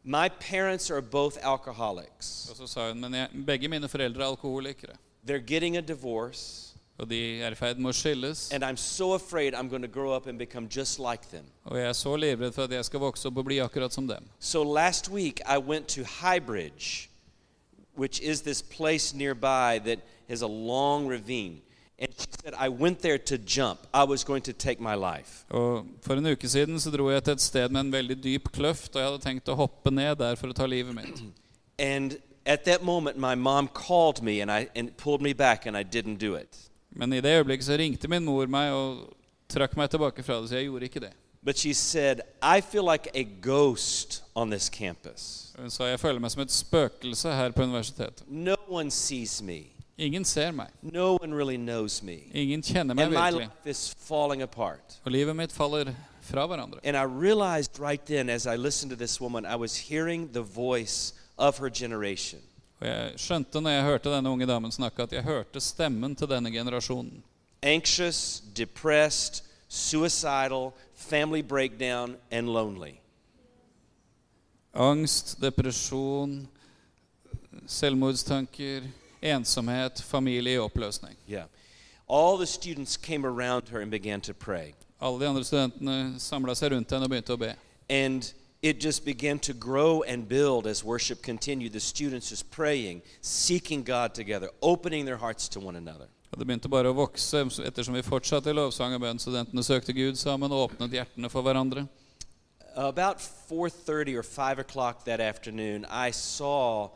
My 0.06 0.28
parents 0.28 0.90
are 0.90 1.00
both 1.00 1.38
alcoholics. 1.42 2.48
Og 2.50 2.56
så 2.56 2.66
sa 2.66 2.88
hun 2.88 3.00
men 3.00 3.14
jeg, 3.14 3.28
begge 3.46 3.68
mine 3.68 3.88
foreldre 3.88 4.20
er 4.22 4.26
alkoholikere. 4.26 4.96
They're 5.26 5.46
getting 5.46 5.76
a 5.76 5.80
divorce, 5.80 6.60
Og 6.98 7.08
de 7.10 7.40
er 7.42 7.50
i 7.50 7.54
ferd 7.54 7.78
med 7.78 7.90
å 7.90 7.92
skilles. 7.96 8.50
and 8.52 8.62
I'm 8.64 8.76
so 8.76 9.14
afraid 9.14 9.54
I'm 9.54 9.68
going 9.68 9.82
to 9.82 9.88
grow 9.88 10.12
up 10.12 10.26
and 10.26 10.38
become 10.38 10.68
just 10.68 10.98
like 10.98 11.30
them. 11.30 11.44
Og 11.64 11.78
jeg 11.78 11.88
er 11.88 11.92
så 11.92 12.16
livredd 12.16 12.52
for 12.54 12.62
at 12.62 12.70
jeg 12.70 12.84
skal 12.84 13.00
vokse 13.00 13.26
opp 13.28 13.36
og 13.38 13.44
bli 13.44 13.56
akkurat 13.58 13.92
som 13.92 14.06
dem. 14.08 14.24
So 14.38 14.62
last 14.62 15.08
week 15.10 15.40
I 15.46 15.58
went 15.58 15.88
to 15.88 16.02
Highbridge, 16.02 17.08
which 17.96 18.20
is 18.20 18.42
this 18.42 18.62
place 18.62 19.14
nearby 19.14 19.80
that 19.84 19.98
has 20.28 20.42
a 20.42 20.46
long 20.46 21.08
ravine. 21.08 21.60
And 21.98 22.12
she 22.18 22.26
said, 22.42 22.54
I 22.58 22.68
went 22.68 22.98
there 23.02 23.18
to 23.18 23.38
jump. 23.38 23.78
I 23.94 24.04
was 24.04 24.24
going 24.24 24.42
to 24.42 24.52
take 24.52 24.80
my 24.80 24.94
life. 24.94 25.44
Og 25.50 25.86
For 26.02 26.14
en 26.14 26.26
uke 26.26 26.48
siden 26.48 26.80
så 26.80 26.90
dro 26.90 27.10
jeg 27.10 27.24
til 27.24 27.32
et 27.32 27.40
sted 27.40 27.68
med 27.68 27.80
en 27.80 27.92
veldig 27.92 28.16
dyp 28.24 28.50
kløft, 28.52 28.96
og 28.96 29.02
jeg 29.02 29.10
hadde 29.10 29.22
tenkt 29.22 29.48
å 29.48 29.54
hoppe 29.54 29.90
ned 29.90 30.18
der 30.18 30.34
for 30.36 30.50
å 30.50 30.56
ta 30.56 30.66
livet 30.66 30.94
mitt. 30.94 31.22
And 31.78 32.18
at 32.46 32.64
that 32.64 32.82
moment, 32.82 33.16
my 33.16 33.34
mom 33.34 33.68
called 33.68 34.22
me 34.22 34.40
and, 34.40 34.50
I, 34.50 34.68
and 34.74 34.96
pulled 34.96 35.22
me 35.22 35.32
back, 35.32 35.66
and 35.66 35.76
I 35.76 35.82
didn't 35.84 36.18
do 36.18 36.34
it. 36.34 36.58
Men 36.90 37.12
i 37.12 37.20
det 37.20 37.30
øyeblikket 37.38 37.66
så 37.66 37.76
ringte 37.78 38.08
min 38.08 38.24
mor 38.24 38.46
meg 38.46 38.72
og 38.72 39.14
trakk 39.50 39.76
meg 39.76 39.90
tilbake 39.90 40.22
fra 40.22 40.40
det, 40.40 40.48
så 40.48 40.58
jeg 40.58 40.68
gjorde 40.68 40.90
ikke 40.90 41.00
det. 41.00 41.12
But 41.44 41.58
she 41.58 41.74
said, 41.74 42.20
I 42.42 42.60
feel 42.60 42.84
like 42.84 43.10
a 43.14 43.22
ghost 43.22 44.22
on 44.34 44.50
this 44.50 44.70
campus. 44.70 45.52
Hun 45.58 45.70
sa 45.70 45.90
jeg 45.90 46.00
føler 46.00 46.22
meg 46.22 46.32
som 46.32 46.42
et 46.42 46.52
spøkelse 46.52 47.34
her 47.36 47.52
på 47.52 47.66
universitetet. 47.66 48.24
No 48.28 48.56
one 48.68 48.90
sees 48.90 49.42
me, 49.42 49.73
Ingen 49.98 50.24
ser 50.24 50.50
meg. 50.52 50.68
no 50.82 51.16
one 51.22 51.32
really 51.34 51.56
knows 51.56 52.02
me. 52.02 52.24
Ingen 52.34 52.62
kjenner 52.62 52.94
meg 52.94 53.04
And 53.04 53.14
my 53.14 53.20
virkelig. 53.30 53.40
life 53.46 53.66
is 53.70 53.94
falling 53.98 54.42
apart. 54.42 54.98
Og 55.04 55.12
livet 55.12 55.36
mitt 55.36 55.52
faller 55.52 55.94
fra 56.20 56.46
hverandre. 56.46 56.80
And 56.84 56.96
I 56.96 57.02
realized 57.04 57.78
right 57.78 58.04
then, 58.06 58.28
as 58.30 58.46
I 58.46 58.56
listened 58.56 58.90
to 58.90 58.96
this 58.96 59.20
woman, 59.20 59.46
I 59.46 59.54
was 59.56 59.76
hearing 59.76 60.32
the 60.32 60.42
voice 60.42 61.12
of 61.38 61.58
her 61.58 61.68
generation. 61.70 62.40
Og 62.80 62.86
jeg 62.88 63.12
skjønte 63.16 63.60
når 63.60 63.70
jeg 63.70 63.82
hørte 63.84 64.10
denne 64.10 64.30
unge 64.30 64.46
damen 64.46 64.72
snakke, 64.72 65.02
at 65.02 65.12
jeg 65.12 65.22
hørte 65.22 65.60
stemmen 65.60 66.16
til 66.16 66.26
denne 66.28 66.50
generasjonen. 66.50 67.22
Anxious, 67.62 68.42
depressed, 68.56 69.42
suicidal, 69.68 70.72
family 70.94 71.40
breakdown, 71.42 72.16
and 72.30 72.48
lonely. 72.48 72.98
Angst, 74.74 75.36
depresjon, 75.40 76.48
selvmordstanker, 77.66 78.82
ensomhet, 79.24 80.00
familie 80.00 80.54
i 80.54 80.58
oppløsning. 80.58 81.16
Yeah. 81.28 81.46
All 82.06 82.36
the 82.36 82.46
students 82.46 82.96
came 82.96 83.24
around 83.24 83.68
her 83.70 83.80
and 83.80 83.90
began 83.90 84.20
to 84.20 84.34
pray. 84.34 84.74
Alle 85.00 85.18
de 85.18 85.26
andre 85.26 85.44
studentene 85.44 86.20
samla 86.20 86.54
seg 86.54 86.72
rundt 86.72 86.92
henne 86.92 87.08
begynte 87.08 87.32
å 87.34 87.40
be. 87.40 87.54
And 87.88 88.32
it 88.62 88.80
just 88.80 89.04
began 89.04 89.38
to 89.40 89.52
grow 89.52 90.02
and 90.02 90.28
build 90.28 90.66
as 90.66 90.84
worship 90.84 91.22
continued. 91.22 91.72
The 91.72 91.80
students 91.80 92.30
just 92.30 92.50
praying, 92.50 93.02
seeking 93.20 93.82
God 93.82 94.14
together, 94.14 94.48
opening 94.62 95.04
their 95.04 95.16
hearts 95.16 95.48
to 95.50 95.60
one 95.60 95.76
another. 95.76 96.08
Det 96.36 96.46
begynte 96.46 96.68
bare 96.68 96.90
å 96.90 96.96
vokse 96.96 97.44
ettersom 97.62 97.94
vi 97.94 98.02
fortsatte 98.02 98.50
i 98.50 98.56
lovsang 98.56 98.96
og 98.96 99.04
bønn. 99.04 99.20
Studentene 99.22 99.62
søkte 99.62 99.94
Gud 99.94 100.18
sammen 100.18 100.52
og 100.52 100.70
åpnet 100.70 100.96
hjertene 100.96 101.30
for 101.30 101.46
hverandre. 101.46 101.86
About 102.74 103.20
4:30 103.20 104.16
or 104.18 104.22
5 104.22 104.58
o'clock 104.58 105.04
that 105.04 105.20
afternoon, 105.20 105.86
I 105.88 106.10
saw 106.10 106.90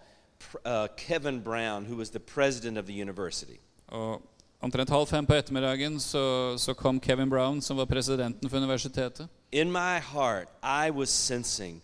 uh, 0.64 0.86
Kevin 0.96 1.40
Brown, 1.40 1.84
who 1.84 1.96
was 1.96 2.10
the 2.10 2.20
president 2.20 2.78
of 2.78 2.86
the 2.86 3.02
university. 3.02 3.60
Og 3.88 4.22
Omtrent 4.60 4.90
halv 4.90 5.06
fem 5.06 5.26
på 5.26 5.34
ettermiddagen 5.34 6.00
så, 6.00 6.54
så 6.58 6.74
kom 6.74 7.00
Kevin 7.00 7.30
Brown, 7.30 7.62
som 7.62 7.76
var 7.76 7.84
presidenten 7.86 8.50
for 8.50 8.56
universitetet. 8.56 9.28
In 9.52 9.72
my 9.72 10.00
heart, 10.00 10.48
I 10.62 10.90
was 10.90 11.10
sensing 11.10 11.82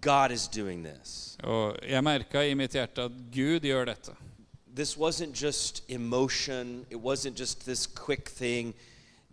God 0.00 0.32
is 0.32 0.48
doing 0.48 0.84
this. 0.84 1.36
Og 1.42 1.76
jeg 1.88 2.04
merka 2.04 2.42
i 2.42 2.54
mitt 2.54 2.74
hjerte 2.74 3.04
at 3.06 3.12
Gud 3.34 3.60
gjør 3.60 3.84
dette. 3.84 4.12
This 4.76 4.96
wasn't 4.98 5.44
just 5.44 5.84
emotion, 5.88 6.86
it 6.90 6.98
wasn't 6.98 7.38
just 7.38 7.64
this 7.64 7.86
quick 7.86 8.30
thing. 8.30 8.74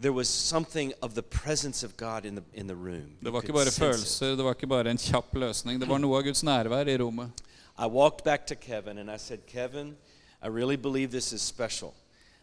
There 0.02 0.14
was 0.14 0.28
something 0.28 0.94
of 1.02 1.14
the 1.14 1.22
presence 1.22 1.86
of 1.86 1.98
God 1.98 2.26
in 2.26 2.36
the, 2.36 2.44
in 2.54 2.68
the 2.68 2.76
room. 2.76 3.18
Det 3.24 3.34
var 3.34 3.42
ikke 3.42 3.54
bare 3.54 3.72
følelser, 3.72 4.36
det 4.36 4.46
var 4.46 4.54
ikke 4.54 4.68
bare 4.68 4.92
en 4.92 4.98
kjapp 4.98 5.36
løsning. 5.36 5.82
Det 5.82 5.90
var 5.90 5.98
noe 5.98 6.18
av 6.18 6.24
Guds 6.24 6.44
nærvær 6.44 6.88
i 6.88 6.98
rommet. 7.02 7.42
I 7.80 7.86
walked 7.86 8.26
back 8.26 8.46
to 8.48 8.56
Kevin 8.56 8.98
and 8.98 9.10
I 9.10 9.18
said, 9.18 9.40
Kevin, 9.48 9.96
I 10.42 10.48
really 10.48 10.76
believe 10.76 11.12
this 11.12 11.32
is 11.32 11.42
special. 11.42 11.94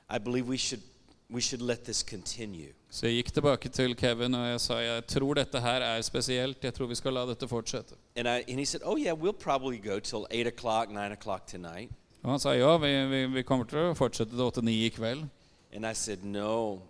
I 0.08 0.16
believe 0.16 0.48
we 0.48 0.56
should, 0.56 0.80
we 1.28 1.42
should 1.42 1.60
let 1.60 1.84
this 1.84 2.02
continue. 2.02 2.72
Så 2.90 3.06
jeg 3.06 3.14
gikk 3.14 3.32
tilbake 3.34 3.68
til 3.68 3.96
Kevin 3.96 4.34
og 4.34 4.46
jeg 4.48 4.60
sa 4.60 4.74
jeg 4.74 5.06
tror 5.06 5.34
dette 5.34 5.60
her 5.60 5.82
er 5.84 6.02
spesielt. 6.02 6.64
Jeg 6.64 6.74
tror 6.74 6.86
vi 6.86 6.94
skal 6.94 7.12
la 7.12 7.26
dette 7.26 7.48
fortsette. 7.48 7.94
And, 8.16 8.28
I, 8.28 8.44
and 8.48 8.58
he 8.58 8.64
said, 8.64 8.80
Oh, 8.84 8.96
yeah, 8.96 9.12
we'll 9.12 9.42
probably 9.44 9.78
go 9.78 9.98
till 10.00 10.26
8 10.30 10.46
o'clock, 10.46 10.88
9 10.88 11.12
o'clock 11.12 11.46
tonight. 11.46 11.92
Og 12.22 12.30
han 12.30 12.40
sa 12.40 12.50
ja, 12.50 12.76
vi, 12.76 13.06
vi, 13.06 13.26
vi 13.26 13.42
kommer 13.42 13.64
til 13.64 13.78
å 13.78 13.94
fortsette 13.94 14.32
til 14.32 14.40
åtte-ni 14.40 14.86
i 14.86 14.88
kveld. 14.88 15.28
And 15.72 15.84
I 15.86 15.92
said, 15.94 16.24
No. 16.24 16.80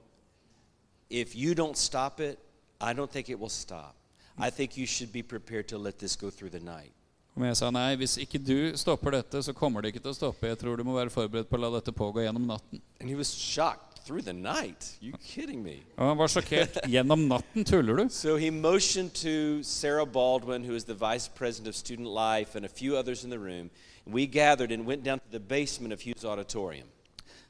If 1.11 1.35
you 1.35 1.54
don't 1.54 1.76
stop 1.76 2.20
it, 2.20 2.38
I 2.80 2.92
don't 2.92 3.11
think 3.11 3.28
it 3.28 3.40
will 3.40 3.50
stop. 3.50 3.96
I 4.38 4.50
think 4.50 4.76
you 4.76 4.87
should 4.87 5.12
be 5.12 5.22
prepared 5.22 5.66
to 5.68 5.78
let 5.78 5.98
this 5.98 6.16
go 6.16 6.30
through 6.30 6.50
the 6.50 6.61
night. 6.61 6.92
Men 7.37 7.51
jeg 7.51 7.59
sa 7.59 7.68
nei, 7.68 7.90
hvis 8.01 8.14
ikke 8.22 8.38
du 8.40 8.72
stopper 8.81 9.18
dette, 9.18 9.42
så 9.44 9.53
kommer 9.53 9.85
det 9.85 9.90
ikke 9.92 10.01
til 10.07 10.14
å 10.14 10.16
stoppe. 10.16 10.49
Jeg 10.49 10.57
tror 10.57 10.79
du 10.81 10.87
må 10.88 10.94
være 10.96 11.12
forberedt 11.12 11.51
på 11.51 11.59
å 11.59 11.61
la 11.66 11.68
dette 11.75 11.92
pågå 11.92 12.25
gjennom 12.25 12.46
natten. 12.49 12.81
And 12.96 13.11
he 13.12 13.14
was 13.14 13.29
shocked 13.29 14.01
through 14.07 14.22
the 14.25 14.33
night. 14.33 14.96
You 15.01 15.12
kidding 15.20 15.62
me? 15.62 15.83
Og 15.99 16.09
han 16.09 16.16
var 16.16 16.33
sjokkert. 16.33 16.79
Gjennom 16.88 17.27
natten, 17.29 17.66
tuller 17.68 18.01
du? 18.01 18.09
So 18.25 18.37
he 18.40 18.49
motioned 18.51 19.12
to 19.20 19.62
Sarah 19.62 20.07
Baldwin, 20.07 20.64
who 20.64 20.75
is 20.75 20.85
the 20.85 20.94
vice 20.94 21.29
president 21.29 21.68
of 21.68 21.77
student 21.77 22.09
life, 22.09 22.57
and 22.57 22.64
a 22.64 22.72
few 22.72 22.96
others 22.96 23.25
in 23.25 23.31
the 23.31 23.38
room. 23.38 23.68
We 24.07 24.27
gathered 24.27 24.72
and 24.72 24.87
went 24.87 25.05
down 25.05 25.18
to 25.18 25.31
the 25.31 25.40
basement 25.40 25.92
of 25.92 26.01
Hughes 26.01 26.25
Auditorium. 26.25 26.88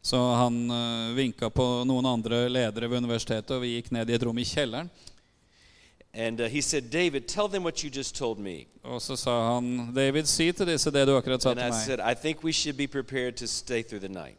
Så 0.02 0.16
han 0.34 0.70
uh, 0.70 1.14
vinka 1.14 1.50
på 1.50 1.64
noen 1.84 2.06
andre 2.06 2.48
ledere 2.48 2.88
ved 2.88 3.04
universitetet, 3.04 3.50
og 3.54 3.62
vi 3.62 3.76
gikk 3.76 3.90
ned 3.94 4.10
i 4.10 4.14
et 4.18 4.22
rom 4.26 4.38
i 4.38 4.44
kjelleren. 4.46 4.90
And 6.16 6.40
uh, 6.40 6.48
he 6.48 6.62
said, 6.62 6.90
David, 6.90 7.28
tell 7.28 7.46
them 7.46 7.62
what 7.62 7.84
you 7.84 7.90
just 7.90 8.16
told 8.16 8.38
me. 8.38 8.66
Og 8.82 9.02
så 9.02 9.16
sa 9.16 9.54
han, 9.54 9.92
David, 9.94 10.24
si 10.24 10.52
til 10.52 10.66
disse 10.66 10.90
det 10.90 11.06
du 11.06 11.16
akkurat 11.16 11.42
sa 11.42 11.50
And 11.50 11.60
I 11.60 11.70
said, 11.70 12.00
I 12.00 12.14
think 12.14 12.42
we 12.44 12.52
should 12.52 12.76
be 12.76 12.86
prepared 12.86 13.36
to 13.36 13.46
stay 13.46 13.82
through 13.82 14.00
the 14.00 14.08
night. 14.08 14.38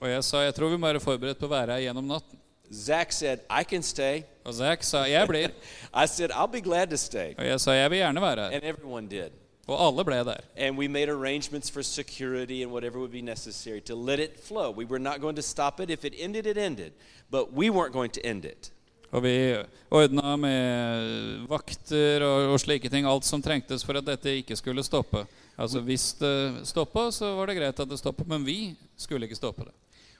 Og 0.00 0.10
jeg 0.10 0.24
sa, 0.24 0.36
jeg 0.38 0.54
tror 0.54 0.68
vi 0.68 0.76
må 0.76 0.86
være 0.86 1.00
forberedt 1.00 1.38
på 1.38 1.46
å 1.46 1.52
være 1.52 1.72
her 1.72 1.86
gjennom 1.86 2.08
natten. 2.10 2.38
Zach 2.74 3.12
said, 3.12 3.38
I 3.50 3.64
can 3.64 3.82
stay. 3.82 4.24
Og 4.44 4.54
Zack 4.54 4.82
sa, 4.82 5.04
jeg 5.04 5.28
blir. 5.28 5.48
I 6.02 6.06
said, 6.06 6.30
I'll 6.30 6.52
be 6.52 6.60
glad 6.60 6.90
to 6.90 6.96
stay. 6.96 7.34
Og 7.38 7.46
jeg 7.46 7.60
sa, 7.60 7.70
jeg 7.72 7.90
vil 7.90 7.98
gjerne 7.98 8.20
være 8.20 8.40
her. 8.40 8.56
And 8.56 8.64
everyone 8.64 9.08
did. 9.08 9.30
Og 9.68 9.86
alle 9.86 10.04
ble 10.04 10.24
der. 10.24 10.40
And 10.56 10.76
we 10.78 10.88
made 10.88 11.08
arrangements 11.08 11.70
for 11.70 11.82
security 11.82 12.62
and 12.62 12.72
whatever 12.72 12.98
would 12.98 13.12
be 13.12 13.22
necessary 13.22 13.80
to 13.80 13.94
let 13.94 14.18
it 14.18 14.40
flow. 14.40 14.70
We 14.70 14.84
were 14.84 14.98
not 14.98 15.20
going 15.20 15.36
to 15.36 15.42
stop 15.42 15.80
it. 15.80 15.90
If 15.90 16.04
it 16.04 16.14
ended, 16.18 16.46
it 16.46 16.58
ended. 16.58 16.92
But 17.30 17.52
we 17.52 17.70
weren't 17.70 17.92
going 17.92 18.10
to 18.10 18.26
end 18.26 18.44
it. 18.44 18.70
Og 19.12 19.22
vi 19.26 19.36
ordna 19.92 20.36
med 20.40 21.46
vakter 21.50 22.24
og, 22.24 22.54
og 22.54 22.60
slike 22.62 22.88
ting, 22.88 23.04
alt 23.04 23.28
som 23.28 23.42
trengtes 23.44 23.84
for 23.84 24.00
at 24.00 24.06
dette 24.06 24.38
ikke 24.40 24.56
skulle 24.56 24.84
stoppe. 24.86 25.26
Altså 25.60 25.82
Hvis 25.84 26.14
det 26.20 26.66
stoppa, 26.70 27.10
så 27.12 27.34
var 27.36 27.50
det 27.50 27.58
greit 27.58 27.80
at 27.80 27.90
det 27.90 27.98
stoppa, 28.00 28.24
men 28.26 28.46
vi 28.46 28.74
skulle 28.96 29.28
ikke 29.28 29.36
stoppe 29.36 29.68
det. 29.68 29.74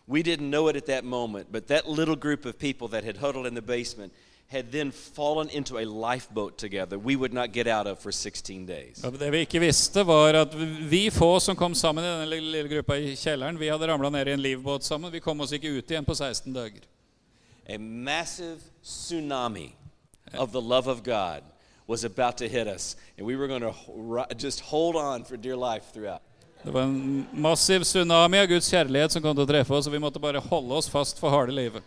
We 0.07 0.20
didn't 0.22 0.50
know 0.50 0.68
it 0.68 0.76
at 0.76 0.85
that 0.87 1.05
moment, 1.05 1.52
but 1.52 1.68
that 1.68 1.88
little 1.88 2.16
group 2.16 2.44
of 2.44 2.59
people 2.59 2.88
that 2.88 3.05
had 3.05 3.16
huddled 3.16 3.46
in 3.46 3.55
the 3.55 3.62
basement 3.62 4.12
had 4.52 4.64
then 4.72 4.92
fallen 4.92 5.48
into 5.48 5.78
a 5.78 5.85
lifeboat 5.85 6.59
together 6.59 6.98
we 6.98 7.16
would 7.16 7.33
not 7.33 7.52
get 7.52 7.66
out 7.66 7.87
of 7.87 7.98
for 7.98 8.12
16 8.12 8.66
days. 8.66 9.00
Det 9.00 9.31
vi 9.33 9.38
ikke 9.46 9.61
visste, 9.61 10.07
var 10.07 10.35
at 10.35 10.55
vi 10.90 11.11
få 11.11 11.40
som 11.40 11.57
kom 11.57 11.74
sammen 11.74 12.05
i 12.05 12.09
denne 12.09 12.28
lille, 12.28 12.68
gruppa 12.68 12.98
i 13.00 13.14
kjelleren, 13.16 13.59
vi 13.59 13.70
hadde 13.72 13.88
ramla 13.88 14.11
ned 14.11 14.28
i 14.28 14.35
en 14.37 14.42
livbåt 14.42 14.85
sammen. 14.85 15.12
Vi 15.12 15.20
kom 15.20 15.40
oss 15.40 15.52
ikke 15.57 15.72
ut 15.78 15.90
igjen 15.90 16.05
på 16.05 16.14
16 16.14 16.52
dager. 16.52 16.83
A 17.68 17.79
massive 17.79 18.62
tsunami 18.83 19.72
of 20.35 20.53
the 20.53 20.61
love 20.61 20.88
of 20.88 21.03
God 21.03 21.42
was 21.87 22.05
about 22.05 22.38
to 22.38 22.48
hit 22.48 22.66
us, 22.66 22.96
and 23.16 23.27
we 23.27 23.37
were 23.37 23.46
going 23.48 23.62
to 23.62 24.27
just 24.37 24.61
hold 24.61 24.96
on 24.96 25.25
for 25.25 25.37
dear 25.37 25.57
life 25.57 25.92
throughout. 25.92 26.22
Det 26.64 26.70
var 26.70 26.83
en 26.83 27.27
massiv 27.33 27.83
tsunami 27.83 28.38
av 28.38 28.46
Guds 28.46 28.70
kjærlighet 28.70 29.12
som 29.12 29.22
kom 29.22 29.35
til 29.35 29.42
å 29.42 29.51
treffe 29.51 29.75
oss, 29.75 29.87
og 29.87 29.92
vi 29.92 29.98
måtte 29.98 30.22
bare 30.22 30.40
holde 30.40 30.77
oss 30.79 30.88
fast 30.88 31.18
for 31.18 31.31
harde 31.31 31.53
livet. 31.53 31.83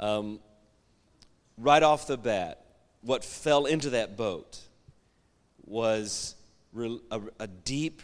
Um, 0.00 0.40
right 1.56 1.82
off 1.82 2.06
the 2.06 2.16
bat, 2.16 2.58
what 3.02 3.24
fell 3.24 3.66
into 3.66 3.90
that 3.90 4.16
boat 4.16 4.58
was 5.64 6.34
a, 6.76 7.20
a 7.38 7.46
deep, 7.46 8.02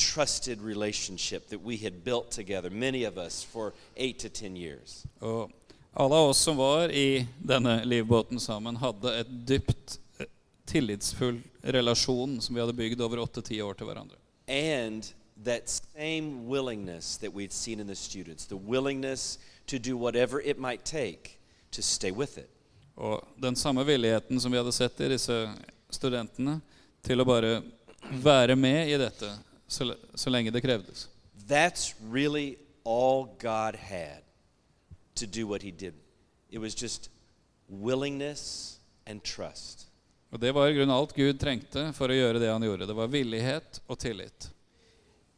trusted 0.00 0.60
relationship 0.62 1.48
that 1.48 1.60
we 1.60 1.76
had 1.76 1.92
built 2.04 2.30
together, 2.30 2.70
many 2.70 3.04
of 3.04 3.18
us, 3.18 3.42
for 3.44 3.72
eight 3.96 4.18
to 4.18 4.28
ten 4.28 4.56
years. 4.56 5.04
Og 5.20 5.50
alle 5.92 6.14
av 6.14 6.28
oss 6.28 6.38
som 6.38 6.56
var 6.56 6.88
i 6.88 7.26
denne 7.38 7.84
livbåten 7.84 8.40
sammen, 8.40 8.76
hadde 8.76 9.12
et 9.20 9.32
dypt 9.46 9.98
eh, 10.18 10.26
tillitsfull 10.64 11.42
relasjon 11.62 12.40
som 12.40 12.54
vi 12.54 12.60
hadde 12.60 12.72
bygd 12.72 13.00
over 13.00 13.18
åtte-ti 13.18 13.60
år 13.62 13.74
til 13.74 13.90
hverandre. 13.90 14.16
And 14.48 15.12
that 15.44 15.68
same 15.68 16.46
willingness 16.48 17.16
that 17.18 17.34
we'd 17.34 17.52
seen 17.52 17.80
in 17.80 17.86
the 17.86 17.96
students, 17.96 18.46
the 18.46 18.56
willingness 18.56 19.38
to 19.66 19.78
do 19.78 19.96
whatever 19.96 20.40
it 20.40 20.58
might 20.58 20.84
take 20.84 21.38
to 21.70 21.82
stay 21.82 22.10
with 22.10 22.38
it. 22.38 22.50
Og 22.94 23.20
den 23.36 23.56
samme 23.56 23.84
villigheten 23.84 24.40
som 24.40 24.52
vi 24.52 24.58
hadde 24.58 24.72
sett 24.72 25.00
i 25.00 25.08
disse 25.08 25.36
studentene, 25.90 26.60
til 27.02 27.20
å 27.20 27.24
bare 27.24 27.62
være 28.22 28.56
med 28.56 28.90
i 28.90 28.98
dette 29.00 29.30
så, 29.70 29.94
så 30.14 30.30
lenge 30.30 30.50
det 30.50 30.62
krevdes. 30.62 31.08
That's 31.48 31.94
really 32.12 32.56
all 32.84 33.26
God 33.38 33.76
had 33.76 34.22
to 35.14 35.26
do 35.26 35.46
what 35.46 35.62
He 35.62 35.70
did. 35.70 35.94
It 36.50 36.58
was 36.58 36.74
just 36.82 37.10
willingness 37.68 38.78
and 39.06 39.22
trust. 39.22 39.86
Og 40.30 40.40
det 40.40 40.54
var 40.54 40.68
i 40.68 40.80
alt 40.80 41.14
Gud 41.14 41.38
trengte 41.38 41.92
for 41.94 42.10
å 42.10 42.14
gjøre 42.14 42.38
det 42.38 42.50
han 42.50 42.62
gjorde. 42.62 42.86
Det 42.86 42.96
var 42.96 43.10
villighet 43.10 43.80
og 43.88 43.98
tillit. 43.98 44.50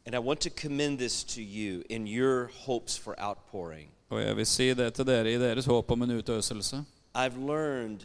And 0.05 0.15
I 0.15 0.19
want 0.19 0.41
to 0.41 0.49
commend 0.49 0.99
this 0.99 1.23
to 1.23 1.41
you 1.41 1.83
in 1.89 2.07
your 2.07 2.51
hopes 2.65 2.97
for 2.97 3.15
outpouring. 3.17 3.89
Og 4.09 4.21
jeg 4.21 4.37
vil 4.37 4.45
si 4.45 4.73
det 4.73 4.93
til 4.93 5.07
dere 5.07 5.31
i 5.31 5.39
deres 5.41 5.65
håp 5.65 5.91
om 5.91 6.01
en 6.01 6.11
utøselse. 6.11 6.83
I've 7.15 7.37
learned 7.37 7.99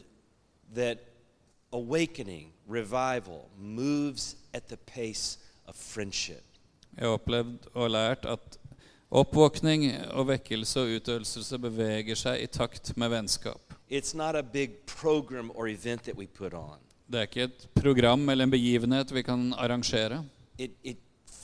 that 0.75 0.99
awakening, 1.73 2.53
revival, 2.69 3.49
moves 3.59 4.37
at 4.53 4.69
the 4.69 4.77
pace 4.77 5.39
of 5.69 5.77
friendship. 5.77 6.45
Jeg 6.97 7.07
har 7.07 7.15
opplevd 7.19 7.69
og 7.75 7.91
lært 7.91 8.27
at 8.27 8.59
oppvåkning 9.11 9.85
og 10.11 10.29
vekkelse 10.33 10.81
og 10.81 10.97
utøvelse 10.99 11.59
beveger 11.63 12.19
seg 12.19 12.43
i 12.43 12.49
takt 12.51 12.97
med 12.97 13.13
vennskap. 13.13 13.75
It's 13.91 14.17
not 14.17 14.37
a 14.37 14.43
big 14.43 14.71
program 14.87 15.51
or 15.55 15.69
event 15.69 16.03
that 16.03 16.17
we 16.17 16.27
put 16.27 16.55
on. 16.55 16.79
Det 17.09 17.19
er 17.19 17.29
ikke 17.29 17.43
et 17.43 17.69
program 17.75 18.29
eller 18.29 18.45
en 18.45 18.51
begivenhet 18.51 19.15
vi 19.15 19.23
kan 19.23 19.55
arrangere. 19.57 20.25
It, 20.59 20.71
it 20.85 20.99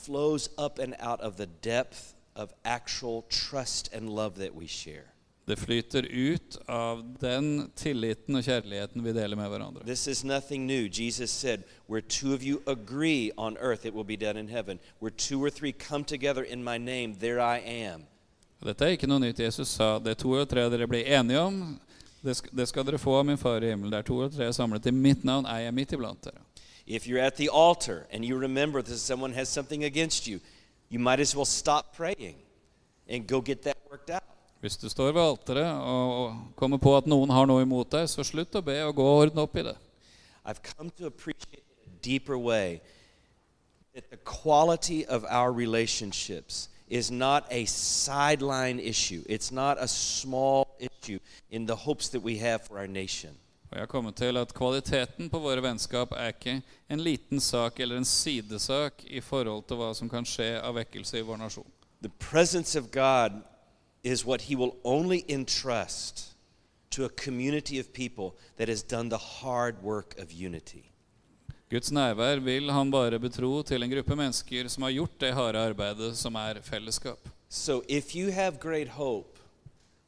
flows 0.05 0.49
up 0.57 0.79
and 0.79 0.93
out 0.99 1.21
of 1.21 1.37
the 1.37 1.47
depth 1.63 2.13
of 2.35 2.49
actual 2.63 3.23
trust 3.29 3.93
and 3.93 4.09
love 4.09 4.35
that 4.35 4.53
we 4.53 4.67
share. 4.67 5.14
Det 5.45 5.55
flyter 5.55 6.03
ut 6.03 6.57
av 6.65 7.03
den 7.19 7.71
tilliten 7.77 8.35
og 8.35 8.47
kjærligheten 8.47 9.03
vi 9.05 9.11
deler 9.13 9.37
med 9.37 9.49
hverandre. 9.51 9.83
This 9.85 10.07
is 10.07 10.23
nothing 10.23 10.65
new. 10.65 10.89
Jesus 10.89 11.29
said, 11.29 11.63
Where 11.85 12.01
two 12.01 12.33
of 12.33 12.41
you 12.41 12.63
agree 12.65 13.31
on 13.37 13.57
earth, 13.57 13.85
it 13.85 13.93
will 13.93 14.07
be 14.07 14.17
done 14.17 14.39
in 14.39 14.47
heaven. 14.47 14.79
Where 14.99 15.13
two 15.13 15.43
or 15.43 15.51
three 15.51 15.71
come 15.71 16.03
together 16.03 16.41
in 16.43 16.63
my 16.63 16.79
name, 16.79 17.15
there 17.19 17.39
I 17.39 17.59
am. 17.59 18.07
Dette 18.65 18.87
er 18.87 18.95
ikke 18.95 19.05
noe 19.05 19.21
nytt. 19.21 19.43
Jesus 19.43 19.69
sa 19.77 19.99
det 20.01 20.17
to 20.23 20.33
og 20.33 20.49
tre 20.49 20.65
dere 20.73 20.87
blir 20.89 21.05
enige 21.05 21.45
om. 21.45 21.61
Det 22.25 22.33
skal, 22.39 22.57
det 22.57 22.65
skal 22.71 22.87
dere 22.87 22.97
få 22.97 23.19
av 23.19 23.27
min 23.29 23.37
far 23.37 23.61
i 23.61 23.69
himmelen. 23.69 23.93
Det 23.93 24.01
er 24.01 24.09
to 24.09 24.17
og 24.25 24.33
tre 24.33 24.49
samlet 24.53 24.89
i 24.89 24.95
mitt 24.95 25.21
navn, 25.27 25.45
er 25.45 25.67
jeg 25.67 25.77
midt 25.77 25.93
iblant 25.93 26.25
dere. 26.25 26.41
If 26.87 27.05
you're 27.05 27.21
at 27.21 27.37
the 27.37 27.49
altar 27.53 28.07
and 28.09 28.25
you 28.25 28.37
remember 28.37 28.81
that 28.81 28.97
someone 28.97 29.33
has 29.33 29.49
something 29.49 29.83
against 29.85 30.25
you, 30.27 30.39
you 30.89 30.97
might 30.99 31.19
as 31.19 31.35
well 31.35 31.45
stop 31.45 31.93
praying 31.95 32.37
and 33.07 33.27
go 33.27 33.41
get 33.41 33.61
that 33.63 33.77
worked 33.91 34.09
out. 34.09 34.24
Hvis 34.65 34.77
du 34.77 34.89
står 34.89 35.11
ved 35.11 35.21
alteret 35.21 35.67
og 35.77 36.37
kommer 36.57 36.79
på 36.81 36.95
at 36.97 37.05
noen 37.05 37.29
har 37.29 37.45
noe 37.45 37.61
imot 37.61 37.91
deg, 37.93 38.07
så 38.09 38.23
slutt 38.25 38.55
å 38.57 38.63
be 38.65 38.79
og 38.87 38.95
gå 38.97 39.03
og 39.05 39.19
ordne 39.27 39.43
opp 39.45 39.59
i 39.61 39.63
det. 39.67 39.75
I've 40.41 40.63
come 40.65 40.89
to 40.97 41.05
appreciate 41.05 41.61
in 41.61 41.91
a 41.91 41.99
deeper 42.01 42.33
way 42.33 42.81
that 43.93 44.09
the 44.09 44.17
quality 44.25 45.05
of 45.05 45.23
our 45.29 45.53
relationships 45.53 46.69
is 46.89 47.11
not 47.11 47.45
a 47.51 47.65
sideline 47.65 48.79
issue. 48.79 49.21
It's 49.29 49.51
not 49.51 49.77
a 49.77 49.87
small 49.87 50.65
issue 50.79 51.19
in 51.51 51.67
the 51.67 51.75
hopes 51.75 52.09
that 52.09 52.23
we 52.23 52.39
have 52.39 52.65
for 52.65 52.79
our 52.79 52.87
nation. 52.87 53.37
Og 53.69 53.77
jeg 53.77 53.81
har 53.81 53.93
kommet 53.93 54.15
til 54.15 54.37
at 54.37 54.53
kvaliteten 54.53 55.29
på 55.29 55.45
våre 55.45 55.61
vennskap 55.61 56.17
er 56.17 56.33
ikke 56.33 56.61
en 56.89 57.05
liten 57.05 57.39
sak 57.39 57.79
eller 57.79 58.01
en 58.01 58.05
sidesak 58.05 59.05
i 59.05 59.21
forhold 59.21 59.67
til 59.69 59.77
hva 59.77 59.93
som 59.93 60.09
kan 60.09 60.25
skje 60.25 60.55
av 60.57 60.81
vekkelse 60.81 61.21
i 61.21 61.27
vår 61.27 61.45
nasjon. 61.45 61.73
The 62.01 62.09
presence 62.09 62.79
of 62.79 62.89
God 62.89 63.43
is 64.13 64.25
what 64.25 64.41
He 64.41 64.55
will 64.55 64.75
only 64.83 65.23
entrust 65.27 66.35
to 66.91 67.05
a 67.05 67.09
community 67.09 67.79
of 67.79 67.91
people 67.93 68.29
that 68.57 68.69
has 68.69 68.83
done 68.83 69.09
the 69.09 69.17
hard 69.17 69.75
work 69.83 70.15
of 70.19 70.31
unity. 70.31 70.83
Guds 71.69 71.91
nærvær 71.91 72.39
vil 72.45 72.69
han 72.71 72.91
bare 72.91 73.19
betro 73.19 73.61
til 73.65 73.83
en 73.83 73.89
gruppe 73.91 74.15
mennesker 74.15 74.67
som 74.69 74.83
har 74.83 74.91
gjort 74.91 75.15
det 75.19 75.33
harde 75.33 75.59
arbeidet 75.59 76.11
som 76.17 76.35
er 76.35 76.61
fellesskap. 76.63 77.29
So 77.49 77.81
if 77.89 78.15
you 78.15 78.31
have 78.31 78.59
great 78.59 78.87
hope 78.87 79.39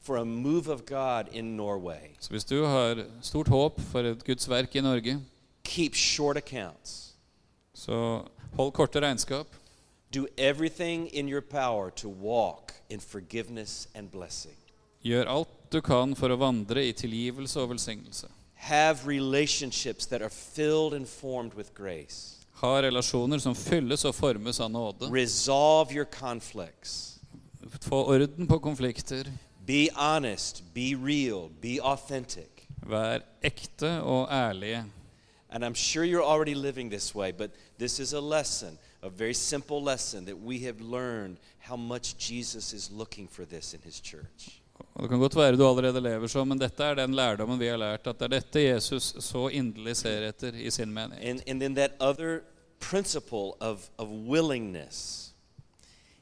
for 0.00 0.16
a 0.16 0.24
move 0.24 0.68
of 0.68 0.84
God 0.86 1.28
in 1.32 1.56
Norway, 1.56 2.14
Så 2.20 2.30
hvis 2.30 2.44
du 2.44 2.64
har 2.64 3.04
stort 3.22 3.48
håp 3.48 3.80
for 3.80 4.00
et 4.00 4.24
Guds 4.24 4.48
verk 4.48 4.76
i 4.76 4.80
Norge, 4.80 5.18
keep 5.64 5.94
short 5.94 6.36
accounts. 6.36 7.14
så 7.74 8.22
hold 8.56 8.72
korte 8.72 9.00
regnskap. 9.00 9.46
Do 10.10 10.26
everything 10.38 11.06
in 11.08 11.28
your 11.28 11.42
power 11.42 11.90
to 11.90 12.08
walk 12.08 12.72
in 12.88 13.00
forgiveness 13.00 13.88
and 13.94 14.10
blessing. 14.10 14.56
Gjør 15.04 15.26
alt 15.28 15.48
du 15.70 15.80
kan 15.84 16.14
for 16.16 16.32
å 16.32 16.38
vandre 16.40 16.82
i 16.88 16.94
tilgivelse 16.96 17.60
og 17.60 17.74
velsignelse. 17.74 18.30
Have 18.54 19.06
relationships 19.06 20.06
that 20.06 20.22
are 20.22 20.30
filled 20.30 20.94
and 20.94 21.06
formed 21.06 21.54
with 21.54 21.74
grace. 21.74 22.38
Ha 22.62 22.80
relasjoner 22.82 23.38
som 23.38 23.54
fylles 23.54 24.04
og 24.08 24.14
formes 24.14 24.58
av 24.60 24.70
nåde. 24.70 25.10
Resolve 25.12 25.92
your 25.94 26.04
conflicts. 26.04 27.18
Få 27.80 28.02
orden 28.08 28.48
på 28.48 28.58
konflikter. 28.58 29.28
Be 29.66 29.90
honest, 29.94 30.62
be 30.74 30.96
real, 30.96 31.50
be 31.60 31.78
authentic. 31.84 32.64
Vær 32.82 33.20
ekte 33.44 34.00
og 34.00 34.28
ærlige. 34.32 34.84
And 35.50 35.64
I'm 35.64 35.74
sure 35.74 36.04
you're 36.04 36.24
already 36.24 36.54
living 36.54 36.90
this 36.90 37.14
way, 37.14 37.32
but 37.32 37.50
this 37.78 38.00
is 38.00 38.12
a 38.12 38.20
lesson, 38.20 38.78
a 39.02 39.08
very 39.08 39.34
simple 39.34 39.82
lesson 39.82 40.24
that 40.24 40.38
we 40.38 40.58
have 40.60 40.80
learned 40.80 41.38
how 41.58 41.76
much 41.76 42.16
Jesus 42.18 42.72
is 42.72 42.90
looking 42.90 43.28
for 43.28 43.44
this 43.44 43.74
in 43.74 43.80
his 43.82 44.00
church. 44.00 44.60
Og 44.94 45.02
Det 45.02 45.10
kan 45.10 45.18
godt 45.18 45.36
være 45.36 45.56
du 45.56 45.66
allerede 45.66 46.00
lever 46.00 46.30
sånn, 46.30 46.48
men 46.48 46.58
dette 46.58 46.84
er 46.84 46.94
den 46.94 47.14
lærdommen 47.14 47.58
vi 47.58 47.66
har 47.66 47.78
lært. 47.78 48.06
At 48.06 48.18
det 48.18 48.26
er 48.26 48.34
dette 48.40 48.62
Jesus 48.62 49.14
så 49.22 49.48
inderlig 49.48 49.96
ser 49.96 50.28
etter 50.28 50.54
i 50.54 50.70
sin 50.70 50.92
menighet. 50.94 51.24
And, 51.30 51.42
and 51.46 51.60
then 51.60 51.74
that 51.74 51.92
other 52.00 52.42
principle 52.80 53.56
of, 53.60 53.90
of 53.98 54.08
willingness. 54.08 55.32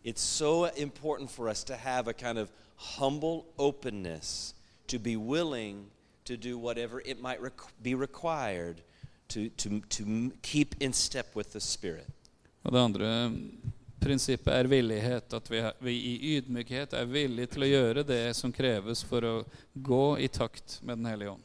It's 0.04 0.22
so 0.22 0.64
important 0.76 1.30
for 1.30 1.48
us 1.48 1.64
to 1.64 1.76
have 1.76 2.08
a 2.08 2.12
kind 2.12 2.38
of 2.38 2.50
humble 2.76 3.46
openness 3.58 4.54
to 4.86 4.98
be 4.98 5.16
willing 5.16 5.86
to 6.24 6.36
do 6.36 6.58
whatever 6.58 7.02
it 7.04 7.20
might 7.20 7.40
be 7.82 7.94
required 7.94 8.82
to, 9.28 9.48
to, 9.48 9.80
to 9.80 10.32
keep 10.42 10.74
in 10.80 10.92
step 10.92 11.34
with 11.34 11.52
the 11.52 11.60
Spirit. 11.60 12.06
Og 12.66 12.72
det 12.74 12.80
andre 12.82 13.08
prinsippet 14.02 14.50
er 14.52 14.66
villighet. 14.70 15.34
At 15.38 15.50
vi, 15.50 15.62
vi 15.86 15.92
i 15.94 16.14
ydmykhet 16.36 16.96
er 16.98 17.10
villige 17.10 17.52
til 17.54 17.66
å 17.66 17.68
gjøre 17.70 18.02
det 18.06 18.22
som 18.38 18.54
kreves 18.54 19.04
for 19.06 19.26
å 19.26 19.36
gå 19.74 20.18
i 20.18 20.26
takt 20.28 20.80
med 20.82 20.98
Den 20.98 21.12
hellige 21.12 21.36
ånd. 21.36 21.44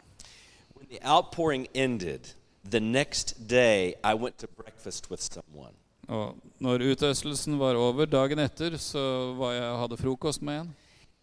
The 0.90 1.00
outpouring 1.08 1.68
ended, 1.74 2.34
the 2.70 2.80
next 2.80 3.48
day 3.48 3.94
I 4.04 4.14
went 4.14 4.38
to 4.40 4.48
breakfast 4.48 5.12
with 5.12 5.22
someone. 5.22 5.78
Og 6.10 6.36
når 6.60 6.84
utøstelsen 6.92 7.56
var 7.60 7.78
over 7.80 8.10
dagen 8.10 8.42
etter, 8.42 8.76
så 8.82 9.32
var 9.38 9.54
jeg 9.54 9.78
hadde 9.84 9.98
frokost 10.02 10.42
med 10.42 10.64
en. 10.66 10.74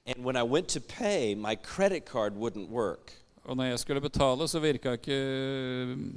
And 0.07 0.25
when 0.25 0.37
I 0.37 0.43
went 0.43 0.69
to 0.69 0.81
pay, 0.81 1.35
my 1.35 1.55
credit 1.55 2.07
card 2.07 2.33
wouldn't 2.39 2.71
work. 2.71 3.13
Og 3.45 3.57
når 3.57 3.65
jeg 3.65 3.79
skulle 3.79 4.01
betale, 4.01 4.49
så 4.49 4.61
virka 4.61 4.95
ikke 4.97 5.19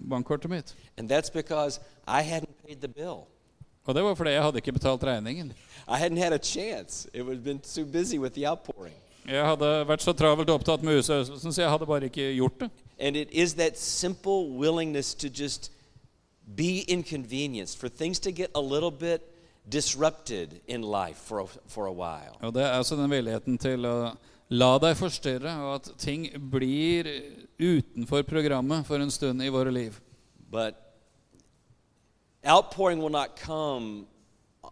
bankkortet 0.09 0.49
mitt. 0.51 0.75
And 0.97 1.11
that's 1.11 1.33
because 1.33 1.81
I 2.07 2.21
hadn't 2.21 2.55
paid 2.67 2.77
the 2.79 2.87
bill. 2.87 3.27
Og 3.91 3.95
det 3.95 4.03
var 4.05 4.15
fordi 4.15 4.31
jeg 4.37 4.43
hadde 4.45 4.61
ikke 4.63 4.77
betalt 4.79 5.03
regningen. 5.03 5.51
I 5.87 5.99
hadn't 5.99 6.17
had 6.17 6.31
a 6.31 6.39
chance. 6.39 7.09
It 7.13 7.25
would 7.25 7.35
have 7.35 7.43
been 7.43 7.59
too 7.59 7.83
busy 7.85 8.17
with 8.17 8.33
the 8.35 8.47
outpouring. 8.47 8.95
Jeg 9.27 9.43
hadde 9.45 9.67
vært 9.87 10.01
så 10.01 10.13
travelt 10.17 10.49
opptatt 10.49 10.83
med 10.83 10.95
husøvelsen, 10.97 11.53
så 11.53 11.61
jeg 11.61 11.69
hadde 11.69 11.85
bare 11.85 12.07
ikke 12.07 12.31
gjort 12.37 12.63
det. 12.63 12.69
And 12.99 13.17
it 13.17 13.27
is 13.31 13.53
that 13.53 13.79
simple 13.79 14.47
willingness 14.57 15.13
to 15.15 15.27
just 15.27 15.71
be 16.57 16.85
inconvenienced, 16.87 17.79
for 17.79 17.89
things 17.89 18.19
to 18.19 18.31
get 18.31 18.49
a 18.55 18.61
little 18.61 18.91
bit 18.91 19.21
disrupted 19.71 20.61
in 20.67 20.81
life 20.81 21.19
for 21.25 21.41
a, 21.41 21.45
for 21.67 21.85
a 21.87 21.93
while. 21.93 22.37
Og 22.41 22.53
det 22.53 22.63
er 22.63 22.71
altså 22.77 22.95
den 22.95 23.11
villigheten 23.11 23.57
til 23.57 23.85
å 23.85 24.13
la 24.49 24.71
deg 24.79 24.95
forstyrre, 24.97 25.57
og 25.65 25.75
at 25.75 25.91
ting 25.97 26.29
blir 26.51 27.07
utenfor 27.59 28.23
programmet 28.23 28.87
for 28.87 29.03
en 29.03 29.11
stund 29.11 29.43
i 29.43 29.51
våre 29.51 29.71
liv. 29.71 29.99
But 30.51 30.79
outpouring 32.45 32.99
will 32.99 33.11
not 33.11 33.39
come 33.39 34.07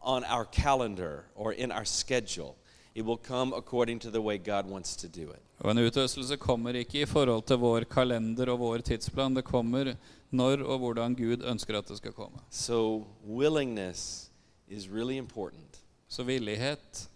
on 0.01 0.23
our 0.23 0.45
calendar 0.45 1.25
or 1.35 1.53
in 1.53 1.71
our 1.71 1.85
schedule. 1.85 2.55
It 2.95 3.05
will 3.05 3.17
come 3.17 3.53
according 3.53 3.99
to 3.99 4.11
the 4.11 4.21
way 4.21 4.37
God 4.37 4.65
wants 4.69 4.95
to 4.97 5.07
do 5.07 5.31
it. 5.31 5.41
Og 5.59 5.71
en 5.71 5.77
utøselse 5.77 6.37
kommer 6.37 6.73
ikke 6.73 7.01
i 7.01 7.05
forhold 7.05 7.43
til 7.43 7.57
vår 7.57 7.83
kalender 7.91 8.49
og 8.49 8.59
vår 8.59 8.77
tidsplan. 8.77 9.35
Det 9.35 9.43
kommer 9.43 9.95
når 10.31 10.63
og 10.63 10.79
hvordan 10.79 11.15
Gud 11.15 11.43
ønsker 11.43 11.77
at 11.77 11.87
det 11.87 11.97
skal 11.97 12.11
komme. 12.11 12.39
So, 12.49 13.07
willingness 13.27 14.31
is 14.67 14.87
really 14.87 15.17
important. 15.17 15.79
Så 16.07 16.23
villighet 16.23 17.09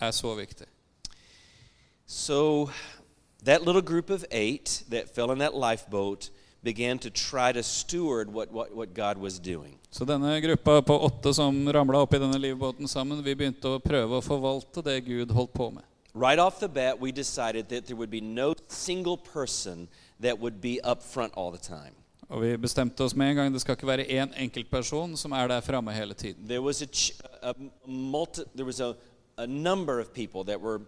er 0.00 0.10
så 0.10 0.34
viktig. 0.34 0.66
So, 2.06 2.70
that 3.44 3.66
little 3.66 3.82
group 3.82 4.10
of 4.10 4.24
eight 4.30 4.84
that 4.90 5.14
fell 5.14 5.30
in 5.30 5.38
that 5.38 5.54
lifeboat 5.54 6.30
began 6.62 6.98
to 6.98 7.10
try 7.10 7.52
to 7.52 7.62
steward 7.62 8.28
what, 8.32 8.50
what, 8.52 8.74
what 8.74 8.94
God 8.94 9.18
was 9.18 9.38
doing. 9.38 9.78
Så 9.90 10.04
denne 10.04 10.40
gruppa 10.40 10.82
på 10.82 10.98
åtte 10.98 11.34
som 11.34 11.72
ramla 11.72 11.98
oppi 11.98 12.18
denne 12.18 12.38
livbåten 12.38 12.88
sammen, 12.88 13.22
vi 13.22 13.34
begynte 13.34 13.68
å 13.68 13.80
prøve 13.80 14.18
å 14.18 14.24
forvalte 14.24 14.82
det 14.82 15.00
Gud 15.06 15.30
holdt 15.30 15.52
på 15.52 15.70
med. 15.70 15.84
Right 16.14 16.38
off 16.38 16.58
the 16.60 16.68
bat, 16.68 17.00
we 17.00 17.12
decided 17.12 17.68
that 17.68 17.86
there 17.86 17.96
would 17.96 18.10
be 18.10 18.20
no 18.20 18.54
single 18.68 19.16
person 19.16 19.88
that 20.20 20.38
would 20.38 20.60
be 20.60 20.80
up 20.82 21.02
front 21.02 21.32
all 21.36 21.52
the 21.52 21.62
time. 21.62 21.94
Og 22.28 22.42
vi 22.42 22.56
bestemte 22.60 23.04
oss 23.04 23.14
med 23.16 23.30
en 23.30 23.36
gang 23.36 23.52
det 23.52 23.60
skal 23.62 23.76
ikke 23.78 23.88
være 23.88 24.04
én 24.04 24.34
enkeltperson 24.36 25.16
som 25.16 25.32
er 25.32 25.48
der 25.48 25.60
framme 25.64 25.92
hele 25.92 26.14
tiden. 26.14 26.44
There 26.48 26.60
was 26.60 26.82
a, 26.82 26.88
a, 27.42 27.50
a 27.50 27.54
multi, 27.86 28.42
there 28.54 28.66
was 28.66 28.80
a, 28.80 28.94
a 29.38 29.46
number 29.46 30.00
of 30.00 30.12
people 30.12 30.44
that 30.44 30.60
were 30.60 30.80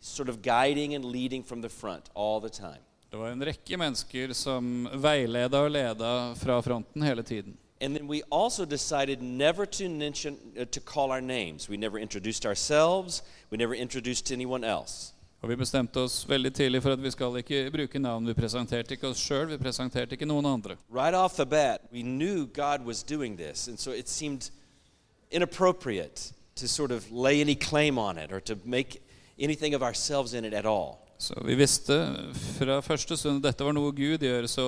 sort 0.00 0.28
of 0.28 0.42
guiding 0.42 0.94
and 0.94 1.04
leading 1.04 1.42
from 1.42 1.62
the 1.62 1.68
front 1.68 2.10
all 2.14 2.40
the 2.40 2.50
time. 2.50 2.82
Det 3.10 3.16
var 3.16 3.28
en 3.28 3.44
rekke 3.44 3.76
mennesker 3.76 4.32
som 4.38 4.88
veileda 5.02 5.64
og 5.64 5.72
leda 5.74 6.10
fra 6.38 6.60
fronten 6.62 7.02
hele 7.02 7.22
tiden. 7.22 7.56
And 7.80 7.96
then 7.96 8.06
we 8.06 8.22
also 8.30 8.64
decided 8.64 9.22
never 9.22 9.66
to 9.66 9.88
mention, 9.88 10.36
uh, 10.56 10.64
to 10.64 10.80
call 10.80 11.10
our 11.10 11.20
names. 11.20 11.68
We 11.68 11.76
never 11.76 11.98
introduced 11.98 12.46
ourselves. 12.46 13.22
We 13.50 13.56
never 13.56 13.74
introduced 13.74 14.30
anyone 14.32 14.64
else. 14.64 15.12
Og 15.42 15.48
vi 15.48 15.56
bestemte 15.56 16.00
oss 16.00 16.28
veldig 16.28 16.52
tidlig 16.54 16.82
for 16.82 16.92
at 16.92 17.02
vi 17.02 17.10
skal 17.10 17.36
ikke 17.40 17.70
bruke 17.72 17.98
navn. 17.98 18.26
Vi 18.28 18.34
presenterte 18.34 18.94
ikke 18.94 19.08
oss 19.08 19.22
sjøl, 19.24 19.48
vi 19.48 19.58
presenterte 19.58 20.14
ikke 20.14 20.28
noen 20.28 20.46
andre. 20.46 20.76
Right 20.90 21.14
off 21.14 21.34
the 21.34 21.46
bat, 21.46 21.80
we 21.92 22.02
knew 22.02 22.46
God 22.46 22.84
was 22.84 23.02
doing 23.02 23.38
this, 23.38 23.66
and 23.68 23.78
so 23.78 23.90
it 23.90 24.08
seemed 24.08 24.50
inappropriate 25.30 26.32
to 26.56 26.68
sort 26.68 26.90
of 26.90 27.10
lay 27.10 27.40
any 27.40 27.54
claim 27.54 27.98
on 27.98 28.18
it 28.18 28.32
or 28.32 28.40
to 28.40 28.58
make 28.64 29.00
anything 29.38 29.74
of 29.74 29.82
ourselves 29.82 30.34
in 30.34 30.44
it 30.44 30.52
at 30.52 30.66
all. 30.66 31.09
Så 31.20 31.36
vi 31.44 31.54
visste 31.54 31.96
fra 32.56 32.78
første 32.80 33.16
stund 33.16 33.42
at 33.42 33.50
dette 33.50 33.64
var 33.66 33.74
noe 33.76 33.92
Gud 33.92 34.22
gjør, 34.24 34.46
så 34.48 34.64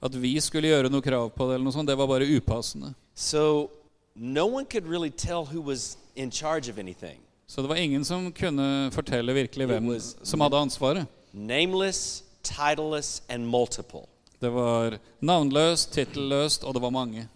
at 0.00 0.14
vi 0.16 0.32
skulle 0.40 0.70
gjøre 0.70 0.88
noe 0.88 1.04
krav 1.04 1.28
på 1.34 1.48
det, 1.48 1.58
eller 1.58 1.66
noe 1.68 1.74
sånt, 1.76 1.90
det 1.90 1.96
var 2.00 2.08
bare 2.08 2.24
upassende. 2.24 2.94
So 3.14 3.68
no 4.14 4.48
really 4.72 5.10
tell 5.10 5.44
who 5.44 5.60
was 5.60 5.98
in 6.16 6.30
charge 6.30 6.70
of 6.70 6.78
anything. 6.78 7.20
Så 7.46 7.62
det 7.62 7.68
var 7.68 7.76
ingen 7.76 8.04
som 8.04 8.32
kunne 8.32 8.90
fortelle 8.92 9.32
virkelig 9.32 9.66
hvem 9.66 10.00
som 10.00 10.40
hadde 10.40 10.56
ansvaret. 10.56 11.06
nameless, 11.32 12.22
titleless, 12.42 13.22
and 13.28 13.46
multiple. 13.46 14.06
Det 14.40 14.48
var 14.48 14.98
navnløst, 15.20 15.92
tittelløst, 15.92 16.64
og 16.64 16.74
det 16.74 16.82
var 16.82 16.90
mange. 16.90 17.28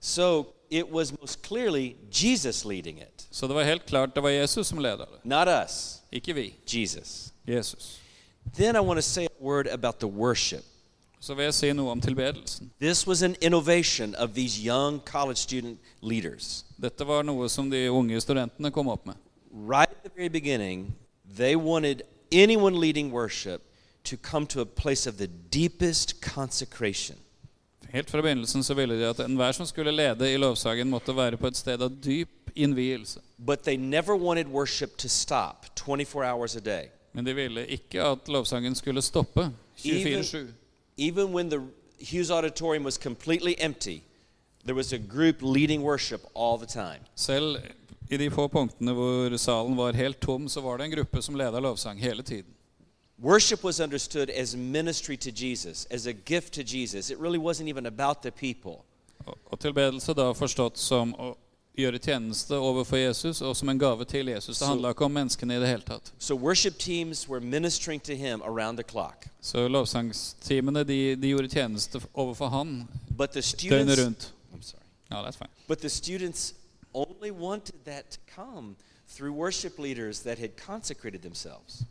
So 0.00 0.46
it 0.70 0.90
was 0.90 1.12
most 1.20 1.42
clearly 1.46 1.94
Jesus 2.10 2.64
leading 2.64 2.98
it, 2.98 3.28
Så 3.30 3.46
det 3.46 3.54
var 3.54 3.62
helt 3.62 3.86
klart 3.86 4.14
det 4.14 4.22
var 4.22 4.30
Jesus 4.30 4.66
som 4.66 4.78
leda 4.78 4.96
det, 4.96 5.24
not 5.24 5.48
us, 5.48 6.00
ikke 6.12 6.34
vi. 6.34 6.54
Jesus. 6.66 7.32
Jesus. 7.46 7.99
Then 8.56 8.76
I 8.76 8.80
want 8.80 8.98
to 8.98 9.02
say 9.02 9.26
a 9.26 9.42
word 9.44 9.66
about 9.66 9.98
the 9.98 10.08
worship. 10.08 10.64
Så 11.20 11.34
vil 11.34 11.44
jeg 11.44 11.54
si 11.54 11.72
noe 11.72 11.90
om 11.90 12.00
tilbedelsen. 12.00 12.70
This 12.80 13.06
was 13.06 13.22
an 13.22 13.36
innovation 13.40 14.14
of 14.14 14.34
these 14.34 14.58
young 14.66 15.00
college 15.04 15.36
student 15.36 15.78
leaders. 16.02 16.64
Dette 16.82 17.06
var 17.06 17.22
noe 17.22 17.48
som 17.48 17.70
de 17.70 17.88
unge 17.90 18.20
studentene 18.20 18.70
kom 18.70 18.88
opp 18.88 19.06
med. 19.06 19.14
Right 19.52 19.90
at 19.90 20.02
the 20.02 20.10
very 20.16 20.28
beginning, 20.28 20.94
they 21.36 21.56
wanted 21.56 22.02
anyone 22.32 22.80
leading 22.80 23.12
worship 23.12 23.60
to 24.04 24.16
come 24.16 24.46
to 24.46 24.60
a 24.60 24.64
place 24.64 25.06
of 25.06 25.18
the 25.18 25.28
deepest 25.50 26.20
consecration. 26.22 27.16
Helt 27.92 28.10
fra 28.10 28.22
begynnelsen 28.22 28.64
så 28.64 28.74
ville 28.74 28.94
de 28.94 29.08
at 29.08 29.20
enhver 29.20 29.52
som 29.52 29.66
skulle 29.66 29.92
lede 29.92 30.32
i 30.32 30.36
lovsagen, 30.36 30.90
måtte 30.90 31.16
være 31.16 31.36
på 31.36 31.46
et 31.46 31.56
sted 31.56 31.82
av 31.82 31.90
dyp 32.04 32.50
innvielse. 32.54 33.20
But 33.38 33.62
they 33.62 33.76
never 33.76 34.14
wanted 34.16 34.46
worship 34.46 34.96
to 34.98 35.08
stop 35.08 35.66
24 35.76 36.24
hours 36.24 36.56
a 36.56 36.60
day. 36.60 36.88
Men 37.12 37.26
de 37.26 37.34
ville 37.34 37.66
ikke 37.66 38.02
at 38.02 38.28
lovsangen 38.28 38.74
skulle 38.74 39.02
stoppe 39.02 39.50
24-7. 39.78 40.46
Even 40.98 41.34
when 41.34 41.50
the 41.50 41.60
Hughes 42.12 42.30
Auditorium 42.30 42.84
was 42.84 42.94
completely 42.94 43.54
empty, 43.58 44.02
there 44.64 44.74
was 44.74 44.92
a 44.92 44.98
group 44.98 45.36
leading 45.42 45.82
worship 45.82 46.20
all 46.36 46.58
the 46.58 46.66
time. 46.66 47.00
Selv 47.14 47.56
i 48.10 48.16
de 48.16 48.30
få 48.30 48.48
punktene 48.48 48.92
hvor 48.92 49.36
salen 49.36 49.76
var 49.76 49.92
helt 49.92 50.20
tom, 50.20 50.48
så 50.48 50.60
var 50.60 50.76
det 50.76 50.84
en 50.84 50.90
gruppe 50.90 51.22
som 51.22 51.36
leda 51.36 51.60
lovsang 51.60 52.00
hele 52.00 52.22
tiden. 52.22 52.54
Worship 53.22 53.64
was 53.64 53.80
understood 53.80 54.30
as 54.30 54.56
ministry 54.56 55.16
to 55.16 55.30
Jesus, 55.30 55.86
as 55.90 56.06
a 56.06 56.12
gift 56.26 56.52
to 56.52 56.62
Jesus. 56.62 57.10
It 57.10 57.18
really 57.20 57.38
wasn't 57.38 57.68
even 57.68 57.86
about 57.86 58.16
the 58.22 58.30
people. 58.30 58.82
Og, 59.26 59.60
tilbedelse 59.60 60.14
da 60.14 60.32
forstått 60.34 60.78
som 60.78 61.14
gjøre 61.78 61.98
tjeneste 62.02 62.56
overfor 62.58 62.98
Jesus 63.00 63.40
og 63.42 63.54
som 63.56 63.68
en 63.68 63.78
gave 63.78 64.04
til 64.04 64.28
Jesus. 64.28 64.58
Det 64.58 64.68
handla 64.68 64.90
ikke 64.94 65.04
om 65.04 65.14
menneskene 65.14 65.56
i 65.56 65.60
det 65.62 65.68
hele 65.68 65.86
tatt. 65.86 66.12
So 66.18 66.34
worship 66.34 66.78
teams 66.78 67.28
were 67.28 67.40
ministering 67.40 68.00
to 68.02 68.14
him 68.14 68.42
around 68.42 68.76
the 68.76 68.84
clock. 68.84 69.26
Så 69.40 69.68
lovsangsteamene 69.68 70.84
de, 70.84 71.16
de 71.16 71.28
gjorde 71.28 71.48
tjeneste 71.48 72.00
overfor 72.14 72.48
han 72.48 72.88
døgnet 73.16 73.98
rundt. 73.98 74.32
I'm 74.54 74.62
sorry. 74.62 74.84
No, 75.10 75.22
that's 75.22 75.36
fine. 75.36 75.50
But 75.68 75.78
the 75.80 75.88
students 75.88 76.54
only 76.94 77.30
wanted 77.30 77.84
that 77.84 78.10
to 78.10 78.18
come 78.34 78.76
through 79.08 79.32
worship 79.32 79.78
leaders 79.78 80.20
that 80.20 80.38
had 80.38 80.50
consecrated 80.56 81.22
themselves. 81.22 81.82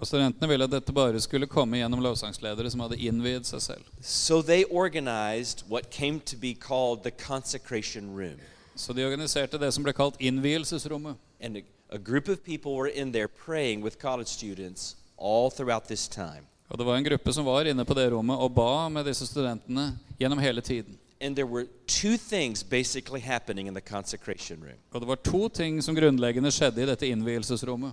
Og 0.00 0.06
studentene 0.06 0.48
ville 0.48 0.64
at 0.64 0.72
dette 0.72 0.92
bare 0.96 1.20
skulle 1.20 1.46
komme 1.46 1.76
gjennom 1.76 2.00
lovsangsledere 2.00 2.70
som 2.72 2.80
hadde 2.80 2.96
innviet 2.96 3.46
seg 3.46 3.60
selv. 3.62 3.84
So 4.00 4.40
they 4.42 4.64
organized 4.70 5.64
what 5.68 5.90
came 5.90 6.20
to 6.20 6.36
be 6.36 6.54
called 6.54 7.02
the 7.02 7.10
consecration 7.10 8.16
room. 8.16 8.40
Så 8.80 8.92
de 8.92 9.04
organiserte 9.04 9.58
det 9.58 9.68
som 9.76 9.84
ble 9.84 9.92
kalt 9.92 10.16
innvielsesrommet. 10.24 11.16
And 11.40 11.56
a, 11.56 11.62
a 11.92 11.98
group 11.98 12.28
of 12.28 12.42
people 12.44 12.72
were 12.72 12.88
in 12.88 13.12
there 13.12 13.28
praying 13.28 13.84
with 13.84 13.98
college 13.98 14.28
students 14.28 14.96
all 15.18 15.50
throughout 15.50 15.84
this 15.84 16.08
time. 16.08 16.46
Og 16.68 16.78
det 16.78 16.86
var 16.86 16.96
en 16.96 17.04
gruppe 17.04 17.32
som 17.32 17.44
var 17.44 17.64
inne 17.64 17.84
på 17.84 17.94
det 17.94 18.12
rommet 18.12 18.36
og 18.38 18.54
ba 18.54 18.88
med 18.88 19.04
disse 19.04 19.26
studentene 19.26 19.98
gjennom 20.20 20.38
hele 20.38 20.60
tiden. 20.60 20.98
And 21.20 21.36
there 21.36 21.46
were 21.46 21.66
two 21.86 22.16
things 22.16 22.64
basically 22.64 23.20
happening 23.20 23.68
in 23.68 23.74
the 23.74 23.84
consecration 23.84 24.64
room. 24.64 24.78
Og 24.92 25.00
det 25.00 25.08
var 25.08 25.14
to 25.14 25.48
ting 25.48 25.82
som 25.84 25.94
grunnleggende 25.94 26.50
skjedde 26.50 26.82
i 26.82 26.86
dette 26.86 27.08
innvielsesrommet. 27.08 27.92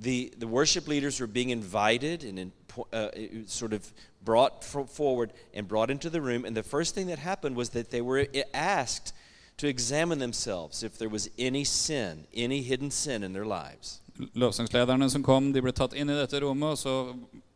The, 0.00 0.30
the 0.38 0.46
worship 0.46 0.88
leaders 0.88 1.20
were 1.20 1.32
being 1.32 1.50
invited 1.50 2.24
and 2.24 2.38
in, 2.38 2.52
uh, 2.92 3.08
sort 3.46 3.72
of 3.72 3.92
brought 4.24 4.64
forward 4.94 5.30
and 5.54 5.68
brought 5.68 5.90
into 5.90 6.08
the 6.08 6.20
room. 6.20 6.44
And 6.44 6.54
the 6.54 6.62
first 6.62 6.94
thing 6.94 7.08
that 7.08 7.18
happened 7.18 7.56
was 7.56 7.70
that 7.70 7.90
they 7.90 8.00
were 8.00 8.26
asked 8.54 9.14
to 9.60 9.68
examine 9.68 10.18
themselves 10.18 10.82
if 10.82 10.96
there 10.96 11.10
was 11.10 11.28
any 11.38 11.64
sin, 11.64 12.26
any 12.34 12.62
hidden 12.62 12.90
sin 12.90 13.22
in 13.22 13.32
their 13.34 13.44
lives. 13.44 14.00
Lovsangslederne 14.34 15.10
som 15.10 15.22
kom, 15.22 15.52
de 15.52 15.60
ble 15.60 15.72
tatt 15.72 15.92
inn 15.92 16.08
i 16.08 16.16
dette 16.16 16.40
rommet, 16.40 16.72
og 16.72 16.78
så 16.80 16.94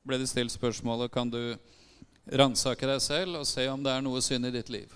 ble 0.05 0.19
de 0.21 0.29
stilt 0.29 0.53
spørsmålet 0.53 1.13
kan 1.13 1.33
du 1.33 1.57
ransake 2.29 2.85
deg 2.89 3.01
selv 3.01 3.41
og 3.41 3.49
se 3.49 3.65
om 3.73 3.81
det 3.85 3.93
er 3.93 4.05
noe 4.05 4.21
synd 4.25 4.49
i 4.49 4.53
ditt 4.53 4.69
liv. 4.69 4.93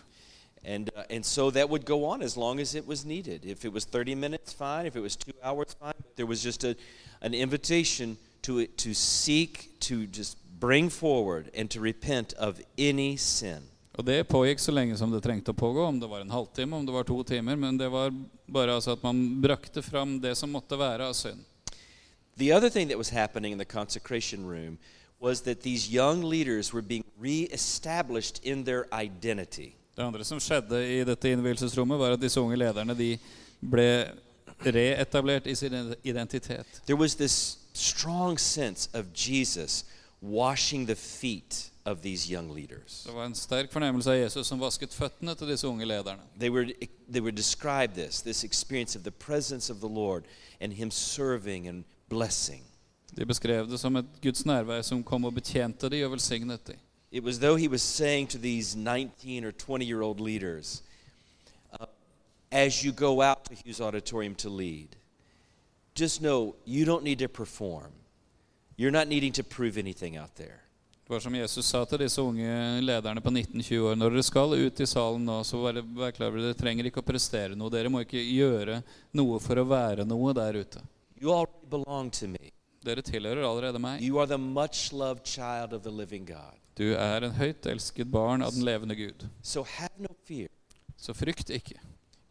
And, 0.65 0.91
uh, 0.95 1.05
and 1.09 1.25
so 1.25 1.51
that 1.51 1.71
would 1.71 1.87
go 1.87 2.05
on 2.05 2.21
as 2.21 2.37
long 2.37 2.61
as 2.61 2.75
it 2.75 2.87
was 2.87 3.07
needed. 3.07 3.47
If 3.47 3.65
it 3.65 3.73
was 3.73 3.87
30 3.87 4.15
minutes, 4.15 4.53
fine. 4.53 4.85
If 4.85 4.97
it 4.97 5.01
was 5.01 5.17
two 5.17 5.33
hours, 5.43 5.75
fine. 5.81 5.95
But 5.97 6.17
there 6.17 6.27
was 6.27 6.43
just 6.43 6.65
a, 6.65 6.77
an 7.23 7.33
invitation 7.33 8.19
to, 8.43 8.67
to 8.67 8.93
seek, 8.93 9.81
to 9.81 10.07
just 10.07 10.37
bring 10.61 10.91
forward, 10.91 11.51
and 11.55 11.71
to 11.71 11.81
repent 11.81 12.35
of 12.35 12.61
any 12.77 13.17
sin. 13.17 13.63
Og 13.99 14.05
det 14.07 14.29
pågikk 14.31 14.61
så 14.63 14.71
lenge 14.71 14.97
som 14.97 15.11
det 15.11 15.19
trengte 15.25 15.51
å 15.51 15.59
pågå, 15.59 15.89
om 15.91 15.97
det 15.99 16.07
var 16.07 16.23
en 16.23 16.31
halvtime, 16.31 16.77
om 16.77 16.85
det 16.87 16.95
var 16.95 17.07
to 17.07 17.17
timer, 17.27 17.57
men 17.59 17.79
det 17.81 17.89
var 17.91 18.13
bare 18.47 18.77
altså 18.79 18.95
at 18.95 19.03
man 19.03 19.41
brakte 19.43 19.83
fram 19.83 20.21
det 20.23 20.37
som 20.39 20.53
måtte 20.55 20.79
være 20.79 21.09
av 21.11 21.17
synd. 21.19 21.43
The 22.39 22.53
other 22.55 22.71
thing 22.71 22.87
that 22.89 22.99
was 22.99 23.11
happening 23.11 23.53
in 23.53 23.59
the 23.59 23.67
consecration 23.67 24.47
room 24.47 24.79
was 25.19 25.43
that 25.43 25.63
these 25.63 25.91
young 25.91 26.23
leaders 26.23 26.73
were 26.73 26.83
being 26.83 27.03
reestablished 27.19 28.39
in 28.45 28.65
their 28.65 28.87
identity. 28.93 29.73
Det 29.97 30.05
andre 30.05 30.25
som 30.25 30.39
skjedde 30.39 30.79
i 30.79 31.03
dette 31.03 31.33
innvielsesrommet, 31.35 31.99
var 31.99 32.15
at 32.15 32.23
disse 32.23 32.39
unge 32.39 32.55
lederne 32.55 32.95
de 32.95 33.17
ble 33.59 33.89
reetablert 34.63 35.51
i 35.51 35.57
sin 35.59 35.75
identitet. 36.07 36.67
There 36.87 36.95
was 36.95 37.19
this 37.19 37.59
strong 37.75 38.39
sense 38.39 38.87
of 38.95 39.11
Jesus 39.11 39.85
washing 40.23 40.87
the 40.87 40.95
feet 40.95 41.71
of 41.85 42.03
these 42.03 42.33
young 42.33 42.55
leaders. 42.55 43.05
Det 43.07 43.13
var 43.13 43.25
en 43.25 43.69
fornemmelse 43.69 44.11
av 44.11 44.17
Jesus 44.17 44.47
som 44.47 44.61
vasket 44.61 44.95
føttene 44.95 45.35
til 45.35 45.49
disse 45.49 45.69
unge 45.69 45.87
lederne. 45.87 46.23
They 46.39 46.51
were 46.51 46.73
they 47.13 47.21
would 47.21 47.37
describe 47.37 47.95
this 47.95 48.23
this 48.23 48.45
experience 48.45 48.99
of 48.99 49.05
the 49.05 49.11
presence 49.11 49.73
of 49.73 49.81
the 49.81 49.89
Lord 49.89 50.25
and 50.61 50.73
him 50.73 50.91
serving 50.91 51.69
and 51.69 51.85
blessing. 52.09 52.63
De 53.17 53.27
beskrev 53.27 53.71
det 53.71 53.81
som 53.81 53.97
et 53.97 54.07
Guds 54.23 54.45
nærvær 54.47 54.83
som 54.83 55.03
kom 55.03 55.35
betjente 55.35 55.89
de 55.89 56.05
og 56.05 56.11
velsignet 56.13 56.67
de. 56.67 56.75
It 57.11 57.25
was 57.25 57.39
though 57.39 57.57
he 57.57 57.69
was 57.69 57.83
saying 57.83 58.29
to 58.29 58.39
these 58.39 58.77
19 58.77 59.45
or 59.45 59.53
20 59.53 59.85
year 59.85 60.03
old 60.03 60.21
leaders, 60.21 60.83
uh, 61.73 61.87
as 62.53 62.85
you 62.85 62.93
go 62.93 63.23
out 63.23 63.45
to 63.45 63.55
Hughes 63.55 63.81
Auditorium 63.81 64.35
to 64.35 64.51
lead, 64.51 64.89
just 65.95 66.21
know 66.21 66.55
you 66.67 66.85
don't 66.85 67.03
need 67.03 67.19
to 67.19 67.29
perform. 67.29 67.93
You're 68.77 68.93
not 68.93 69.09
needing 69.09 69.33
to 69.33 69.43
prove 69.43 69.79
anything 69.79 70.19
out 70.19 70.37
there. 70.37 70.68
Det 71.09 71.15
var 71.15 71.21
som 71.21 71.35
Jesus 71.35 71.67
sa 71.67 71.81
til 71.89 72.03
disse 72.03 72.21
unge 72.21 72.81
lederne 72.85 73.23
på 73.25 73.31
19-20 73.31 73.79
år. 73.81 73.95
Når 73.97 74.11
dere 74.13 74.23
skal 74.27 74.51
ut 74.61 74.81
i 74.85 74.87
salen 74.87 75.23
nå, 75.25 75.39
så 75.41 75.57
vær, 75.63 75.79
vær 75.97 76.11
klar 76.13 76.29
over 76.29 76.43
dere 76.45 76.57
trenger 76.59 76.85
ikke 76.91 77.01
å 77.01 77.07
prestere 77.07 77.57
noe. 77.57 77.73
Dere 77.73 77.89
må 77.89 78.03
ikke 78.05 78.21
gjøre 78.21 78.83
noe 79.17 79.39
for 79.41 79.57
å 79.57 79.65
være 79.71 80.05
noe 80.05 80.35
der 80.37 80.59
ute. 80.61 80.83
You 81.17 81.33
to 82.13 82.29
me. 82.29 82.53
Dere 82.85 83.01
tilhører 83.01 83.41
allerede 83.41 83.81
meg. 83.81 84.03
You 84.05 84.21
are 84.21 84.29
the 84.29 84.37
much 84.37 84.93
loved 84.93 85.25
child 85.25 85.73
of 85.73 85.83
the 85.83 86.19
God. 86.19 86.61
Du 86.77 86.93
er 86.93 87.25
en 87.25 87.33
høyt 87.41 87.65
elsket 87.65 88.13
barn 88.13 88.45
av 88.45 88.53
den 88.53 88.69
levende 88.69 88.95
Gud. 88.95 89.25
So 89.41 89.65
have 89.65 89.97
no 89.97 90.13
fear. 90.27 90.53
Så 90.99 91.15
frykt 91.15 91.49
ikke. 91.49 91.81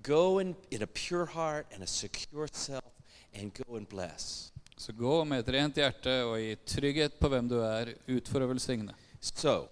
Gå 0.03 0.39
in, 0.39 0.55
in 0.69 0.83
a 0.83 0.87
pure 0.87 1.25
heart 1.25 1.65
and 1.73 1.81
a 1.81 1.87
secure 1.87 2.47
self 2.53 2.93
and 3.33 3.51
go 3.57 3.75
and 3.75 3.89
bless. 3.89 4.51
Så 4.77 4.93
gå 4.93 5.23
med 5.25 5.41
et 5.41 5.53
rent 5.55 5.77
hjerte 5.79 6.13
og 6.27 6.37
i 6.37 6.55
trygghet 6.69 7.17
på 7.17 7.29
hvem 7.33 7.47
du 7.49 7.57
er, 7.65 7.95
ut 8.07 8.29
for 8.29 8.45
å 8.45 8.49
velsigne. 8.51 8.93
So, 9.19 9.69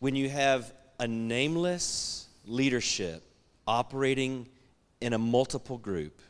when 0.00 0.16
you 0.16 0.28
have 0.28 0.72
a 0.98 1.06
nameless 1.06 2.26
leadership 2.44 3.22
operating 3.66 4.48
in 5.00 5.12
a 5.12 5.18
multiple 5.18 5.78
group, 5.78 6.22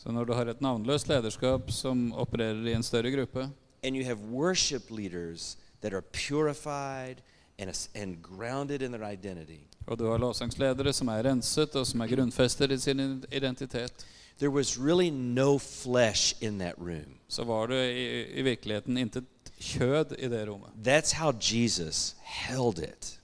Så 0.00 0.12
når 0.12 0.24
du 0.24 0.32
har 0.32 0.48
et 0.48 0.60
navnløst 0.64 1.10
lederskap 1.10 1.66
som 1.76 2.06
opererer 2.16 2.70
i 2.70 2.72
en 2.72 2.82
større 2.82 3.10
gruppe, 3.12 3.50
and 3.84 3.96
you 3.96 4.04
have 4.04 4.18
worship 4.32 4.90
leaders 4.90 5.56
that 5.82 5.92
are 5.92 6.00
purified 6.00 7.20
and, 7.58 7.88
and 7.94 8.22
grounded 8.22 8.82
in 8.82 8.92
their 8.92 9.04
identity, 9.04 9.60
og 9.86 9.98
du 9.98 10.06
har 10.08 10.18
lovsangsledere 10.18 10.92
som 10.92 11.08
er 11.08 11.22
renset 11.28 11.76
og 11.76 11.86
som 11.86 12.00
er 12.00 12.08
grunnfestet 12.14 12.72
i 12.72 12.78
sin 12.80 13.24
identitet, 13.30 14.06
there 14.40 14.50
was 14.50 14.78
really 14.78 15.10
no 15.10 15.58
flesh 15.58 16.34
in 16.40 16.58
that 16.58 16.74
room. 16.78 17.20
så 17.28 17.44
var 17.44 17.66
det 17.66 17.90
i, 17.92 18.24
i 18.38 18.42
virkeligheten 18.42 18.96
intet 18.96 19.24
kjød 19.60 20.16
i 20.18 20.28
det 20.28 20.48
rommet. 20.48 20.70
That's 20.84 21.14
how 21.14 21.32
Jesus 21.40 22.16
held 22.22 22.78
it. 22.78 23.20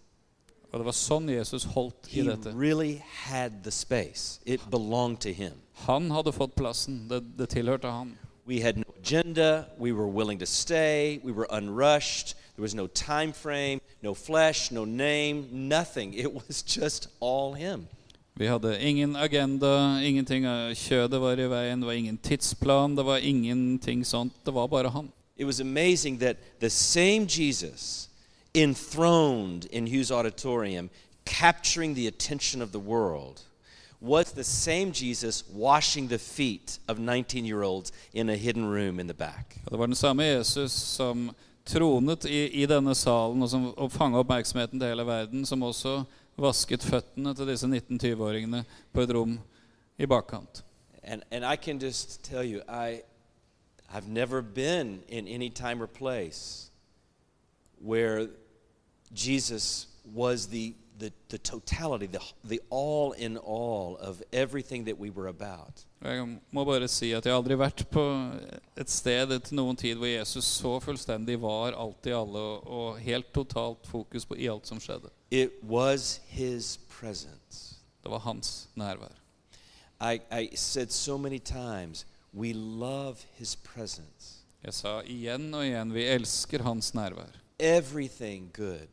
Og 0.72 0.78
det 0.78 0.86
var 0.86 0.92
sånn 0.92 1.28
Jesus 1.32 1.64
holdt 1.72 2.10
i 2.12 2.20
He 2.20 2.52
really 2.52 3.00
had 3.02 3.62
the 3.64 3.70
space, 3.70 4.40
it 4.46 4.60
belonged 4.70 5.20
to 5.20 5.32
him. 5.32 5.52
Han 5.86 6.10
hadde 6.10 6.32
fått 6.32 6.54
plassen. 6.54 7.08
Det, 7.08 7.22
det 7.38 7.48
tilhørte 7.48 7.88
han. 7.88 8.18
We 8.46 8.60
had 8.60 8.76
no 8.76 8.84
agenda. 9.00 9.64
We 9.78 9.92
were 9.92 10.06
willing 10.06 10.38
to 10.38 10.46
stay. 10.46 11.18
We 11.24 11.32
were 11.32 11.46
unrushed. 11.50 12.36
There 12.54 12.62
was 12.62 12.74
no 12.74 12.86
time 12.86 13.32
frame, 13.32 13.80
no 14.02 14.14
flesh, 14.14 14.70
no 14.70 14.84
name, 14.84 15.48
nothing. 15.50 16.14
It 16.14 16.32
was 16.32 16.62
just 16.80 17.08
all 17.20 17.54
Him. 17.54 17.88
Vi 18.38 18.46
hadde 18.46 18.88
ingen 18.88 19.16
agenda, 19.16 20.02
ingenting 20.02 20.44
av 20.44 20.74
kjødet 20.76 21.20
var 21.20 21.40
i 21.40 21.46
veien, 21.48 21.80
det 21.80 21.86
var 21.88 21.96
ingen 21.96 22.18
tidsplan, 22.20 22.96
det 22.96 23.04
var 23.08 23.24
ingenting 23.24 24.02
sånt. 24.04 24.34
Det 24.44 24.52
var 24.52 24.68
bare 24.68 24.90
han. 24.92 25.08
It 25.36 25.46
was 25.46 25.60
amazing 25.60 26.18
that 26.18 26.36
the 26.60 26.68
same 26.70 27.26
Jesus, 27.26 28.08
enthroned 28.54 29.64
in 29.72 29.86
Hughes 29.86 30.10
Auditorium, 30.10 30.90
capturing 31.24 31.94
the 31.94 32.06
attention 32.06 32.60
of 32.60 32.72
the 32.72 32.78
world, 32.78 33.40
was 34.02 34.32
the 34.32 34.44
same 34.44 34.92
Jesus 34.92 35.44
washing 35.54 36.08
the 36.08 36.18
feet 36.18 36.78
of 36.88 36.98
19 36.98 37.46
year 37.46 37.62
olds 37.62 37.90
in 38.12 38.28
a 38.28 38.36
hidden 38.36 38.70
room 38.70 39.00
in 39.00 39.06
the 39.06 39.14
back. 39.14 39.56
Det 39.70 39.78
var 39.78 39.86
den 39.86 39.96
samme 39.96 40.24
Jesus 40.24 40.72
som 40.72 41.30
tronet 41.64 42.24
i, 42.24 42.62
i 42.62 42.66
denne 42.66 42.94
salen 42.94 43.42
og 43.42 43.50
som 43.50 43.72
og 43.76 43.92
fanga 43.92 44.18
oppmerksomheten 44.18 44.80
til 44.80 44.88
hele 44.88 45.06
verden, 45.06 45.46
som 45.46 45.62
også 45.62 46.02
vasket 46.36 46.84
føttene 46.84 47.34
til 47.34 47.48
disse 47.48 47.66
19-20-åringene 47.66 48.62
på 48.92 49.04
et 49.04 49.12
rom 49.16 49.38
i 49.98 50.06
bakkant. 50.06 50.62
And, 51.02 51.22
and 51.30 51.44
I 51.44 51.56
can 51.56 51.78
just 51.78 52.22
tell 52.24 52.44
you, 52.44 52.62
I, 52.68 53.02
I've 53.92 54.08
never 54.08 54.42
been 54.42 55.02
in 55.08 55.28
any 55.28 55.50
time 55.50 55.82
or 55.82 55.86
place 55.86 56.70
where 57.80 58.28
Jesus 59.14 59.86
was 60.14 60.48
the, 60.48 60.74
the, 60.98 61.12
the 61.28 61.38
totality, 61.38 62.06
the, 62.06 62.20
the 62.44 62.60
all 62.70 63.12
in 63.12 63.36
all 63.36 63.96
of 64.00 64.22
everything 64.32 64.84
that 64.84 64.98
we 64.98 65.10
were 65.10 65.28
about. 65.28 65.84
Jeg 66.04 66.38
må 66.52 66.64
bare 66.64 66.88
si 66.88 67.12
at 67.16 67.24
jeg 67.24 67.32
har 67.32 67.40
aldri 67.40 67.56
vært 67.58 67.86
på 67.90 68.02
et 68.76 68.90
sted 68.92 69.32
til 69.40 69.56
noen 69.56 69.78
tid 69.78 69.96
hvor 69.96 70.10
Jesus 70.10 70.44
så 70.60 70.76
fullstendig 70.84 71.38
var 71.40 71.74
alt 71.74 72.06
i 72.06 72.12
alle 72.14 72.38
og, 72.38 72.66
og 72.66 72.98
helt 73.00 73.32
totalt 73.34 73.88
fokus 73.88 74.26
på 74.28 74.36
i 74.36 74.50
alt 74.52 74.68
som 74.68 74.82
skjedde. 74.82 75.10
It 75.30 75.50
was 75.62 76.20
His 76.28 76.78
presence. 77.00 77.74
Det 78.02 78.10
var 78.10 78.18
hans 78.18 78.68
nærvær. 78.76 79.12
I, 80.00 80.20
I 80.30 80.56
said 80.56 80.90
so 80.90 81.18
many 81.18 81.38
times, 81.38 82.06
we 82.34 82.52
love 82.52 83.16
His 83.34 83.56
presence. 83.56 84.44
Jeg 84.64 84.74
sa 84.74 85.00
igjen 85.00 85.54
og 85.54 85.64
igjen 85.66 85.94
vi 85.94 86.04
elsker 86.04 86.62
hans 86.62 86.94
nærvær. 86.94 87.30
Everything 87.58 88.50
good 88.52 88.88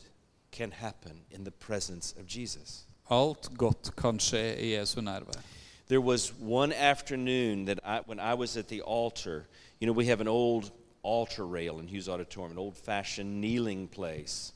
can 0.51 0.71
happen 0.71 1.25
in 1.31 1.43
the 1.45 1.51
presence 1.51 2.15
of 2.19 2.25
Jesus. 2.27 2.85
Alt 3.09 3.49
godt 3.57 3.95
kan 3.95 4.19
skje 4.19 4.57
i 4.59 4.73
Jesu 4.73 5.01
nærvær. 5.01 5.41
There 5.87 6.01
was 6.01 6.33
one 6.41 6.75
afternoon 6.75 7.65
that 7.65 7.79
I, 7.83 7.99
when 8.07 8.19
I 8.19 8.33
was 8.33 8.57
at 8.57 8.67
the 8.67 8.81
altar, 8.81 9.45
you 9.81 9.85
know, 9.85 9.93
we 9.93 10.05
have 10.05 10.21
an 10.21 10.27
old 10.27 10.71
altar 11.03 11.45
rail 11.45 11.79
in 11.79 11.87
Hughes 11.87 12.07
Auditorium, 12.07 12.51
an 12.51 12.57
old 12.57 12.75
fashioned 12.75 13.41
kneeling 13.41 13.89
place. 13.89 14.53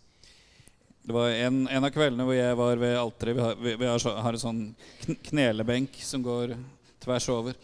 Det 1.07 1.13
var 1.13 1.29
en, 1.29 1.67
en 1.67 1.85
av 1.87 1.91
kveldene 1.95 2.23
hvor 2.27 2.35
jeg 2.35 2.55
var 2.59 2.79
ved 2.81 2.97
alteret. 2.99 3.35
Vi 3.37 3.41
har, 3.41 3.53
vi, 3.79 3.85
har, 3.87 4.33
en 4.33 4.41
sånn 4.41 4.63
knelebenk 5.29 5.93
som 6.03 6.19
går 6.19 6.51
tvers 6.99 7.29
over. 7.31 7.55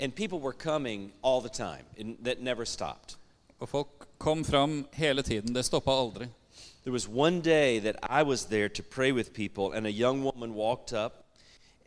And 0.00 0.16
people 0.16 0.40
were 0.40 0.56
coming 0.56 1.12
all 1.20 1.42
the 1.42 1.52
time, 1.52 2.16
that 2.24 2.40
never 2.40 2.64
stopped. 2.64 3.18
Og 3.60 3.68
folk 3.68 4.08
kom 4.16 4.44
fram 4.44 4.86
hele 4.96 5.20
tiden. 5.22 5.52
Det 5.52 5.66
stoppa 5.68 5.92
aldri. 5.92 6.30
There 6.84 6.92
was 6.92 7.06
one 7.06 7.42
day 7.42 7.78
that 7.80 8.00
I 8.00 8.22
was 8.22 8.46
there 8.46 8.70
to 8.70 8.82
pray 8.82 9.12
with 9.12 9.34
people, 9.34 9.76
and 9.76 9.86
a 9.86 9.92
young 9.92 10.24
woman 10.24 10.54
walked 10.54 10.94
up, 10.94 11.26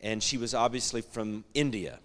and 0.00 0.22
she 0.22 0.38
was 0.38 0.54
obviously 0.54 1.02
from 1.02 1.42
India. 1.54 1.98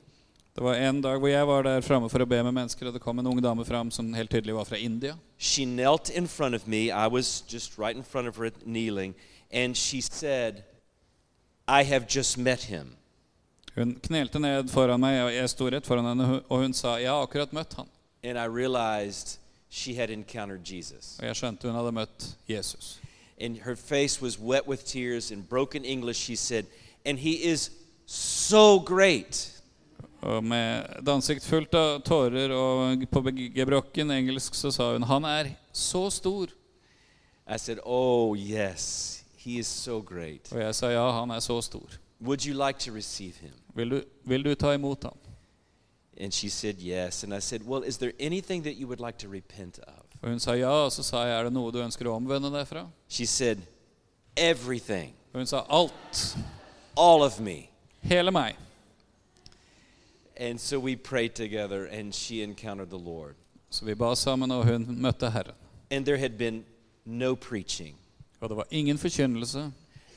Det 0.55 0.63
var 0.63 0.75
en 0.75 1.01
dag 1.01 1.19
hvor 1.19 1.29
jeg 1.31 1.47
var 1.47 1.63
der 1.63 1.81
framme 1.81 2.09
for 2.11 2.19
å 2.19 2.27
be 2.27 2.41
med 2.43 2.51
mennesker, 2.51 2.87
og 2.87 2.93
det 2.93 3.01
kom 3.01 3.19
en 3.19 3.27
ung 3.27 3.39
dame 3.41 3.63
fram 3.65 3.91
som 3.91 4.13
helt 4.13 4.31
tydelig 4.31 4.55
var 4.55 4.65
fra 4.67 4.77
India. 4.77 5.15
She 5.37 5.63
knelt 5.63 6.09
in 6.09 6.27
front 6.27 6.55
of 6.55 6.67
me. 6.67 6.91
I 6.91 7.07
was 7.07 7.43
just 7.47 7.77
right 7.77 7.95
in 7.95 8.03
front 8.03 8.27
of 8.27 8.35
her 8.35 8.51
kneeling, 8.65 9.15
and 9.51 9.77
she 9.77 10.01
said, 10.01 10.63
I 11.67 11.83
have 11.83 12.05
just 12.09 12.37
met 12.37 12.63
him. 12.63 12.97
Hun 13.75 13.95
knelte 14.03 14.39
ned 14.39 14.67
foran 14.69 14.99
meg, 14.99 15.21
og 15.23 15.31
jeg 15.31 15.49
sto 15.49 15.69
rett 15.71 15.87
foran 15.87 16.05
henne, 16.05 16.41
og 16.49 16.59
hun 16.59 16.73
sa 16.73 16.97
'Jeg 16.97 17.09
har 17.09 17.23
akkurat 17.23 17.53
møtt 17.53 17.73
han'. 17.73 17.87
And 18.23 18.37
I 18.37 18.45
realized 18.45 19.39
she 19.69 19.95
had 19.95 20.09
encountered 20.09 20.65
Jesus. 20.65 21.17
Og 21.19 21.25
jeg 21.25 21.35
skjønte 21.35 21.67
hun 21.67 21.75
hadde 21.75 21.91
møtt 21.91 22.35
Jesus. 22.49 22.99
And 23.39 23.57
her 23.63 23.75
face 23.75 24.21
was 24.21 24.39
wet 24.39 24.67
with 24.67 24.83
tears. 24.85 25.31
In 25.31 25.43
broken 25.43 25.85
English, 25.85 26.19
she 26.19 26.35
said, 26.35 26.65
And 27.05 27.17
he 27.19 27.31
is 27.51 27.71
so 28.05 28.79
great. 28.79 29.50
Og 30.21 30.43
med 30.43 30.85
et 30.99 31.09
ansikt 31.09 31.45
fullt 31.45 31.73
av 31.73 32.01
tårer 32.05 32.51
og 32.53 33.05
på 33.11 33.23
gebrokken 33.55 34.11
engelsk 34.13 34.53
så 34.55 34.71
sa 34.71 34.91
hun 34.93 35.03
'Han 35.03 35.25
er 35.25 35.49
så 35.73 36.09
stor'. 36.09 36.53
I 37.47 37.57
said, 37.57 37.79
Oh, 37.85 38.35
yes, 38.37 39.23
he 39.37 39.59
is 39.59 39.67
so 39.67 40.01
great. 40.01 40.51
Og 40.51 40.59
jeg 40.59 40.75
sa 40.75 40.87
'Ja, 40.87 41.11
han 41.19 41.31
er 41.31 41.39
så 41.39 41.61
stor'. 41.61 41.97
Would 42.21 42.45
you 42.45 42.53
like 42.67 42.79
to 42.79 42.91
receive 42.95 43.33
him? 43.41 43.51
Vil 43.75 43.89
du, 43.91 44.01
vil 44.25 44.43
du 44.45 44.55
ta 44.55 44.71
imot 44.73 45.03
ham? 45.03 45.17
And 46.21 46.31
she 46.31 46.49
said, 46.49 46.75
Yes. 46.79 47.23
And 47.23 47.33
I 47.33 47.39
said, 47.41 47.61
Well, 47.67 47.83
is 47.87 47.97
there 47.97 48.13
anything 48.19 48.63
that 48.63 48.73
you 48.77 48.87
would 48.87 48.99
like 48.99 49.17
to 49.17 49.27
repent 49.31 49.79
of? 49.79 50.03
Og 50.21 50.29
hun 50.29 50.39
sa 50.39 50.51
ja, 50.51 50.69
og 50.69 50.91
så 50.91 51.03
sa 51.03 51.17
jeg 51.17 51.39
'Er 51.39 51.43
det 51.43 51.53
noe 51.53 51.71
du 51.71 51.77
ønsker 51.83 52.05
å 52.05 52.15
omvende 52.15 52.51
deg 52.57 52.67
fra?' 52.67 52.87
She 53.09 53.25
said, 53.25 53.57
Everything, 54.37 55.13
Og 55.33 55.39
hun 55.39 55.45
sa 55.47 55.61
'Alt'. 55.61 56.37
all 56.97 57.21
of 57.23 57.39
me. 57.39 57.69
Hele 58.01 58.31
meg. 58.31 58.55
And 60.41 60.59
so 60.59 60.79
we 60.79 60.95
prayed 60.95 61.35
together, 61.35 61.85
and 61.85 62.13
she 62.15 62.41
encountered 62.43 62.89
the 62.89 62.97
Lord. 62.97 63.35
Så 63.69 63.85
vi 63.85 63.93
ba 63.95 64.15
sammen, 64.15 64.51
og 64.51 64.65
hun 64.65 65.01
møtte 65.01 65.29
Herren. 65.31 65.55
And 65.91 66.05
there 66.05 66.17
had 66.17 66.29
been 66.37 66.65
no 67.05 67.35
preaching 67.35 67.95
Og 68.39 68.49
det 68.49 68.57
var 68.57 68.67
ingen 68.71 68.97
forkynnelse, 68.97 69.71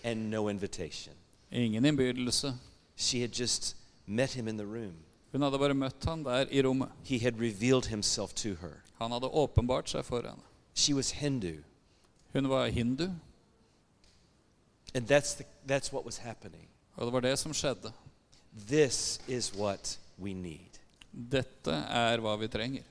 and 0.05 0.31
no 0.31 0.49
invitation. 0.49 1.15
ingen 1.53 1.85
innbydelse. 1.85 2.55
She 2.97 3.21
had 3.21 3.31
just 3.41 3.77
met 4.07 4.31
him 4.33 4.49
in 4.49 4.59
the 4.59 4.67
room. 4.67 4.95
Hun 5.33 5.43
hadde 5.43 5.59
bare 5.59 5.75
møtt 5.75 6.05
han 6.05 6.25
der 6.25 6.47
i 6.51 6.63
rommet. 6.63 6.89
He 7.05 7.19
had 7.19 7.35
revealed 7.41 7.87
himself 7.87 8.33
to 8.35 8.49
her. 8.49 8.83
Han 9.01 9.11
hadde 9.11 9.27
åpenbart 9.29 9.89
seg 9.91 10.05
for 10.05 10.17
henne. 10.17 10.43
She 10.75 10.95
was 10.95 11.11
Hindu, 11.11 11.55
Hun 12.33 12.49
var 12.49 12.67
hindu, 12.67 13.09
and 14.95 15.07
that's, 15.11 15.35
the, 15.35 15.45
that's 15.75 15.93
what 15.93 16.05
was 16.05 16.17
happening. 16.17 16.69
og 16.97 17.07
det 17.07 17.13
var 17.13 17.21
det 17.21 17.39
som 17.39 17.53
skjedde. 17.55 17.93
This 18.69 19.21
is 19.29 19.55
what 19.55 19.99
we 20.19 20.35
need. 20.35 20.79
Dette 21.13 21.73
er 21.73 22.19
hva 22.23 22.37
vi 22.41 22.49
trenger. 22.49 22.83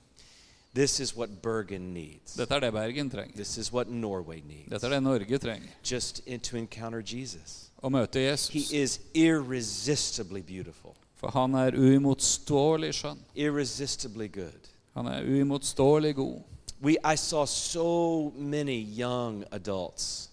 This 0.74 1.00
is 1.00 1.16
what 1.16 1.42
Bergen 1.42 1.94
needs. 1.94 2.34
Dette 2.34 2.56
er 2.56 2.60
det 2.60 2.74
Bergen 2.74 3.10
trenger. 3.10 3.36
This 3.36 3.58
is 3.58 3.72
what 3.72 3.90
Norway 3.90 4.42
needs. 4.42 4.70
Dette 4.70 4.86
er 4.88 4.90
det 4.90 5.04
Norge 5.04 5.38
trenger. 5.38 5.70
Just 5.84 6.22
to 6.44 6.58
encounter 6.58 7.02
Jesus. 7.02 7.70
Å 7.84 7.90
møte 7.90 8.20
He 8.50 8.82
is 8.82 9.00
irresistibly 9.14 10.42
beautiful, 10.42 10.96
For 11.16 11.30
han 11.32 11.54
er 11.56 11.76
uimotståelig 11.76 12.94
skjønn. 12.94 13.20
irresistibly 13.36 14.28
good. 14.28 14.70
Han 14.96 15.08
er 15.08 15.24
uimotståelig 15.24 16.16
god. 16.16 16.42
We, 16.82 16.98
I 17.04 17.16
saw 17.16 17.46
so 17.46 18.32
many 18.36 18.78
young 18.78 19.46
adults 19.52 20.30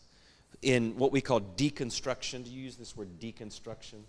in 0.62 0.94
what 0.96 1.12
we 1.12 1.20
call 1.20 1.40
deconstruction. 1.40 2.42
Do 2.42 2.50
you 2.50 2.66
use 2.66 2.76
this 2.76 2.96
word 2.96 3.08
deconstruction? 3.20 4.04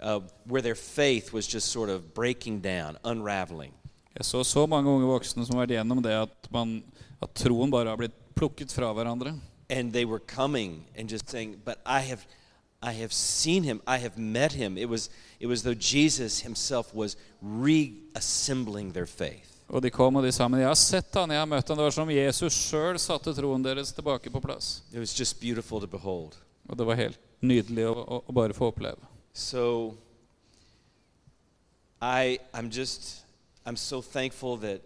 Uh, 0.00 0.20
where 0.44 0.60
their 0.60 0.74
faith 0.74 1.32
was 1.32 1.46
just 1.46 1.68
sort 1.68 1.88
of 1.88 2.14
breaking 2.14 2.60
down, 2.60 2.98
unraveling. 3.04 3.72
Jeg 4.16 4.24
så 4.24 4.44
så 4.44 4.66
mange 4.66 4.90
unge 4.90 5.06
voksne 5.06 5.46
som 5.46 5.56
har 5.56 5.64
vært 5.64 5.74
igjennom 5.74 6.02
det 6.02 6.12
at, 6.14 6.50
man, 6.54 6.82
at 7.22 7.34
troen 7.34 7.70
bare 7.70 7.88
har 7.88 7.98
blitt 7.98 8.14
plukket 8.36 8.72
fra 8.72 8.92
hverandre. 8.94 9.34
And 9.70 9.92
they 9.92 10.04
were 10.04 10.20
coming 10.20 10.84
and 10.96 11.08
just 11.08 11.30
saying, 11.30 11.56
But 11.64 11.78
I 11.86 12.00
have, 12.00 12.26
I 12.82 12.92
have 12.92 13.12
seen 13.12 13.64
him, 13.64 13.80
I 13.86 13.98
have 13.98 14.18
met 14.18 14.52
him. 14.52 14.78
It 14.78 14.88
was, 14.88 15.10
it 15.40 15.46
was 15.46 15.62
though 15.62 15.74
Jesus 15.74 16.40
himself 16.40 16.94
was 16.94 17.16
reassembling 17.42 18.92
their 18.92 19.06
faith. 19.06 19.50
Og 19.68 19.82
de 19.82 19.90
kom 19.90 20.16
og 20.16 20.22
de 20.22 20.30
sa 20.32 20.46
men 20.48 20.60
jeg 20.60 20.68
har 20.68 20.78
sett 20.78 21.14
han, 21.16 21.32
jeg 21.32 21.40
har 21.40 21.48
møtt 21.48 21.68
han. 21.68 21.78
Det 21.78 21.86
var 21.88 21.94
som 21.96 22.10
Jesus 22.12 22.54
sjøl 22.68 23.00
satte 23.00 23.32
troen 23.34 23.64
deres 23.64 23.94
tilbake 23.96 24.30
på 24.30 24.42
plass. 24.44 24.82
It 24.92 25.00
was 25.00 25.14
just 25.18 25.40
beautiful 25.40 25.80
to 25.80 25.88
behold. 25.90 26.36
Og 26.68 26.78
det 26.78 26.86
var 26.86 27.00
helt 27.00 27.18
nydelig 27.40 27.88
å, 27.88 27.96
å, 27.96 28.22
å 28.28 28.36
bare 28.36 28.54
få 28.56 28.68
oppleve. 28.70 29.13
So 29.34 29.96
I, 32.00 32.38
I'm 32.54 32.70
just, 32.70 33.24
I'm 33.66 33.76
so 33.76 34.00
thankful 34.00 34.56
that 34.58 34.80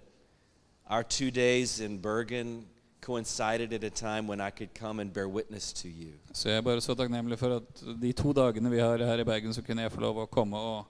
our 0.88 1.03
two 1.03 1.30
days 1.30 1.80
in 1.80 1.99
Bergen 1.99 2.64
coincided 3.03 3.72
at 3.72 3.84
a 3.84 3.90
time 3.90 4.26
when 4.26 4.40
I 4.40 4.51
could 4.51 4.74
come 4.74 5.01
and 5.01 5.12
bear 5.12 5.28
witness 5.28 5.72
to 5.72 5.88
you. 5.88 6.12
Så 6.32 6.49
jeg 6.49 6.57
er 6.57 6.61
bare 6.61 6.80
så 6.80 6.94
takknemlig 6.94 7.38
for 7.38 7.57
at 7.57 7.62
de 8.03 8.12
to 8.12 8.32
dagene 8.32 8.70
vi 8.70 8.78
har 8.78 8.96
her 8.96 9.18
i 9.18 9.24
Bergen, 9.24 9.55
så 9.55 9.62
kunne 9.62 9.82
jeg 9.82 9.92
få 9.92 10.01
lov 10.01 10.22
å 10.22 10.26
komme 10.26 10.57
og 10.57 10.86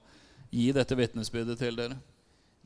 gi 0.50 0.72
dette 0.72 0.96
vitnesbyrdet 0.96 1.58
til 1.58 1.76
dere. 1.76 1.98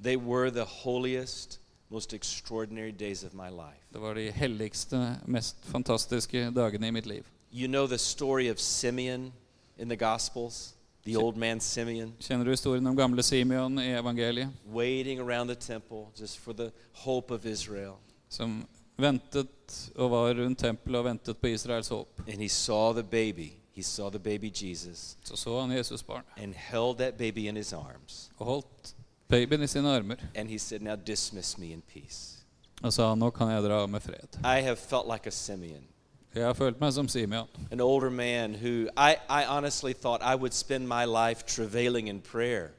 They 0.02 0.16
were 0.16 0.50
the 0.50 0.64
holiest, 0.64 1.58
most 1.88 2.12
extraordinary 2.14 2.92
days 2.92 3.24
of 3.24 3.34
my 3.34 3.48
life. 3.48 3.80
Det 3.92 4.00
var 4.00 4.14
de 4.14 4.30
helligste, 4.30 5.16
mest 5.26 5.56
fantastiske 5.64 6.50
dagene 6.50 6.86
i 6.86 6.90
mitt 6.90 7.06
liv. 7.06 7.24
You 7.52 7.68
know 7.68 7.86
the 7.86 7.98
story 7.98 8.50
of 8.50 8.58
Simeon 8.58 9.32
in 9.78 9.88
the 9.88 9.96
Gospels? 9.96 10.74
The 11.04 11.16
old 11.16 11.36
man 11.36 11.60
Simeon, 11.60 12.12
Kjenner 12.20 12.44
du 12.44 12.50
historien 12.50 12.86
om 12.86 12.96
gamle 12.96 13.22
Simeon 13.22 13.78
i 13.78 13.88
evangeliet, 13.90 14.48
waiting 14.72 15.20
around 15.20 15.48
the 15.48 15.54
temple 15.54 16.06
just 16.20 16.38
for 16.38 16.52
the 16.52 16.70
hope 16.92 17.34
of 17.34 17.46
Israel. 17.46 17.94
som 18.28 18.64
ventet 18.96 19.90
og 19.96 20.10
var 20.10 20.34
rundt 20.34 20.58
tempelet 20.58 20.98
og 20.98 21.04
ventet 21.04 21.36
på 21.38 21.46
Israels 21.46 21.88
håp? 21.88 22.20
And 22.28 22.40
he 22.40 22.48
saw 22.48 22.92
the 22.92 23.02
baby 23.02 23.52
he 23.74 23.82
saw 23.82 24.10
the 24.10 24.18
baby 24.18 24.50
Jesus 24.54 25.16
Så 25.24 25.36
så 25.36 25.60
han 25.60 25.70
Jesusbarnet 25.72 26.24
and 26.36 26.54
held 26.54 26.96
that 26.98 27.14
baby 27.18 27.48
in 27.48 27.56
his 27.56 27.72
arms. 27.72 28.30
og 28.38 28.46
holdt 28.46 28.94
babyen 29.28 29.62
i 29.62 29.66
sine 29.66 29.88
armer. 29.88 30.16
And 30.34 30.48
he 30.50 30.58
said, 30.58 30.82
Now 30.82 30.94
dismiss 31.06 31.58
me 31.58 31.66
in 31.72 31.82
peace. 31.94 32.38
Og 32.82 32.92
sa 32.92 33.14
nå 33.14 33.30
kan 33.30 33.48
jeg 33.50 33.62
dra 33.64 33.86
med 33.86 34.00
fred. 34.00 34.38
I 34.44 34.60
have 34.62 34.76
felt 34.76 35.06
like 35.12 35.26
a 35.26 35.30
Simeon, 35.30 35.84
Jeg 36.34 36.44
har 36.46 36.52
følt 36.54 36.80
meg 36.80 36.92
som 36.92 37.08
Simeon. 37.08 37.46
an 37.70 37.80
older 37.80 38.10
man 38.10 38.54
who 38.54 38.88
I, 38.96 39.16
I 39.28 39.44
honestly 39.48 39.92
thought 39.92 40.22
I 40.22 40.34
would 40.34 40.52
spend 40.54 40.88
my 40.88 41.04
life 41.04 41.44
travailing 41.46 42.08
in 42.08 42.20
prayer 42.20 42.70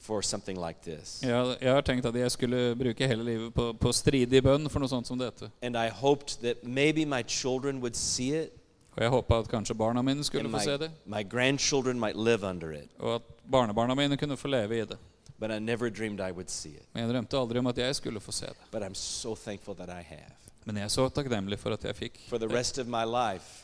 for 0.00 0.22
something 0.22 0.58
like 0.66 0.78
this. 0.82 1.20
Jeg, 1.22 1.56
jeg 1.60 1.72
har 1.72 1.80
tenkt 1.80 2.06
at 2.06 2.14
jeg 2.14 2.30
skulle 2.30 2.76
bruke 2.76 3.06
hele 3.08 3.24
livet 3.24 3.54
på, 3.54 3.72
på 3.72 3.92
stridig 3.92 4.42
bønn 4.42 4.70
for 4.70 4.78
noe 4.78 4.88
sånt 4.88 5.06
som 5.06 5.18
dette. 5.18 5.50
And 5.62 5.76
I 5.76 5.88
hoped 5.88 6.38
that 6.42 6.62
maybe 6.64 7.04
my 7.04 7.22
children 7.26 7.80
would 7.80 7.96
see 7.96 8.34
it 8.34 8.50
Og 8.96 9.02
jeg 9.02 9.10
håpa 9.10 9.38
at 9.38 9.48
kanskje 9.48 9.74
barna 9.74 10.02
mine 10.02 10.24
skulle 10.24 10.44
and 10.44 10.54
få 10.54 10.60
se 10.64 10.70
my, 10.70 10.76
det, 10.84 10.90
my 11.04 11.22
grandchildren 11.30 12.00
might 12.00 12.16
live 12.16 12.44
under 12.46 12.72
it. 12.72 12.88
og 12.98 13.14
at 13.14 13.22
barnebarna 13.50 13.94
mine 13.94 14.16
kunne 14.16 14.36
få 14.36 14.48
leve 14.48 14.78
i 14.78 14.84
det. 14.84 14.98
But 15.38 15.50
I 15.50 15.58
never 15.58 15.90
dreamed 15.90 16.20
I 16.20 16.32
would 16.32 16.48
see 16.48 16.70
it. 16.70 16.86
Men 16.94 17.02
jeg 17.04 17.14
drømte 17.14 17.36
aldri 17.36 17.58
om 17.58 17.66
at 17.66 17.78
jeg 17.78 17.96
skulle 17.96 18.20
få 18.20 18.32
se 18.32 18.46
det. 18.46 18.56
But 18.72 18.82
I'm 18.82 18.94
so 18.94 19.34
thankful 19.34 19.74
that 19.74 19.88
I 19.88 20.02
have. 20.02 20.32
Men 20.66 20.80
jeg 20.80 20.84
er 20.88 20.90
så 20.90 21.06
takknemlig 21.14 21.60
for 21.62 21.76
at 21.76 21.84
jeg 21.86 21.94
fikk 21.96 22.18
For 22.28 22.42
the 22.42 22.48
rest 22.50 22.78
of 22.82 22.90
my 22.90 23.04
life, 23.06 23.62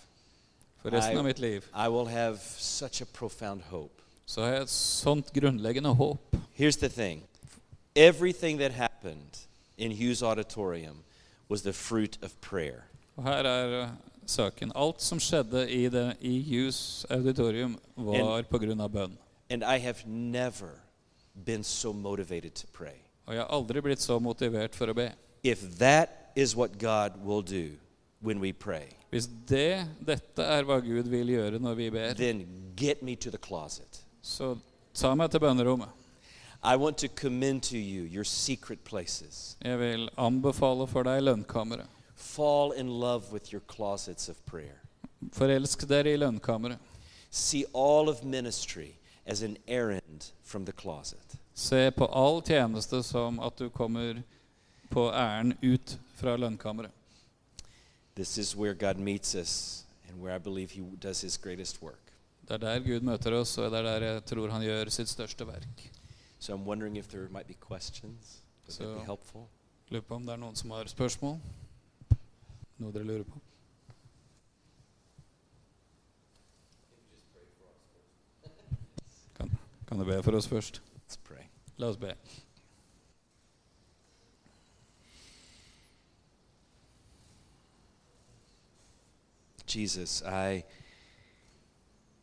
For 0.82 0.94
resten 0.94 1.18
av 1.18 1.26
mitt 1.26 1.42
liv 1.42 1.66
I 1.74 1.88
will 1.90 2.06
have 2.06 2.38
such 2.58 3.02
a 3.02 3.04
profound 3.12 3.62
hope. 3.70 3.98
så 4.26 4.40
har 4.40 4.52
jeg 4.52 4.62
et 4.62 4.70
sånt 4.70 5.32
grunnleggende 5.34 5.94
håp. 5.94 6.36
Here's 6.54 6.78
the 6.78 6.88
thing 6.88 7.22
everything 7.96 8.60
that 8.60 8.72
happened 8.72 9.46
in 9.76 9.90
Hughes 9.92 10.22
Auditorium 10.22 11.04
was 11.50 11.62
the 11.62 11.72
fruit 11.72 12.18
of 12.22 12.30
prayer. 12.40 12.86
Og 13.16 13.24
her 13.24 13.44
er 13.44 13.82
uh, 13.82 13.88
saken. 14.26 14.72
Alt 14.74 15.02
som 15.02 15.20
skjedde 15.20 15.66
i, 15.70 15.88
det, 15.88 16.16
i 16.20 16.40
Hughes 16.42 17.06
auditorium, 17.10 17.78
var 17.96 18.42
pga. 18.42 18.88
bønn. 18.88 19.18
And 19.50 19.62
I 19.62 19.78
have 19.78 20.06
never 20.06 20.80
been 21.44 21.64
so 21.64 21.92
motivated 21.92 22.50
to 22.50 22.66
pray. 22.72 23.02
Og 23.26 23.34
jeg 23.34 23.42
har 23.42 23.50
aldri 23.54 23.80
blitt 23.80 24.00
så 24.02 24.18
motivert 24.18 24.74
for 24.74 24.86
å 24.86 24.94
be. 24.94 25.12
If 25.42 25.60
that 25.78 26.21
is 26.36 26.56
what 26.56 26.78
God 26.78 27.12
will 27.24 27.42
do 27.42 27.76
when 28.20 28.40
we 28.40 28.52
pray, 28.52 28.86
Hvis 29.10 29.28
det, 29.48 29.86
dette 30.06 30.42
er 30.42 30.62
hva 30.64 30.78
Gud 30.80 31.08
vil 31.10 31.26
gjøre 31.26 31.58
når 31.58 31.74
vi 31.74 31.90
ber, 31.90 32.14
then 32.14 32.46
get 32.76 33.02
me 33.02 33.16
to 33.16 33.30
the 33.30 33.38
closet. 33.38 34.04
så 34.22 34.56
ta 34.94 35.14
meg 35.14 35.30
til 35.30 35.40
bønnerommet. 35.40 35.88
I 36.64 36.76
want 36.76 36.96
to 36.98 37.08
commend 37.08 37.60
to 37.62 37.76
you 37.76 38.04
your 38.04 38.24
secret 38.24 38.78
places. 38.84 39.56
Jeg 39.64 39.78
vil 39.78 40.08
anbefale 40.16 40.86
for 40.86 41.02
deg 41.02 41.22
lønnkammeret. 41.22 41.86
Fall 42.14 42.72
in 42.76 42.86
love 43.00 43.32
with 43.32 43.52
your 43.52 43.62
closets 43.68 44.28
of 44.28 44.36
prayer. 44.46 44.78
Forelsk 45.32 45.88
dere 45.88 46.12
i 46.12 46.16
lønnkammeret. 46.16 46.78
See 47.30 47.64
all 47.74 48.08
of 48.08 48.22
ministry 48.24 48.94
as 49.26 49.42
an 49.42 49.56
errand 49.66 50.32
from 50.44 50.64
the 50.64 50.72
closet. 50.72 51.36
Se 51.54 51.90
på 51.90 52.06
all 52.06 52.42
tjeneste 52.42 53.02
som 53.02 53.40
at 53.40 53.58
du 53.58 53.68
kommer 53.68 54.22
på 54.92 55.06
æren 55.12 55.54
ut 55.62 55.98
fra 56.18 56.36
lønnkammeret. 56.36 56.90
This 58.14 58.36
is 58.38 58.54
where 58.56 58.74
God 58.74 58.98
meets 59.00 59.34
us 59.34 59.84
and 60.08 60.20
where 60.20 60.36
I 60.36 60.38
believe 60.38 60.70
He 60.76 60.82
does 61.02 61.22
His 61.22 61.38
greatest 61.38 61.82
work. 61.82 61.98
Det 62.48 62.50
er 62.50 62.56
der 62.58 62.78
Gud 62.84 63.00
møter 63.00 63.32
oss, 63.38 63.58
og 63.58 63.70
det 63.70 63.78
er 63.78 63.82
der 64.00 64.06
jeg 64.12 64.24
tror 64.24 64.50
han 64.50 64.62
gjør 64.62 64.90
sitt 64.90 65.08
største 65.08 65.46
verk. 65.46 65.90
So 66.38 66.54
I'm 66.56 66.64
wondering 66.66 66.96
if 66.98 67.08
there 67.08 67.28
might 67.28 67.46
be 67.46 67.54
questions. 67.68 68.42
Would 68.66 68.76
that 68.78 68.88
be 68.88 69.00
So- 69.00 69.04
helpful? 69.06 69.42
Lurer 69.90 70.02
på 70.08 70.14
om 70.14 70.22
det 70.26 70.32
er 70.32 70.36
noen 70.40 70.56
som 70.56 70.70
har 70.70 70.88
spørsmål? 70.88 71.38
Noe 72.78 72.92
dere 72.92 73.04
lurer 73.04 73.24
på? 73.28 73.40
Kan, 79.36 79.50
kan 79.88 79.98
du 79.98 80.04
be 80.04 80.22
for 80.22 80.36
oss 80.36 80.48
først? 80.48 80.82
La 81.78 81.86
oss 81.88 81.96
be. 81.96 82.14
Jesus, 89.76 90.22
I 90.22 90.64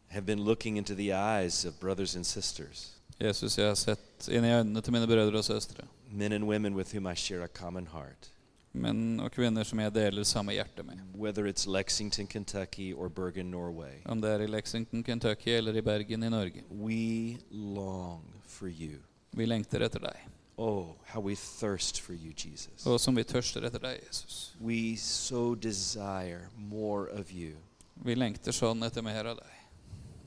have 0.08 0.26
been 0.26 0.44
looking 0.44 0.78
into 0.78 0.96
the 0.96 1.14
eyes 1.14 1.66
of 1.66 1.80
brothers 1.80 2.16
and 2.16 2.26
sisters, 2.26 2.96
Jesus, 3.22 3.58
jeg 3.58 3.68
har 3.68 3.76
sett 3.76 4.28
inn 4.32 4.46
i 4.46 4.52
øynene 4.54 4.82
til 4.82 4.94
mine 4.96 5.08
brødre 5.08 5.38
og 5.38 5.44
søstre. 5.46 5.84
men 6.12 6.32
and 6.32 6.44
women 6.44 6.74
with 6.76 6.94
whom 6.96 7.06
I 7.12 7.16
share 7.16 7.44
a 7.44 7.48
common 7.48 7.88
heart. 7.88 8.30
Menn 8.74 9.20
og 9.20 9.32
kvinner 9.32 9.64
som 9.64 9.80
jeg 9.80 9.94
deler 9.96 10.24
samme 10.24 10.54
hjerte 10.54 10.84
med. 10.84 11.00
Whether 11.16 11.48
it's 11.50 11.66
Lexington, 11.68 12.28
Kentucky, 12.28 12.94
or 12.94 13.10
Bergen, 13.10 13.52
Norway, 13.52 13.98
Om 14.06 14.22
det 14.22 14.30
er 14.30 14.40
i 14.42 14.48
Lexington, 14.48 15.04
Kentucky 15.04 15.50
eller 15.50 15.76
i 15.76 15.82
Bergen 15.82 16.24
i 16.24 16.30
Norge. 16.30 16.64
we 16.72 17.38
long 17.52 18.24
for 18.46 18.68
you. 18.68 19.00
Vi 19.34 19.46
lengter 19.46 19.82
etter 19.82 20.00
deg. 20.00 20.16
Oh, 20.60 20.98
how 21.06 21.22
we 21.22 21.36
thirst 21.36 22.02
for 22.02 22.14
you, 22.14 22.34
Jesus. 22.36 22.86
Og 22.86 23.00
som 23.00 23.16
vi 23.16 23.24
tørster 23.24 23.64
etter 23.64 23.80
deg, 23.80 24.02
Jesus. 24.04 24.52
We 24.60 24.98
so 25.00 25.56
desire 25.56 26.50
more 26.58 27.08
of 27.08 27.32
you. 27.32 27.56
Vi 28.04 28.16
lengter 28.16 28.52
sånn 28.52 28.84
etter 28.84 29.06
mer 29.06 29.30
av 29.32 29.40
deg. 29.40 29.54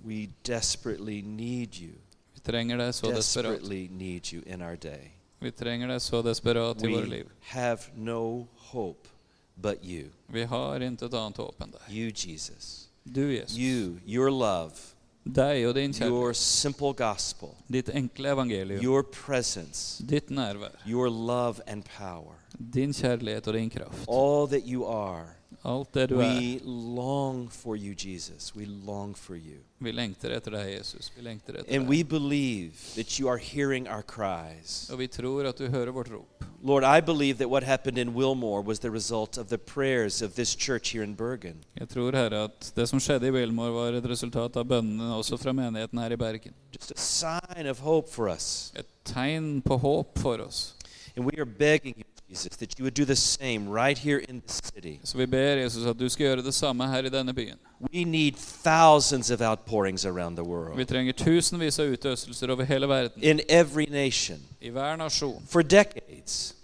We 0.05 0.31
desperately 0.49 1.21
need 1.21 1.77
you. 1.77 1.93
Vi 2.33 2.41
trenger 2.49 2.81
deg 2.81 2.95
så 2.97 3.13
desperat. 3.13 3.59
Desperately 3.61 3.89
need 3.93 4.33
you 4.33 4.41
in 4.47 4.65
our 4.65 4.77
day. 4.77 5.13
Vi 5.43 5.53
trenger 5.53 5.93
deg 5.93 6.01
så 6.01 6.23
desperat 6.25 6.81
i 6.81 6.95
våre 6.95 7.09
We 7.11 7.25
have 7.53 7.93
no 7.95 8.49
hope 8.73 9.09
but 9.57 9.85
you. 9.85 10.09
Vi 10.27 10.45
har 10.45 10.81
intet 10.81 11.13
annet 11.13 11.37
håp 11.37 11.61
enn 11.61 11.77
deg. 11.77 11.93
You, 11.93 12.09
Jesus. 12.09 12.89
Du, 13.05 13.27
Jesus. 13.29 13.59
You, 13.59 13.99
your 14.07 14.31
love, 14.31 14.97
Deg 15.25 15.67
og 15.69 15.75
din 15.75 15.93
your 16.01 16.33
simple 16.33 16.93
gospel, 16.95 17.49
Ditt 17.73 17.89
enkle 17.95 18.29
evangelium. 18.33 18.83
your 18.85 19.03
presence, 19.03 20.03
Ditt 20.09 20.31
nærvær. 20.31 20.71
your 20.87 21.09
love 21.09 21.61
and 21.67 21.83
power. 21.99 22.35
Din 22.75 22.93
kjærlighet 22.93 23.47
og 23.49 23.55
din 23.55 23.71
kraft. 23.71 24.09
All 24.09 24.49
that 24.49 24.63
you 24.67 24.85
are. 24.87 25.27
Alt 25.65 25.93
det 25.93 26.07
du. 26.07 26.17
We 26.17 26.59
long 26.65 27.49
for 27.51 27.77
you, 27.77 27.95
Jesus. 27.95 28.57
We 28.57 28.67
long 28.67 29.15
for 29.15 29.37
you. 29.37 29.63
Vi 29.79 29.91
etter 29.91 30.51
deg, 30.51 30.79
Jesus. 30.79 31.13
Vi 31.17 31.31
etter 31.31 31.65
And 31.69 31.89
we 31.89 32.03
believe 32.03 32.73
that 32.97 33.19
you 33.21 33.29
are 33.29 33.39
hearing 33.39 33.89
our 33.89 34.03
cries. 34.03 34.91
Og 34.91 34.99
vi 34.99 35.07
tror 35.07 35.47
at 35.49 35.59
du 35.59 35.69
hører 35.69 35.93
vårt 35.93 36.11
rop. 36.11 36.45
Lord, 36.65 36.85
I 36.85 37.01
believe 37.01 37.39
that 37.39 37.51
what 37.51 37.63
happened 37.63 37.99
in 37.99 38.15
Wilmore 38.15 38.63
was 38.63 38.79
the 38.79 38.91
result 38.91 39.37
of 39.37 39.49
the 39.49 39.59
prayers 39.59 40.23
of 40.23 40.35
this 40.35 40.55
church 40.55 40.93
here 40.93 41.03
in 41.05 41.15
Bergen. 41.15 41.65
Jeg 41.79 41.89
tror, 41.89 42.13
Herre, 42.13 42.45
at 42.45 42.73
det 42.77 42.89
som 42.89 43.01
skjedde 43.01 43.27
i 43.27 43.31
Wilmore, 43.31 43.73
var 43.73 43.99
et 43.99 44.07
resultat 44.11 44.57
av 44.57 44.65
bønnene 44.65 45.15
også 45.15 45.37
fra 45.37 45.53
menigheten 45.53 45.99
her 45.99 46.13
i 46.13 46.17
Bergen. 46.17 46.55
Just 46.73 46.93
a 46.93 46.99
sign 46.99 47.67
of 47.67 47.79
hope 47.79 48.11
for 48.11 48.31
us. 48.31 48.73
Et 48.77 48.87
tegn 49.05 49.63
på 49.63 49.77
håp 49.77 50.19
for 50.19 50.39
oss. 50.39 50.75
And 51.17 51.27
we 51.27 51.39
are 51.39 51.45
begging 51.45 51.95
you, 51.99 52.05
Jesus, 52.33 52.57
that 52.57 52.79
you 52.79 52.85
would 52.85 52.95
do 52.95 53.05
the 53.05 53.17
same 53.17 53.69
right 53.69 53.99
here 53.99 54.19
in 54.29 54.41
the 54.41 54.53
city. 54.75 55.01
Så 55.05 55.19
vi 55.19 55.27
ber 55.27 55.57
Jesus 55.57 55.87
at 55.87 55.99
du 55.99 56.09
skal 56.09 56.27
gjøre 56.27 56.43
det 56.43 56.55
samme 56.55 56.87
her 56.89 57.05
i 57.05 57.09
denne 57.09 57.35
byen. 57.35 57.57
We 57.95 58.05
need 58.05 58.33
thousands 58.65 59.31
of 59.31 59.41
outpourings 59.41 60.07
around 60.07 60.37
the 60.37 60.45
Vi 60.45 60.51
world, 60.51 60.87
trenger 60.89 61.13
tusenvis 61.13 61.79
av 61.79 61.87
utøstelser 61.93 62.51
over 62.51 62.65
hele 62.65 62.89
verden. 62.89 63.23
in 63.23 63.41
every 63.49 63.87
nation, 63.91 64.41
I 64.61 64.69
hver 64.71 64.97
nasjon. 64.97 65.43
for 65.49 65.63
decades. 65.63 66.55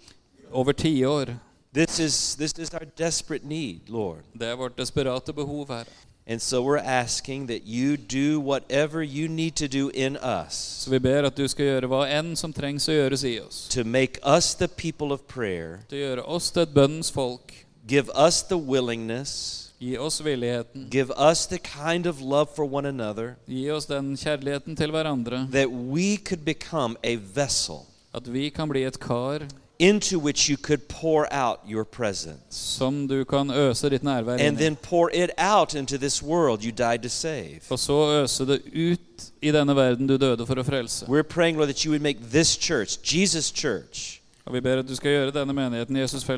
Over 0.51 0.71
tiår. 0.71 1.25
This 1.73 1.99
is, 1.99 2.35
this 2.35 2.53
is 2.59 2.73
our 2.73 2.85
desperate 2.97 3.45
need, 3.45 3.79
Lord. 3.87 4.19
Det 4.33 4.47
er 4.47 4.55
vårt 4.55 4.77
desperate 4.77 5.33
behov 5.33 5.67
her. 5.67 5.83
And 6.31 6.39
so 6.41 6.61
we're 6.61 6.77
asking 6.77 7.47
that 7.47 7.61
you 7.65 7.97
do 7.97 8.39
whatever 8.39 9.01
you 9.01 9.27
need 9.27 9.55
to 9.55 9.67
do 9.67 9.89
in 9.93 10.15
us 10.17 10.53
Så 10.85 10.89
vi 10.91 10.99
ber 10.99 11.23
at 11.25 11.37
du 11.37 11.47
skal 11.47 11.65
gjøre 11.65 11.87
hva 11.87 12.03
enn 12.19 12.35
som 12.35 12.53
trengs 12.53 12.85
å 12.89 12.91
gjøres 12.93 13.23
i 13.23 13.39
oss. 13.39 13.67
to 13.69 13.83
make 13.83 14.19
us 14.37 14.53
the 14.53 14.67
people 14.67 15.11
of 15.11 15.21
prayer, 15.27 15.79
Til 15.89 16.19
å 16.19 16.23
oss 16.27 16.51
bønnens 16.51 17.11
folk. 17.11 17.53
give 17.87 18.09
us 18.27 18.43
the 18.43 18.57
willingness, 18.57 19.65
Gi 19.81 19.97
oss 19.97 20.19
villigheten. 20.21 20.89
give 20.91 21.09
us 21.17 21.47
the 21.47 21.57
kind 21.57 22.05
of 22.05 22.21
love 22.21 22.49
for 22.55 22.65
one 22.65 22.85
another 22.85 23.35
Gi 23.47 23.71
oss 23.71 23.85
den 23.85 24.15
kjærligheten 24.15 24.75
til 24.75 24.91
hverandre. 24.91 25.47
that 25.51 25.71
we 25.71 26.17
could 26.17 26.45
become 26.45 26.95
a 27.03 27.15
vessel 27.15 27.85
At 28.13 28.27
vi 28.33 28.49
kan 28.49 28.69
bli 28.69 28.83
et 28.83 28.99
kar 28.99 29.39
into 29.79 30.19
which 30.19 30.49
you 30.49 30.57
could 30.57 30.81
pour 30.87 31.27
out 31.31 31.59
your 31.69 31.83
presence 31.83 32.41
som 32.49 33.07
du 33.07 33.23
kan 33.23 33.51
øse 33.51 33.89
ditt 33.89 34.03
nærvær 34.03 34.37
and 34.39 34.57
then 34.57 34.75
pour 34.75 35.09
it 35.13 35.29
out 35.37 35.73
into 35.73 35.97
this 35.97 36.23
world 36.23 36.63
you 36.63 36.71
died 36.71 37.03
to 37.03 37.09
save. 37.09 37.59
Og 37.69 37.79
så 37.79 38.21
øse 38.23 38.45
det 38.45 38.61
ut 38.75 38.99
i 39.41 39.51
denne 39.51 39.75
verden 39.75 40.07
du 40.07 40.17
døde 40.17 40.45
for 40.45 40.55
å 40.55 40.63
frelse. 40.63 41.05
We're 41.05 41.23
praying, 41.23 41.57
Lord, 41.57 41.67
that 41.69 41.85
you 41.85 41.91
would 41.91 42.01
make 42.01 42.19
this 42.31 42.57
church, 42.57 42.97
Jesus 43.15 43.51
Church, 43.51 44.21
Og 44.45 44.53
vi 44.53 44.59
ber 44.61 44.79
at 44.79 44.87
du 44.87 44.95
gjøre 44.95 45.31
denne 45.31 45.53
menigheten 45.53 45.97
Jesus 45.97 46.29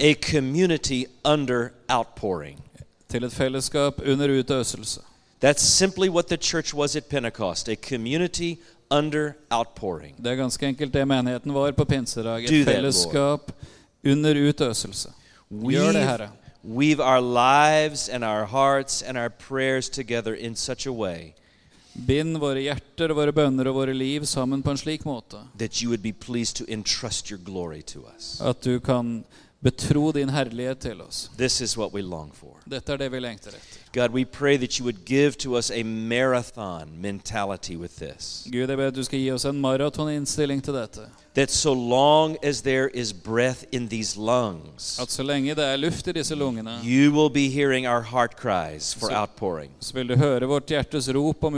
a 0.00 0.14
community 0.32 1.04
under 1.24 1.68
outpouring. 1.88 2.58
til 3.08 3.24
et 3.24 3.32
fellesskap 3.32 3.94
under 4.06 4.28
utøselse. 4.40 5.00
That's 5.44 5.62
simply 5.62 6.08
what 6.08 6.26
the 6.26 6.36
church 6.36 6.74
was 6.74 6.96
at 6.96 7.04
Pentecost 7.04 7.68
a 7.68 7.74
community 7.74 8.58
under 8.90 9.32
outpouring. 9.50 10.14
Det 10.18 10.32
er 10.32 10.36
ganske 10.36 10.66
enkelt 10.66 10.92
det 10.92 11.06
menigheten 11.08 11.54
var 11.54 11.72
på 11.72 11.84
pinsedag. 11.84 12.44
Et 12.44 12.64
fellesskap 12.64 13.52
under 14.04 14.34
utøselse. 14.34 15.12
Gjør 15.50 15.92
det, 15.92 16.04
Herre. 16.04 16.30
weave 16.62 17.00
our 17.00 17.20
lives 17.20 18.08
and 18.08 18.24
our 18.24 18.44
hearts 18.44 19.02
and 19.02 19.16
our 19.16 19.30
prayers 19.30 19.88
together 19.88 20.34
in 20.34 20.54
such 20.54 20.86
a 20.86 20.92
way 20.92 21.32
Bind 21.92 22.38
våre 22.38 22.60
hjerter 22.62 23.10
våre 23.16 23.32
bønner 23.32 23.66
og 23.66 23.74
våre 23.80 23.94
liv 23.94 24.26
sammen 24.28 24.62
på 24.62 24.70
en 24.70 24.78
slik 24.78 25.04
måte 25.04 25.40
that 25.58 25.82
you 25.82 25.88
would 25.90 26.02
be 26.02 26.12
pleased 26.12 26.56
to 26.56 26.64
entrust 26.68 27.30
your 27.30 27.40
glory 27.44 27.82
to 27.82 28.04
us. 28.16 28.40
at 28.40 28.62
du 28.62 28.78
kan 28.80 29.24
betro 29.60 30.12
din 30.12 30.28
herlighet 30.28 30.78
til 30.78 31.00
oss. 31.02 31.30
This 31.36 31.60
is 31.60 31.76
what 31.76 31.92
we 31.92 32.02
long 32.02 32.30
for. 32.34 32.56
Dette 32.64 32.92
er 32.92 32.96
det 32.96 33.12
vi 33.12 33.20
lengter 33.20 33.50
etter. 33.50 33.79
God, 33.92 34.12
we 34.12 34.24
pray 34.24 34.56
that 34.56 34.78
you 34.78 34.84
would 34.84 35.04
give 35.04 35.36
to 35.38 35.56
us 35.56 35.70
a 35.70 35.82
marathon 35.82 37.00
mentality 37.00 37.76
with 37.76 37.96
this. 37.96 38.46
That 41.40 41.50
so 41.50 41.72
long 41.72 42.36
as 42.42 42.60
there 42.60 42.88
is 42.88 43.14
breath 43.14 43.64
in 43.72 43.88
these 43.88 44.14
lungs, 44.18 44.98
At 45.00 45.10
så 45.10 45.22
lenge 45.22 45.54
det 45.54 45.64
er 45.64 45.76
luft 45.76 46.08
i 46.08 46.12
disse 46.12 46.34
lungene, 46.34 46.80
you 46.84 47.12
will 47.12 47.30
be 47.30 47.48
hearing 47.48 47.86
our 47.86 48.02
heart 48.02 48.36
cries 48.36 48.92
for 48.92 49.08
So- 49.08 49.14
outpouring. 49.14 49.70
så 49.80 49.94
vil 49.94 50.08
du 50.08 50.16
høre 50.16 50.46
vårt 50.46 50.70
rop 50.70 51.44
om. 51.44 51.54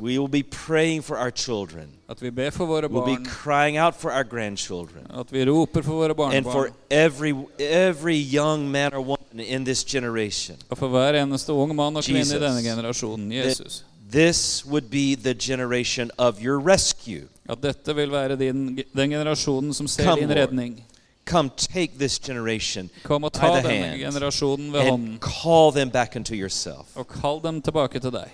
We 0.00 0.18
will 0.18 0.28
be 0.28 0.42
praying 0.44 1.02
for 1.02 1.16
our 1.16 1.30
children. 1.30 1.88
At 2.08 2.22
vi 2.22 2.30
ber 2.30 2.50
for 2.50 2.66
våre 2.66 2.88
We'll 2.88 3.16
be 3.18 3.24
crying 3.24 3.76
out 3.76 3.94
for 4.00 4.10
our 4.12 4.24
grandchildren. 4.24 5.06
at 5.10 5.32
vi 5.32 5.44
roper 5.44 5.82
for 5.82 5.92
våre 5.92 6.36
And 6.36 6.44
for 6.46 6.70
every 6.90 7.34
every 7.58 8.16
young 8.16 8.70
man 8.70 8.94
or 8.94 9.00
woman 9.00 9.40
in 9.40 9.64
this 9.64 9.84
generation. 9.84 10.56
Hver 10.70 11.14
eneste 11.14 11.52
ung 11.52 11.70
kvinne 11.76 12.02
Jesus. 12.02 12.32
i 12.32 12.38
denne 12.38 12.62
generasjonen, 12.62 13.32
Jesus. 13.32 13.84
This 14.12 14.64
would 14.66 14.90
be 14.90 15.14
the 15.16 15.34
generation 15.34 16.10
of 16.18 16.40
your 16.40 16.58
rescue. 16.58 17.28
At 17.48 17.62
dette 17.62 17.94
vil 17.96 18.10
være 18.12 18.36
din, 18.36 18.78
den 18.96 19.10
generasjonen 19.10 19.74
som 19.74 19.88
ser 19.88 20.04
Come, 20.04 20.20
din 20.20 20.30
redning. 20.36 20.84
Come 21.26 21.50
take 21.56 21.92
this 21.98 22.18
generation 22.18 22.90
Kom 23.02 23.24
og 23.24 23.32
by 23.32 23.38
ta 23.38 23.46
the 23.60 23.68
denne 23.68 23.86
hand 23.86 24.00
generasjonen 24.00 24.72
ved 24.72 24.80
and 24.80 24.90
hånden 24.90 25.18
call 25.20 25.72
them 25.72 25.90
back 25.90 26.16
into 26.16 26.34
yourself. 26.34 26.86
og 26.96 27.08
kall 27.08 27.40
dem 27.44 27.62
tilbake 27.62 27.98
til 28.00 28.10
deg. 28.12 28.28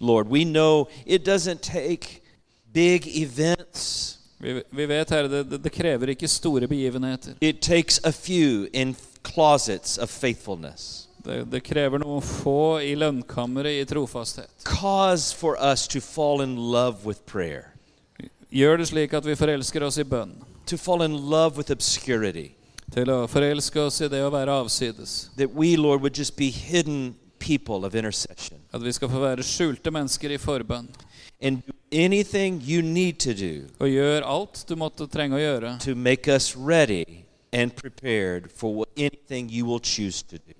Lord, 0.00 0.26
we 0.26 0.44
know 0.44 0.86
it 1.06 1.28
doesn't 1.28 1.60
take 1.62 2.20
big 2.72 3.02
events. 3.22 4.16
Vi, 4.38 4.62
vi 4.72 4.86
vet, 4.88 5.10
Herre, 5.10 5.28
det, 5.28 5.50
det- 5.50 5.64
det 5.64 5.72
krever 5.72 6.06
ikke 6.08 6.28
store 6.28 6.66
begivenheter. 6.68 7.32
It 7.40 7.60
takes 7.60 8.00
a 8.04 8.10
few 8.12 8.66
in 8.72 8.96
closets 9.24 9.98
of 9.98 10.08
faithfulness. 10.08 11.08
Det, 11.24 11.44
det 11.50 11.60
krever 11.66 11.98
noen 12.00 12.22
få 12.24 12.80
i 12.82 12.94
lønnkammeret 12.96 13.80
i 13.82 13.84
trofasthet. 13.84 14.50
Cause 14.64 15.32
for 15.36 15.56
us 15.60 15.86
to 15.88 16.00
fall 16.00 16.40
in 16.40 16.56
love 16.56 17.04
with 17.06 17.20
prayer, 17.26 17.66
Gjør 18.50 18.76
det 18.80 18.88
slik 18.90 19.12
at 19.14 19.24
vi 19.26 19.36
forelsker 19.38 19.82
oss 19.86 19.98
i 19.98 20.04
bønn. 20.04 20.32
to 20.66 20.76
fall 20.76 21.02
in 21.02 21.12
love 21.30 21.56
with 21.56 21.70
obscurity. 21.70 22.50
Til 22.90 23.06
å 23.10 23.26
forelske 23.30 23.78
oss 23.80 24.00
i 24.00 24.08
det 24.08 24.22
å 24.26 24.30
være 24.32 24.50
avsides. 24.50 25.30
That 25.36 25.54
we, 25.54 25.76
Lord, 25.76 26.00
would 26.02 26.16
just 26.18 26.36
be 26.36 26.50
hidden 26.50 27.14
people 27.38 27.84
of 27.86 27.94
intercession 27.94 28.58
At 28.72 28.82
vi 28.82 28.92
skal 28.92 29.08
få 29.08 29.20
være 29.22 29.42
skjulte 29.46 29.90
mennesker 29.90 30.30
i 30.34 30.36
forbønn. 30.38 30.88
and 31.40 31.62
do 31.66 31.72
anything 31.92 32.60
you 32.60 32.82
need 32.82 33.18
to 33.20 33.32
do 33.32 33.66
Og 33.78 33.88
gjør 33.88 34.22
alt 34.26 34.64
du 34.68 34.74
måtte 34.76 35.06
trenge 35.08 35.36
å 35.36 35.40
gjøre 35.40 35.78
to 35.80 35.94
make 35.94 36.28
us 36.28 36.54
ready 36.56 37.24
and 37.52 37.72
prepared 37.76 38.50
for 38.52 38.84
anything 38.96 39.48
you 39.48 39.64
will 39.64 39.80
choose 39.80 40.22
to 40.22 40.36
do. 40.36 40.52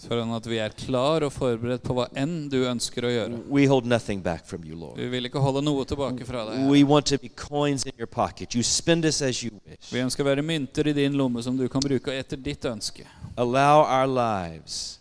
Sånn 0.00 0.34
at 0.36 0.46
vi 0.48 0.58
er 0.60 0.74
klar 0.76 1.24
og 1.26 1.32
forberedt 1.32 1.84
på 1.86 1.96
hva 1.96 2.06
enn 2.18 2.48
du 2.52 2.58
ønsker 2.68 3.06
å 3.06 3.12
gjøre. 3.12 3.40
We 3.48 3.66
hold 3.70 3.86
nothing 3.88 4.22
back 4.22 4.44
from 4.46 4.64
you, 4.64 4.76
Lord. 4.76 4.98
Vi 5.00 5.08
vil 5.12 5.28
ikke 5.28 5.40
holde 5.42 5.62
noe 5.64 5.86
tilbake 5.88 6.26
fra 6.28 6.44
deg. 6.50 6.66
We 6.70 6.84
want 6.84 7.08
to 7.12 7.18
be 7.22 7.28
coins 7.28 7.86
in 7.86 7.92
your 7.98 8.10
pocket. 8.10 8.54
You 8.54 8.62
spend 8.62 9.04
us 9.08 9.22
as 9.22 9.42
you 9.44 9.52
wish. 9.64 9.92
Vi 9.92 10.02
ønsker 10.04 10.24
å 10.24 10.30
være 10.30 10.44
mynter 10.44 10.92
i 10.92 10.96
din 10.96 11.16
lomme 11.16 11.42
som 11.42 11.56
du 11.56 11.66
kan 11.72 11.84
bruke 11.84 12.12
etter 12.12 12.36
ditt 12.36 12.64
ønske. 12.68 13.06
Allow 13.36 13.84
our 13.84 14.06
lives 14.06 14.98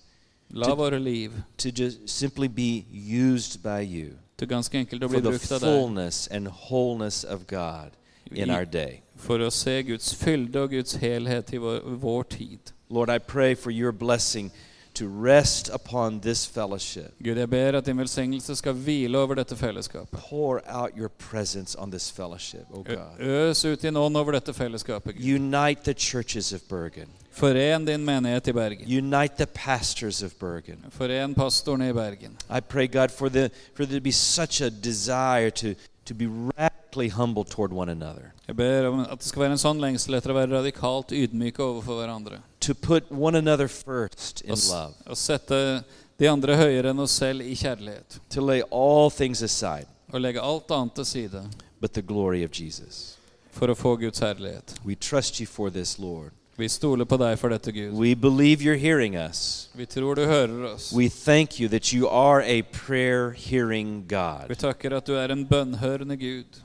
La 0.56 0.76
våre 0.76 1.00
liv 1.00 1.32
to 1.58 1.70
just 1.70 2.08
simply 2.10 2.48
be 2.48 2.86
used 2.94 3.62
by 3.64 3.82
you 3.82 4.16
til 4.38 4.48
ganske 4.48 4.78
enkelt 4.78 5.04
å 5.04 5.10
for 5.10 5.16
bli 5.16 5.22
the 5.22 5.32
brukt 5.34 5.52
av 5.52 5.62
deg 5.64 6.14
and 6.32 6.48
wholeness 6.48 7.24
of 7.24 7.48
God 7.48 7.92
in 8.32 8.50
our 8.50 8.66
day. 8.66 9.02
for 9.16 9.40
å 9.40 9.50
se 9.52 9.82
Guds 9.84 10.14
fylde 10.16 10.62
og 10.62 10.70
Guds 10.72 10.96
helhet 10.96 11.54
i 11.54 11.58
vår, 11.58 11.82
vår 12.00 12.24
tid. 12.24 12.72
Lord, 12.90 13.10
I 13.10 13.18
pray 13.18 13.56
for 13.56 13.72
your 13.72 13.92
blessing 13.92 14.52
to 14.96 15.08
rest 15.08 15.70
upon 15.74 16.20
this 16.20 16.46
fellowship. 16.46 17.14
Gud, 17.24 17.38
jeg 17.38 17.50
ber 17.50 17.78
at 17.78 17.86
din 17.86 17.98
velsignelse 17.98 18.56
skal 18.56 18.74
hvile 18.74 19.18
over 19.18 19.36
dette 19.36 19.56
fellesskapet. 19.56 20.10
Pour 20.30 20.62
out 20.68 20.98
your 20.98 21.10
presence 21.10 21.76
on 21.78 21.92
this 21.92 22.12
fellowship, 22.12 22.66
oh 22.74 22.84
God. 22.84 23.20
Øs 23.20 23.66
ut 23.66 23.82
din 23.82 23.98
ånd 23.98 24.18
over 24.18 24.32
dette 24.32 24.54
fellesskapet. 24.54 25.16
Gud. 25.16 25.24
Unite 25.24 25.84
the 25.84 25.94
churches 25.94 26.54
of 26.54 26.62
Bergen. 26.70 27.08
Foren 27.36 27.86
din 27.86 28.06
menighet 28.06 28.48
i 28.48 28.52
Bergen. 28.52 28.88
Unite 28.88 29.36
the 29.38 29.46
pastors 29.46 30.24
of 30.24 30.40
Bergen. 30.40 30.78
Foren 30.90 31.36
pastorene 31.36 31.90
i 31.90 31.94
Bergen. 31.94 32.38
I 32.50 32.62
pray, 32.62 32.88
God, 32.88 33.12
for, 33.12 33.30
the, 33.30 33.50
for 33.74 33.86
there 33.86 34.00
to 34.00 34.04
be 34.04 34.12
such 34.12 34.62
a 34.62 34.70
desire 34.70 35.50
to, 35.50 35.76
to 36.06 36.14
be 36.14 36.28
radically 36.28 37.10
humble 37.10 37.44
toward 37.44 37.74
one 37.74 37.90
another, 37.92 38.34
Jeg 38.48 38.56
ber 38.56 38.88
om 38.88 39.00
at 39.00 39.20
det 39.20 39.26
skal 39.28 39.42
være 39.42 39.52
en 39.52 39.58
sånn 39.58 39.80
lengsel 39.82 40.16
etter 40.16 40.32
å 40.32 40.36
være 40.38 40.52
radikalt 40.54 41.12
ydmyke 41.12 41.60
overfor 41.64 42.02
hverandre. 42.04 42.40
to 42.60 42.74
put 42.74 43.12
one 43.12 43.36
another 43.38 43.68
first 43.68 44.42
in 44.42 44.56
love, 44.70 44.94
sette 45.16 45.84
de 46.18 46.28
andre 46.28 46.56
høyere 46.56 46.90
enn 46.94 47.00
oss 47.00 47.12
selv 47.12 47.42
i 47.42 47.56
kjærlighet. 47.56 48.20
to 48.30 48.42
lay 48.42 48.62
all 48.72 49.10
things 49.10 49.42
aside 49.42 49.88
Å 50.14 50.20
legge 50.22 50.40
alt 50.42 50.70
annet 50.72 50.94
til 50.96 51.06
side 51.06 51.42
but 51.82 51.94
the 51.94 52.02
glory 52.02 52.44
of 52.44 52.52
Jesus. 52.52 53.18
for 53.52 53.68
å 53.68 53.76
få 53.76 53.96
Guds 54.00 54.20
herlighet. 54.20 54.76
We 54.86 54.96
trust 54.96 55.40
you 55.40 55.46
for 55.48 55.70
this, 55.70 55.98
Lord. 56.00 56.32
Vi 56.58 56.68
stoler 56.70 57.06
på 57.06 57.18
deg 57.20 57.36
for 57.40 57.52
dette, 57.52 57.72
Gud. 57.72 57.94
We 57.94 58.14
believe 58.16 58.64
you're 58.64 58.80
hearing 58.80 59.18
us. 59.18 59.70
Vi 59.76 59.86
tror 59.86 60.16
du 60.16 60.26
hører 60.26 60.74
oss. 60.74 60.94
We 60.94 61.10
thank 61.10 61.60
you 61.60 61.68
that 61.70 61.94
you 61.94 62.08
are 62.08 62.42
a 62.42 62.62
prayer 62.62 63.32
hearing 63.32 64.06
God. 64.08 64.48
Vi 64.48 64.56
takker 64.56 64.96
at 64.96 65.08
du 65.08 65.14
er 65.14 65.32
en 65.32 65.46
bønnhørende 65.48 66.18
Gud. 66.18 66.62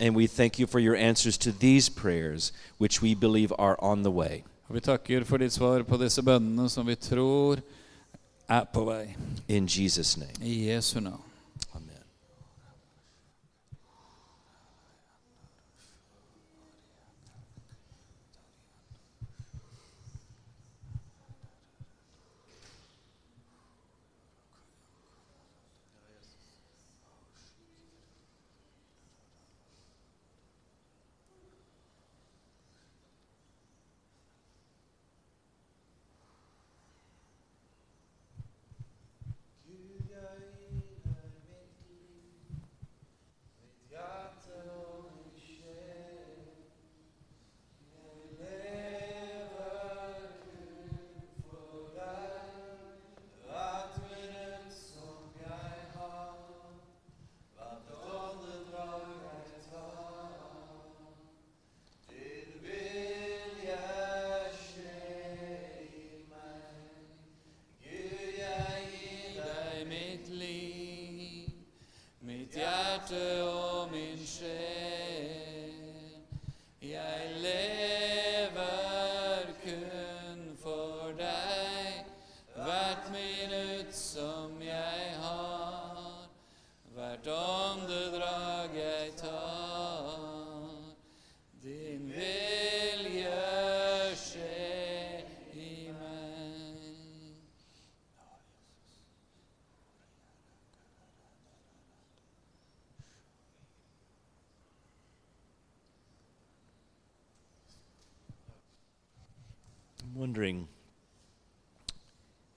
And 0.00 0.16
we 0.16 0.26
thank 0.26 0.58
you 0.58 0.66
for 0.66 0.78
your 0.80 0.96
answers 0.96 1.38
to 1.38 1.50
these 1.52 1.92
prayers, 1.92 2.52
which 2.78 3.02
we 3.02 3.14
believe 3.14 3.52
are 3.58 3.76
on 3.78 4.02
the 4.02 4.10
way. 4.10 4.42
Vi 4.70 4.80
takker 4.80 5.24
for 5.24 5.36
ditt 5.36 5.52
svar 5.52 5.82
på 5.82 5.96
disse 5.96 6.22
bønnene 6.22 6.68
som 6.68 6.86
vi 6.86 6.94
tror 6.94 7.60
er 8.48 8.64
på 8.72 8.84
vei. 8.84 9.16
In 9.48 9.66
Jesus' 9.66 10.16
name. 10.18 10.32
I 10.40 10.68
Jesu 10.68 11.00
navn. 11.00 11.20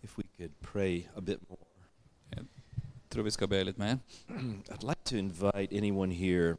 If 0.09 0.17
we 0.17 0.23
could 0.37 0.61
pray 0.61 1.07
a 1.15 1.21
bit 1.21 1.39
more. 1.49 1.57
Tror 3.09 3.23
vi 3.23 3.31
skal 3.31 3.47
be 3.47 3.63
litt 3.63 3.77
mer. 3.77 3.99
I'd 4.71 4.83
like 4.83 5.03
to 5.05 5.17
invite 5.17 5.69
anyone 5.71 6.11
here 6.11 6.57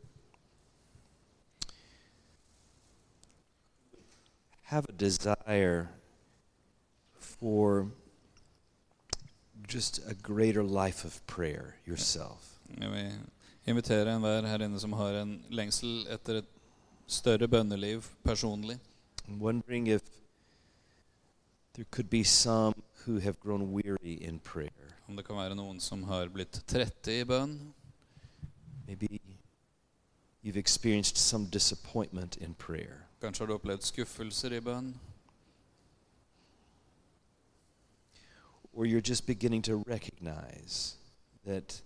have 4.64 4.86
a 4.88 4.92
desire 4.92 5.90
for 7.18 7.86
just 9.66 10.01
a 10.09 10.14
greater 10.14 10.62
life 10.62 11.05
of 11.05 11.24
prayer 11.26 11.76
yourself. 11.86 12.59
Jeg 12.80 12.90
vil 12.90 13.12
invitere 13.66 14.14
enhver 14.14 14.46
her 14.46 14.62
inne 14.62 14.80
som 14.80 14.92
har 14.92 15.22
en 15.22 15.44
lengsel 15.51 16.07
etter 16.11 16.38
et 16.42 16.51
større 17.07 17.48
bønneliv 17.48 18.03
personlig. 18.24 18.78
I'm 19.28 19.40
wondering 19.40 19.88
if 19.88 20.03
there 21.81 21.87
could 21.91 22.11
be 22.11 22.22
some 22.22 22.74
who 23.07 23.18
have 23.20 23.41
grown 23.41 23.72
weary 23.72 24.18
in 24.20 24.39
prayer. 24.39 24.68
Om 25.09 25.16
det 25.16 25.24
kan 25.24 25.37
være 25.37 25.55
noen 25.57 25.78
som 25.81 26.03
har 26.03 26.28
blitt 26.28 26.59
trette 26.68 27.09
i 27.09 27.22
bønn. 27.24 27.55
Maybe 28.87 29.20
you've 30.43 30.61
experienced 30.61 31.16
some 31.16 31.47
disappointment 31.47 32.37
in 32.37 32.53
prayer. 32.55 33.07
Kanskje 33.22 33.41
har 33.41 33.47
du 33.47 33.55
opplevd 33.55 33.87
skuffelser 33.89 34.53
i 34.53 34.61
bønn. 34.61 34.93
Or 38.74 38.85
you're 38.85 39.09
just 39.09 39.24
beginning 39.26 39.62
to 39.62 39.83
recognize 39.87 40.97
that 41.47 41.81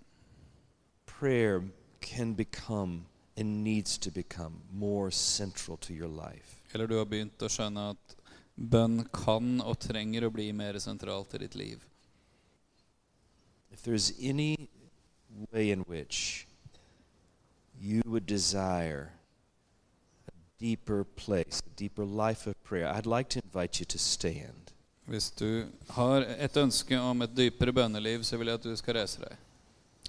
prayer 1.05 1.63
can 2.01 2.33
become 2.33 3.05
and 3.37 3.63
needs 3.63 3.97
to 3.97 4.11
become 4.11 4.59
more 4.73 5.09
central 5.09 5.77
to 5.77 5.93
your 5.93 6.09
life. 6.09 6.59
Eller 6.73 6.87
du 6.87 6.97
har 6.97 7.05
begynt 7.05 7.39
å 7.39 7.47
skjønne 7.47 7.89
at 7.95 8.24
bønn 8.55 9.03
kan 9.13 9.59
og 9.61 9.79
trenger 9.83 10.25
å 10.25 10.31
bli 10.33 10.51
mer 10.55 10.79
sentralt 10.79 11.35
i 11.35 11.43
ditt 11.43 11.55
liv. 11.55 11.83
If 13.71 13.83
there's 13.83 14.13
any 14.19 14.69
way 15.51 15.71
in 15.71 15.81
which 15.81 16.47
you 17.79 18.01
would 18.05 18.25
desire 18.25 19.11
a 20.27 20.31
deeper 20.59 21.03
place, 21.03 21.61
a 21.65 21.75
deeper 21.75 22.05
life 22.05 22.47
of 22.47 22.61
prayer, 22.63 22.87
I'd 22.87 23.05
like 23.05 23.29
to 23.29 23.41
invite 23.43 23.79
you 23.79 23.85
to 23.85 23.99
stand. 23.99 24.71
Hvis 25.05 25.29
du 25.31 25.67
har 25.89 26.21
et 26.21 26.57
ønske 26.57 26.97
om 26.97 27.21
et 27.21 27.35
dypere 27.37 27.73
bønneliv, 27.73 28.23
så 28.23 28.37
vil 28.37 28.47
jeg 28.47 28.61
at 28.61 28.63
du 28.63 28.75
skal 28.75 28.97
reise 28.97 29.21
deg. 29.21 29.35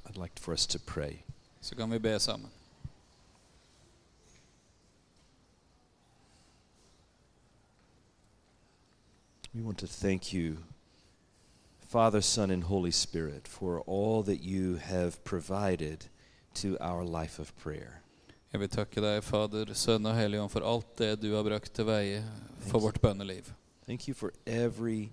I'd 0.06 0.16
like 0.16 0.40
for 0.40 0.54
us 0.54 0.66
to 0.66 0.78
pray. 0.78 1.18
Så 1.60 1.74
kan 1.74 1.90
vi 1.90 1.98
be 1.98 2.18
sammen. 2.20 2.50
We 9.56 9.62
want 9.62 9.78
to 9.78 9.86
thank 9.86 10.34
you, 10.34 10.58
Father, 11.88 12.20
Son, 12.20 12.50
and 12.50 12.64
Holy 12.64 12.90
Spirit, 12.90 13.48
for 13.48 13.80
all 13.86 14.22
that 14.24 14.42
you 14.42 14.76
have 14.76 15.24
provided 15.24 16.04
to 16.56 16.76
our 16.78 17.02
life 17.02 17.38
of 17.38 17.56
prayer. 17.56 18.02
Jeg 18.52 18.60
vil 18.60 18.68
takke 18.68 19.00
deg, 19.00 19.22
Fader, 19.24 19.72
Sønn 19.72 20.04
og 20.04 20.12
Hellig 20.18 20.42
Ånd, 20.42 20.52
for 20.52 20.60
alt 20.60 20.90
det 21.00 21.22
du 21.22 21.30
har 21.32 21.44
brakt 21.46 21.72
til 21.72 21.88
veie 21.88 22.20
for 22.68 22.84
vårt 22.84 23.00
bønneliv. 23.00 23.48
Thank 23.86 24.08
you 24.08 24.14
for 24.14 24.34
every 24.44 25.08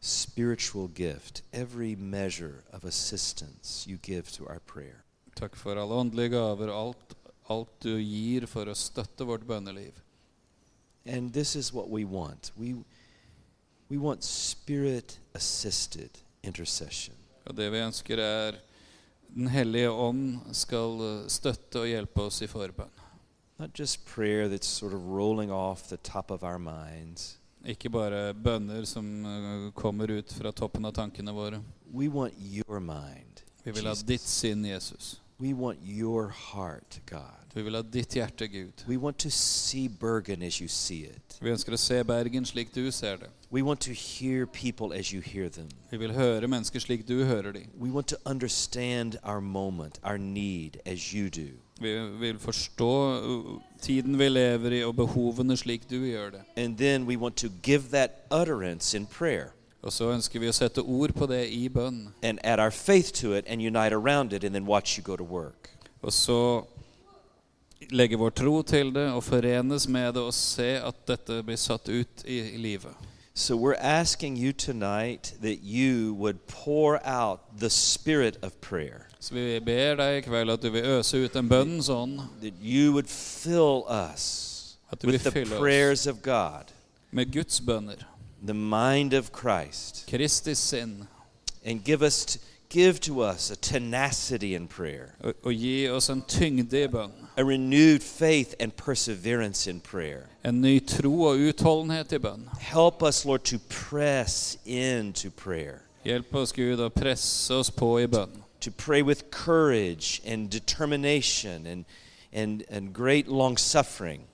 spiritual 0.00 0.86
gift, 0.94 1.42
every 1.52 1.96
measure 1.98 2.62
of 2.72 2.84
assistance 2.84 3.90
you 3.90 3.98
give 3.98 4.30
to 4.30 4.46
our 4.46 4.60
prayer. 4.60 5.02
Takk 5.34 5.56
for 5.56 5.74
alle 5.74 5.94
åndelige 5.94 6.36
gaver, 6.36 6.70
alt, 6.70 7.16
alt 7.50 7.74
du 7.82 7.98
gir 7.98 8.46
for 8.46 8.70
å 8.70 8.78
støtte 8.78 9.26
vårt 9.26 9.46
bønneliv. 9.46 9.98
And 11.04 11.32
this 11.32 11.56
is 11.56 11.74
what 11.74 11.90
we 11.90 12.04
want. 12.04 12.52
We, 12.56 12.76
we 13.88 13.96
want 13.96 14.24
spirit 14.24 15.18
assisted 15.34 16.10
intercession. 16.42 17.14
Og 17.46 17.56
det 17.56 17.70
vi 17.72 17.80
ønsker, 17.80 18.18
er 18.18 18.60
Den 19.28 19.48
hellige 19.52 19.90
ånd 19.90 20.54
skal 20.56 21.00
eh, 21.04 21.26
støtte 21.28 21.82
og 21.82 21.88
hjelpe 21.90 22.22
oss 22.30 22.40
i 22.42 22.46
forbønn. 22.48 22.94
Not 23.58 23.78
just 23.78 24.06
prayer 24.06 24.48
that's 24.48 24.66
sort 24.66 24.94
of 24.94 25.04
rolling 25.04 25.52
off 25.52 25.88
the 25.88 25.98
top 25.98 26.30
of 26.30 26.42
our 26.42 26.58
minds. 26.58 27.36
Ikke 27.64 27.90
bare 27.90 28.32
bønner 28.34 28.86
som 28.88 29.26
eh, 29.26 29.68
kommer 29.76 30.08
ut 30.08 30.32
fra 30.32 30.52
toppen 30.52 30.88
av 30.88 30.94
tankene 30.96 31.34
våre. 31.36 31.60
We 31.92 32.08
want 32.08 32.34
your 32.40 32.80
mind. 32.80 33.44
Vi 33.64 33.72
vil 33.76 33.86
ha 33.86 33.94
ditt 34.06 34.24
sinn, 34.24 34.64
Jesus. 34.64 35.20
We 35.38 35.52
want 35.52 35.84
your 35.84 36.28
heart, 36.28 37.00
God. 37.06 37.37
Vi 37.54 37.62
vil 37.62 37.74
ha 37.74 37.82
ditt 37.82 38.12
hjerte, 38.14 38.46
Gud. 38.48 38.84
We 38.88 38.96
want 38.96 39.18
to 39.18 39.30
see 39.30 39.88
Bergen 39.88 40.42
as 40.42 40.60
you 40.60 40.68
see 40.68 41.04
it. 41.08 41.38
Vi 41.40 41.50
ønsker 41.50 41.72
å 41.72 41.78
se 41.78 42.02
Bergen 42.04 42.44
slik 42.46 42.74
du 42.74 42.90
ser 42.92 43.16
det. 43.16 43.28
We 43.50 43.62
want 43.62 43.80
to 43.80 43.92
hear 43.92 44.46
people 44.46 44.92
as 44.98 45.12
you 45.12 45.22
hear 45.22 45.48
them. 45.48 45.68
Vi 45.90 45.96
vil 45.96 46.12
høre 46.12 46.48
mennesker 46.48 46.80
slik 46.80 47.06
du 47.08 47.24
hører 47.24 47.52
dem. 47.52 47.70
We 47.80 47.90
want 47.90 48.06
to 48.08 48.16
understand 48.26 49.16
our 49.24 49.40
moment, 49.40 49.98
our 50.04 50.18
need 50.18 50.76
as 50.86 51.14
you 51.14 51.30
do. 51.30 51.48
Vi 51.80 51.94
vil 52.20 52.38
forstå 52.38 52.90
uh, 53.24 53.60
tiden 53.80 54.18
vi 54.18 54.28
lever 54.28 54.70
i, 54.70 54.84
og 54.84 54.96
behovene 54.96 55.56
slik 55.56 55.88
du 55.90 55.96
gjør 56.04 56.30
det. 56.30 56.40
And 56.56 56.76
then 56.78 57.06
we 57.06 57.16
want 57.16 57.36
to 57.36 57.48
give 57.62 57.82
that 57.90 58.10
utterance 58.30 58.96
in 58.96 59.06
prayer 59.06 59.54
Og 59.82 59.92
så 59.92 60.10
ønsker 60.10 60.40
vi 60.40 60.48
å 60.48 60.52
sette 60.52 60.82
ord 60.82 61.12
på 61.14 61.26
det 61.26 61.44
i 61.54 61.68
bønn. 61.68 62.08
and 62.22 62.38
add 62.44 62.60
our 62.60 62.70
faith 62.70 63.12
to 63.14 63.32
it 63.32 63.44
and 63.46 63.62
unite 63.62 63.94
around 63.94 64.32
it 64.32 64.44
and 64.44 64.52
then 64.54 64.66
watch 64.66 64.98
you 64.98 65.02
go 65.04 65.16
to 65.16 65.24
work. 65.24 65.70
Og 66.02 66.12
så 66.12 66.64
legge 67.90 68.16
vår 68.18 68.30
tro 68.30 68.62
til 68.62 68.92
det 68.94 69.06
og 69.12 69.22
forenes 69.24 69.88
med 69.88 70.14
det 70.14 70.22
og 70.22 70.34
se 70.34 70.76
at 70.76 71.06
dette 71.08 71.42
blir 71.42 71.56
satt 71.56 71.88
ut 71.88 72.24
i, 72.26 72.38
i 72.54 72.56
livet. 72.56 72.92
So 73.34 73.56
we're 73.56 73.78
asking 73.80 74.36
you 74.36 74.52
tonight 74.52 75.34
that 75.42 75.58
you 75.62 76.12
would 76.14 76.38
pour 76.48 76.98
out 77.04 77.40
the 77.60 77.70
spirit 77.70 78.36
of 78.42 78.52
prayer, 78.60 79.06
Så 79.20 79.34
vi 79.34 79.60
ber 79.60 79.94
deg 79.96 80.18
i 80.18 80.20
kveld 80.26 80.50
at 80.50 80.62
du 80.62 80.70
vil 80.70 80.84
øse 80.84 81.18
ut 81.24 81.36
en 81.36 81.48
bønn 81.48 81.78
sånn. 81.82 82.16
that 82.42 82.54
you 82.60 82.92
would 82.92 83.08
fill 83.08 83.84
us 83.88 84.76
with 85.04 85.22
the 85.22 85.44
prayers 85.58 86.06
of 86.06 86.22
God, 86.22 86.72
med 87.12 87.32
Guds 87.32 87.60
bønner, 87.60 88.04
the 88.42 88.54
mind 88.54 89.14
of 89.14 89.30
Christ, 89.32 90.04
Kristi 90.08 90.54
sinn, 90.54 91.06
and 91.64 91.84
give 91.84 92.02
us 92.02 92.38
give 92.70 93.00
to 93.00 93.22
us 93.22 93.50
a 93.50 93.56
tenacity 93.56 94.54
in 94.54 94.66
prayer, 94.68 95.14
og, 95.20 95.34
og 95.44 95.52
gi 95.54 95.88
oss 95.88 96.10
en 96.10 96.22
tyngde 96.28 96.82
i 96.84 96.88
bønn. 96.88 97.27
A 97.38 97.44
renewed 97.44 98.02
faith 98.02 98.54
and 98.58 98.76
perseverance 98.76 99.70
in 99.70 99.80
prayer. 99.80 100.26
En 100.44 100.60
ny 100.60 100.80
tro 100.80 101.12
og 101.30 101.38
utholdenhet 101.38 102.12
i 102.12 102.18
bønn. 102.18 102.48
Help 102.58 103.02
us, 103.02 103.24
Lord, 103.24 103.44
to 103.44 103.58
press 103.68 104.58
into 104.66 105.30
prayer, 105.30 105.82
Hjelp 106.04 106.34
oss, 106.34 106.52
Gud, 106.52 106.80
å 106.80 106.88
presse 106.90 107.54
oss 107.54 107.70
på 107.70 107.98
i 108.02 108.06
bønn. 108.06 108.42
to 108.60 108.70
pray 108.70 109.02
with 109.02 109.30
courage 109.30 110.20
and 110.26 110.50
determination 110.50 111.66
and, 111.66 111.84
and, 112.32 112.64
and 112.68 112.92
great 112.92 113.28
long 113.28 113.56
suffering. 113.56 114.24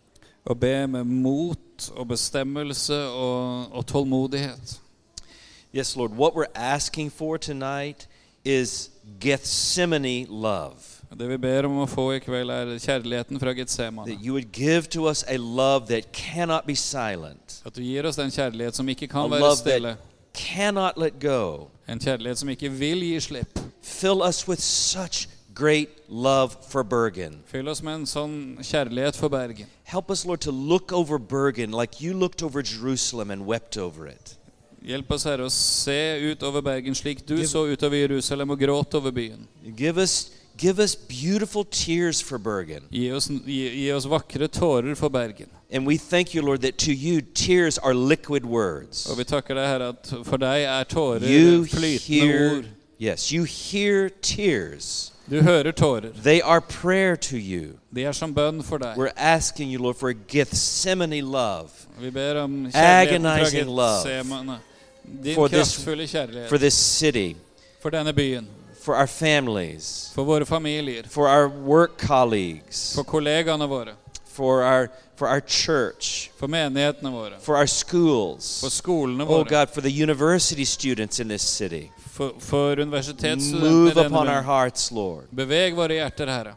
Og 0.47 0.61
be 0.61 0.87
med 0.87 1.05
mot 1.05 1.93
og 1.97 2.09
bestemmelse 2.09 2.95
og, 2.95 3.73
og 3.73 3.87
tålmodighet. 3.87 4.81
Yes, 5.77 5.97
Lord, 5.97 6.17
what 6.17 6.35
we're 6.35 6.53
asking 6.55 7.11
for 7.11 7.37
tonight 7.37 8.07
is 8.45 8.91
Gethsemane 9.21 10.27
love. 10.29 10.94
Det 11.19 11.29
vi 11.29 11.37
ber 11.39 11.67
om 11.69 11.77
å 11.85 11.87
få 11.87 12.09
i 12.17 12.21
kveld, 12.25 12.51
er 12.51 12.73
kjærligheten 12.83 13.39
fra 13.41 13.53
Getsemane. 13.55 14.09
That 14.11 14.25
you 14.25 14.33
would 14.35 14.51
give 14.53 14.89
to 14.91 15.07
us 15.09 15.25
a 15.29 15.37
love 15.39 15.87
that 15.89 16.13
cannot 16.13 16.67
be 16.67 16.75
silent, 16.75 17.61
At 17.65 17.75
du 17.75 17.83
gir 17.83 18.05
oss 18.07 18.17
den 18.17 18.31
kjærlighet 18.35 18.75
som 18.75 18.89
ikke 18.89 19.05
a 19.05 19.13
kan 19.13 19.31
være 19.31 19.57
stille. 19.57 19.97
cannot 20.35 20.97
let 20.99 21.21
go. 21.21 21.69
En 21.89 22.01
kjærlighet 22.01 22.39
som 22.39 22.49
ikke 22.49 22.71
vil 22.71 23.01
gi 23.03 23.21
slipp. 23.21 23.59
Fill 23.83 24.23
us 24.23 24.49
with 24.49 24.61
such 24.61 25.29
great 25.55 25.89
love 26.09 26.57
for 26.69 26.83
Bergen. 26.83 27.39
Fyll 27.47 27.69
oss 27.69 27.83
med 27.83 27.95
en 27.95 28.07
sånn 28.07 28.57
kjærlighet 28.63 29.15
for 29.17 29.29
Bergen. 29.29 29.67
Help 29.85 30.11
us, 30.11 30.25
Lord, 30.27 30.41
to 30.41 30.51
look 30.51 30.93
over 30.93 31.19
Bergen 31.19 31.71
like 31.71 32.01
you 32.03 32.13
looked 32.15 32.43
over 32.43 32.63
Jerusalem 32.63 33.31
and 33.31 33.47
wept 33.47 33.77
over 33.79 34.07
it. 34.09 34.37
Hjelp 34.85 35.11
oss, 35.15 35.25
Herre, 35.25 35.47
å 35.47 35.53
se 35.53 36.19
ut 36.33 36.43
over 36.43 36.61
Bergen 36.61 36.95
slik 36.95 37.23
du 37.25 37.39
så 37.49 37.63
utover 37.71 38.03
Jerusalem 38.03 38.51
og 38.51 38.59
gråt 38.61 38.95
over 38.99 39.15
byen. 39.17 39.47
Give 39.77 39.97
us, 40.03 40.31
give 40.57 40.79
us 40.79 40.95
beautiful 40.95 41.65
tears 41.65 42.21
for 42.21 42.39
Bergen. 42.39 42.83
Gi 42.93 43.13
oss, 43.13 43.29
gi, 43.29 43.69
gi 43.71 43.93
oss 43.93 44.05
vakre 44.07 44.49
tårer 44.49 44.95
for 44.97 45.09
Bergen. 45.11 45.49
And 45.71 45.87
we 45.87 45.97
thank 45.97 46.35
you, 46.35 46.43
Lord, 46.43 46.61
that 46.63 46.79
to 46.79 46.93
you 46.93 47.21
tears 47.21 47.79
are 47.79 47.95
liquid 47.95 48.45
words. 48.45 49.07
Og 49.11 49.19
vi 49.19 49.25
takker 49.25 49.55
deg, 49.55 49.67
Herre, 49.67 49.89
at 49.89 50.13
for 50.25 50.37
deg 50.39 50.63
er 50.65 50.85
tårer 50.85 51.21
You 51.29 51.65
hear, 51.99 52.57
ord. 52.59 52.65
yes, 52.99 53.33
you 53.33 53.45
hear 53.45 54.09
tears. 54.23 55.11
Du 55.29 55.41
hører 55.41 55.73
tårer. 55.73 56.13
They 56.23 56.41
are 56.43 56.61
prayer 56.61 57.17
to 57.17 57.37
you. 57.39 57.79
De 57.95 58.05
er 58.05 58.13
som 58.13 58.35
bønn 58.35 58.63
for 58.63 58.79
deg. 58.79 58.95
We're 58.97 59.13
asking 59.17 59.71
you, 59.71 59.79
Lord, 59.79 59.97
for 59.97 60.11
a 60.11 60.15
Gethsemane 60.15 61.23
love 61.23 61.71
Vi 61.99 62.11
ber 62.11 62.37
om 62.43 62.67
Agonizing 62.75 63.67
love 63.69 64.03
for 65.35 65.49
this- 65.49 65.75
for 66.49 66.59
this 66.59 66.75
city, 66.75 67.37
for 67.81 67.91
denne 67.91 68.13
byen, 68.13 68.47
for 68.85 68.95
our 68.97 69.07
families, 69.07 70.11
for 70.15 70.25
våre 70.27 70.45
familier, 70.45 71.05
for 71.05 71.27
our 71.27 71.49
work 71.49 71.97
colleagues, 71.97 72.95
for 72.95 73.03
kollegaene 73.03 73.67
våre, 73.67 73.95
for 74.27 74.63
our, 74.63 74.91
for 75.17 75.27
our 75.27 75.41
church, 75.41 76.31
for 76.37 76.49
menighetene 76.49 77.11
våre, 77.11 77.39
for 77.41 77.57
our 77.57 77.67
schools. 77.67 78.61
for 78.61 78.69
skolene 78.69 79.25
Oh 79.27 79.43
God, 79.43 79.71
for 79.71 79.81
the 79.81 79.91
university 79.91 80.67
students 80.67 81.19
in 81.19 81.29
this 81.29 81.43
city. 81.43 81.91
for, 81.97 82.35
for 82.39 82.77
Move 82.77 83.97
upon 83.97 84.29
our 84.29 84.43
hearts, 84.43 84.93
Lord. 84.93 85.29
Beveg 85.35 85.75
våre 85.75 85.95
hjerter, 85.95 86.27
Herre. 86.29 86.55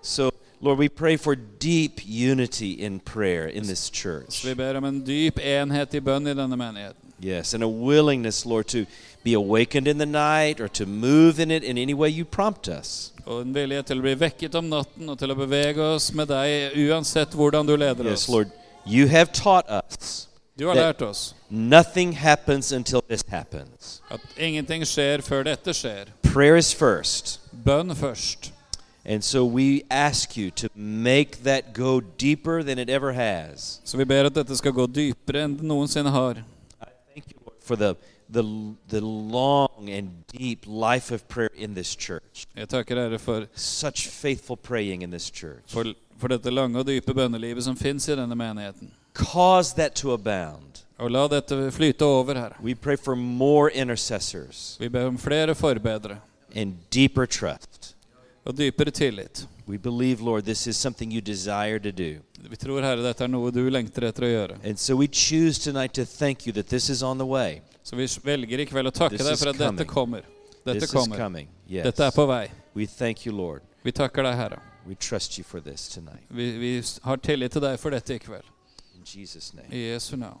So, 0.00 0.30
Lord, 0.62 0.78
we 0.78 0.88
pray 0.88 1.18
for 1.18 1.34
deep 1.36 2.00
unity 2.06 2.72
in 2.72 3.00
prayer 3.00 3.46
in 3.48 3.66
this 3.66 3.90
church. 3.90 4.44
vi 4.44 4.54
ber 4.54 4.76
om 4.76 4.84
en 4.84 5.04
dyp 5.04 5.38
enhet 5.38 5.94
i 5.94 6.00
bønn 6.00 6.26
i 6.26 6.34
denne 6.34 6.56
menigheten. 6.56 7.09
Yes, 7.20 7.54
and 7.54 7.62
a 7.62 7.68
willingness, 7.68 8.46
Lord, 8.46 8.66
to 8.68 8.86
be 9.22 9.34
awakened 9.34 9.86
in 9.86 9.98
the 9.98 10.06
night 10.06 10.60
or 10.60 10.68
to 10.68 10.86
move 10.86 11.38
in 11.38 11.50
it 11.50 11.62
in 11.62 11.76
any 11.76 11.92
way 11.94 12.08
you 12.08 12.24
prompt 12.24 12.66
us. 12.68 13.12
Og 13.26 13.42
en 13.42 13.52
vilje 13.54 13.82
til 13.82 13.98
å 13.98 14.02
bli 14.02 14.14
vekket 14.14 14.54
om 14.54 14.70
natten 14.70 15.08
og 15.12 15.18
til 15.18 15.30
å 15.30 15.36
bevege 15.36 15.78
oss 15.94 16.12
med 16.16 16.28
deg 16.28 16.72
uansett 16.88 17.34
hvordan 17.36 17.66
du 17.66 17.76
leder 17.76 18.04
Yes. 18.10 18.28
Lord, 18.28 18.50
you 18.86 19.06
have 19.08 19.32
taught 19.32 19.66
us 19.68 20.26
Du 20.58 20.66
har 20.66 20.74
Det- 20.74 20.82
lært 20.82 21.02
oss 21.02 21.34
nothing 21.50 22.12
happens 22.12 22.72
until 22.72 23.02
this 23.08 23.22
happens. 23.28 24.00
at 24.10 24.20
ingenting 24.38 24.82
skjer 24.82 25.20
før 25.22 25.42
dette 25.44 25.70
skjer. 25.74 26.06
Prayer 26.22 26.56
is 26.56 26.72
first. 26.72 27.40
Bønn 27.52 27.94
først. 27.94 28.52
And 29.04 29.22
so 29.24 29.44
we 29.44 29.82
ask 29.90 30.36
you 30.36 30.50
to 30.50 30.68
make 30.74 31.42
that 31.44 31.72
go 31.74 32.00
deeper 32.00 32.62
than 32.62 32.78
it 32.78 32.88
ever 32.90 33.12
has. 33.12 33.80
Så 33.84 33.96
vi 33.96 34.04
ber 34.04 34.24
at 34.26 34.34
dette 34.34 34.56
skal 34.56 34.72
gå 34.72 34.86
dypere 34.86 35.44
enn 35.44 35.56
det 35.56 35.64
noensinne 35.64 36.10
har. 36.10 36.30
I 36.82 36.86
thank 37.14 37.26
you, 37.32 37.38
Lord, 37.46 37.56
for 37.70 37.76
the, 37.78 37.94
the, 38.28 38.42
the 38.88 39.00
long 39.00 39.88
and 39.90 40.10
deep 40.26 40.64
life 40.66 41.12
of 41.14 41.22
prayer 41.28 41.50
in 41.54 41.74
this 41.74 41.94
church. 41.96 42.46
Jeg 42.56 42.68
takker 42.68 42.96
Herre 42.98 43.18
for, 43.18 43.46
Such 43.54 44.08
faithful 44.08 44.56
praying 44.56 45.02
in 45.02 45.10
this 45.10 45.30
church. 45.30 45.62
for, 45.70 45.84
for 46.18 46.28
dette 46.28 46.50
lange 46.50 46.78
og 46.82 46.86
dype 46.88 47.14
bønnelivet 47.14 47.62
som 47.64 47.76
fins 47.76 48.08
i 48.08 48.16
denne 48.18 48.34
menigheten. 48.36 48.90
Cause 49.14 49.74
that 49.76 49.94
to 49.94 50.12
abound. 50.12 50.82
Og 50.98 51.10
la 51.10 51.26
dette 51.28 51.70
flyte 51.72 52.02
over, 52.04 52.34
Herre. 52.34 52.56
We 52.62 52.74
pray 52.74 52.96
for 52.96 53.14
more 53.16 53.70
intercessors 53.70 54.76
Vi 54.80 54.88
ber 54.88 55.06
om 55.06 55.18
flere 55.18 55.54
forbedere 55.54 56.18
and 56.54 56.74
deeper 56.94 57.26
trust. 57.26 57.94
og 58.44 58.56
dypere 58.58 58.90
tillit. 58.90 59.46
We 59.68 59.78
believe, 59.78 60.20
Lord, 60.24 60.42
this 60.44 60.66
is 60.66 60.76
something 60.76 61.12
you 61.12 61.20
desire 61.20 61.78
to 61.78 61.90
do. 61.92 62.20
Vi 62.48 62.56
tror, 62.56 62.80
Herre, 62.82 63.02
dette 63.04 63.24
er 63.24 63.28
noe 63.28 63.50
du 63.52 63.60
lengter 63.70 64.06
etter 64.08 64.24
å 64.26 64.30
gjøre. 64.30 64.58
And 64.64 64.78
so 64.78 64.96
we 64.96 65.06
choose 65.06 65.58
tonight 65.58 65.92
to 65.94 66.04
thank 66.04 66.46
you 66.46 66.52
that 66.54 66.66
this 66.68 66.88
is 66.90 67.02
on 67.02 67.18
the 67.18 67.26
way. 67.26 67.60
Så 67.82 67.96
vi 67.96 68.06
velger 68.24 68.60
i 68.60 68.66
kveld 68.66 68.88
å 68.88 68.92
takke 68.92 69.16
This 69.18 69.26
deg 69.26 69.32
is 69.34 69.42
for 69.42 69.50
at 69.50 69.56
coming. 69.58 69.76
dette 69.76 69.88
kommer. 69.88 70.24
Dette 70.64 70.74
this 70.80 70.84
is 70.84 70.90
kommer. 70.92 71.16
coming. 71.16 71.48
Yes. 71.68 71.84
Dette 71.84 72.04
er 72.06 72.10
på 72.16 72.26
vei. 72.26 72.48
We 72.74 72.86
thank 72.86 73.26
you, 73.26 73.32
Lord. 73.36 73.62
Vi 73.82 73.92
takker 73.92 74.22
deg, 74.24 74.34
Herre. 74.36 74.60
We 74.86 74.94
trust 74.94 75.38
you 75.38 75.44
for 75.44 75.60
this 75.60 75.88
tonight. 75.88 76.24
Vi, 76.28 76.50
vi 76.58 76.82
har 77.04 77.16
tillit 77.16 77.52
til 77.52 77.62
deg 77.62 77.78
for 77.80 77.90
dette 77.90 78.14
i 78.14 78.18
kveld. 78.18 78.44
In 78.96 79.04
Jesus' 79.04 79.52
name. 79.54 79.68
I 79.72 79.90
Jesu 79.92 80.16
navn. 80.16 80.40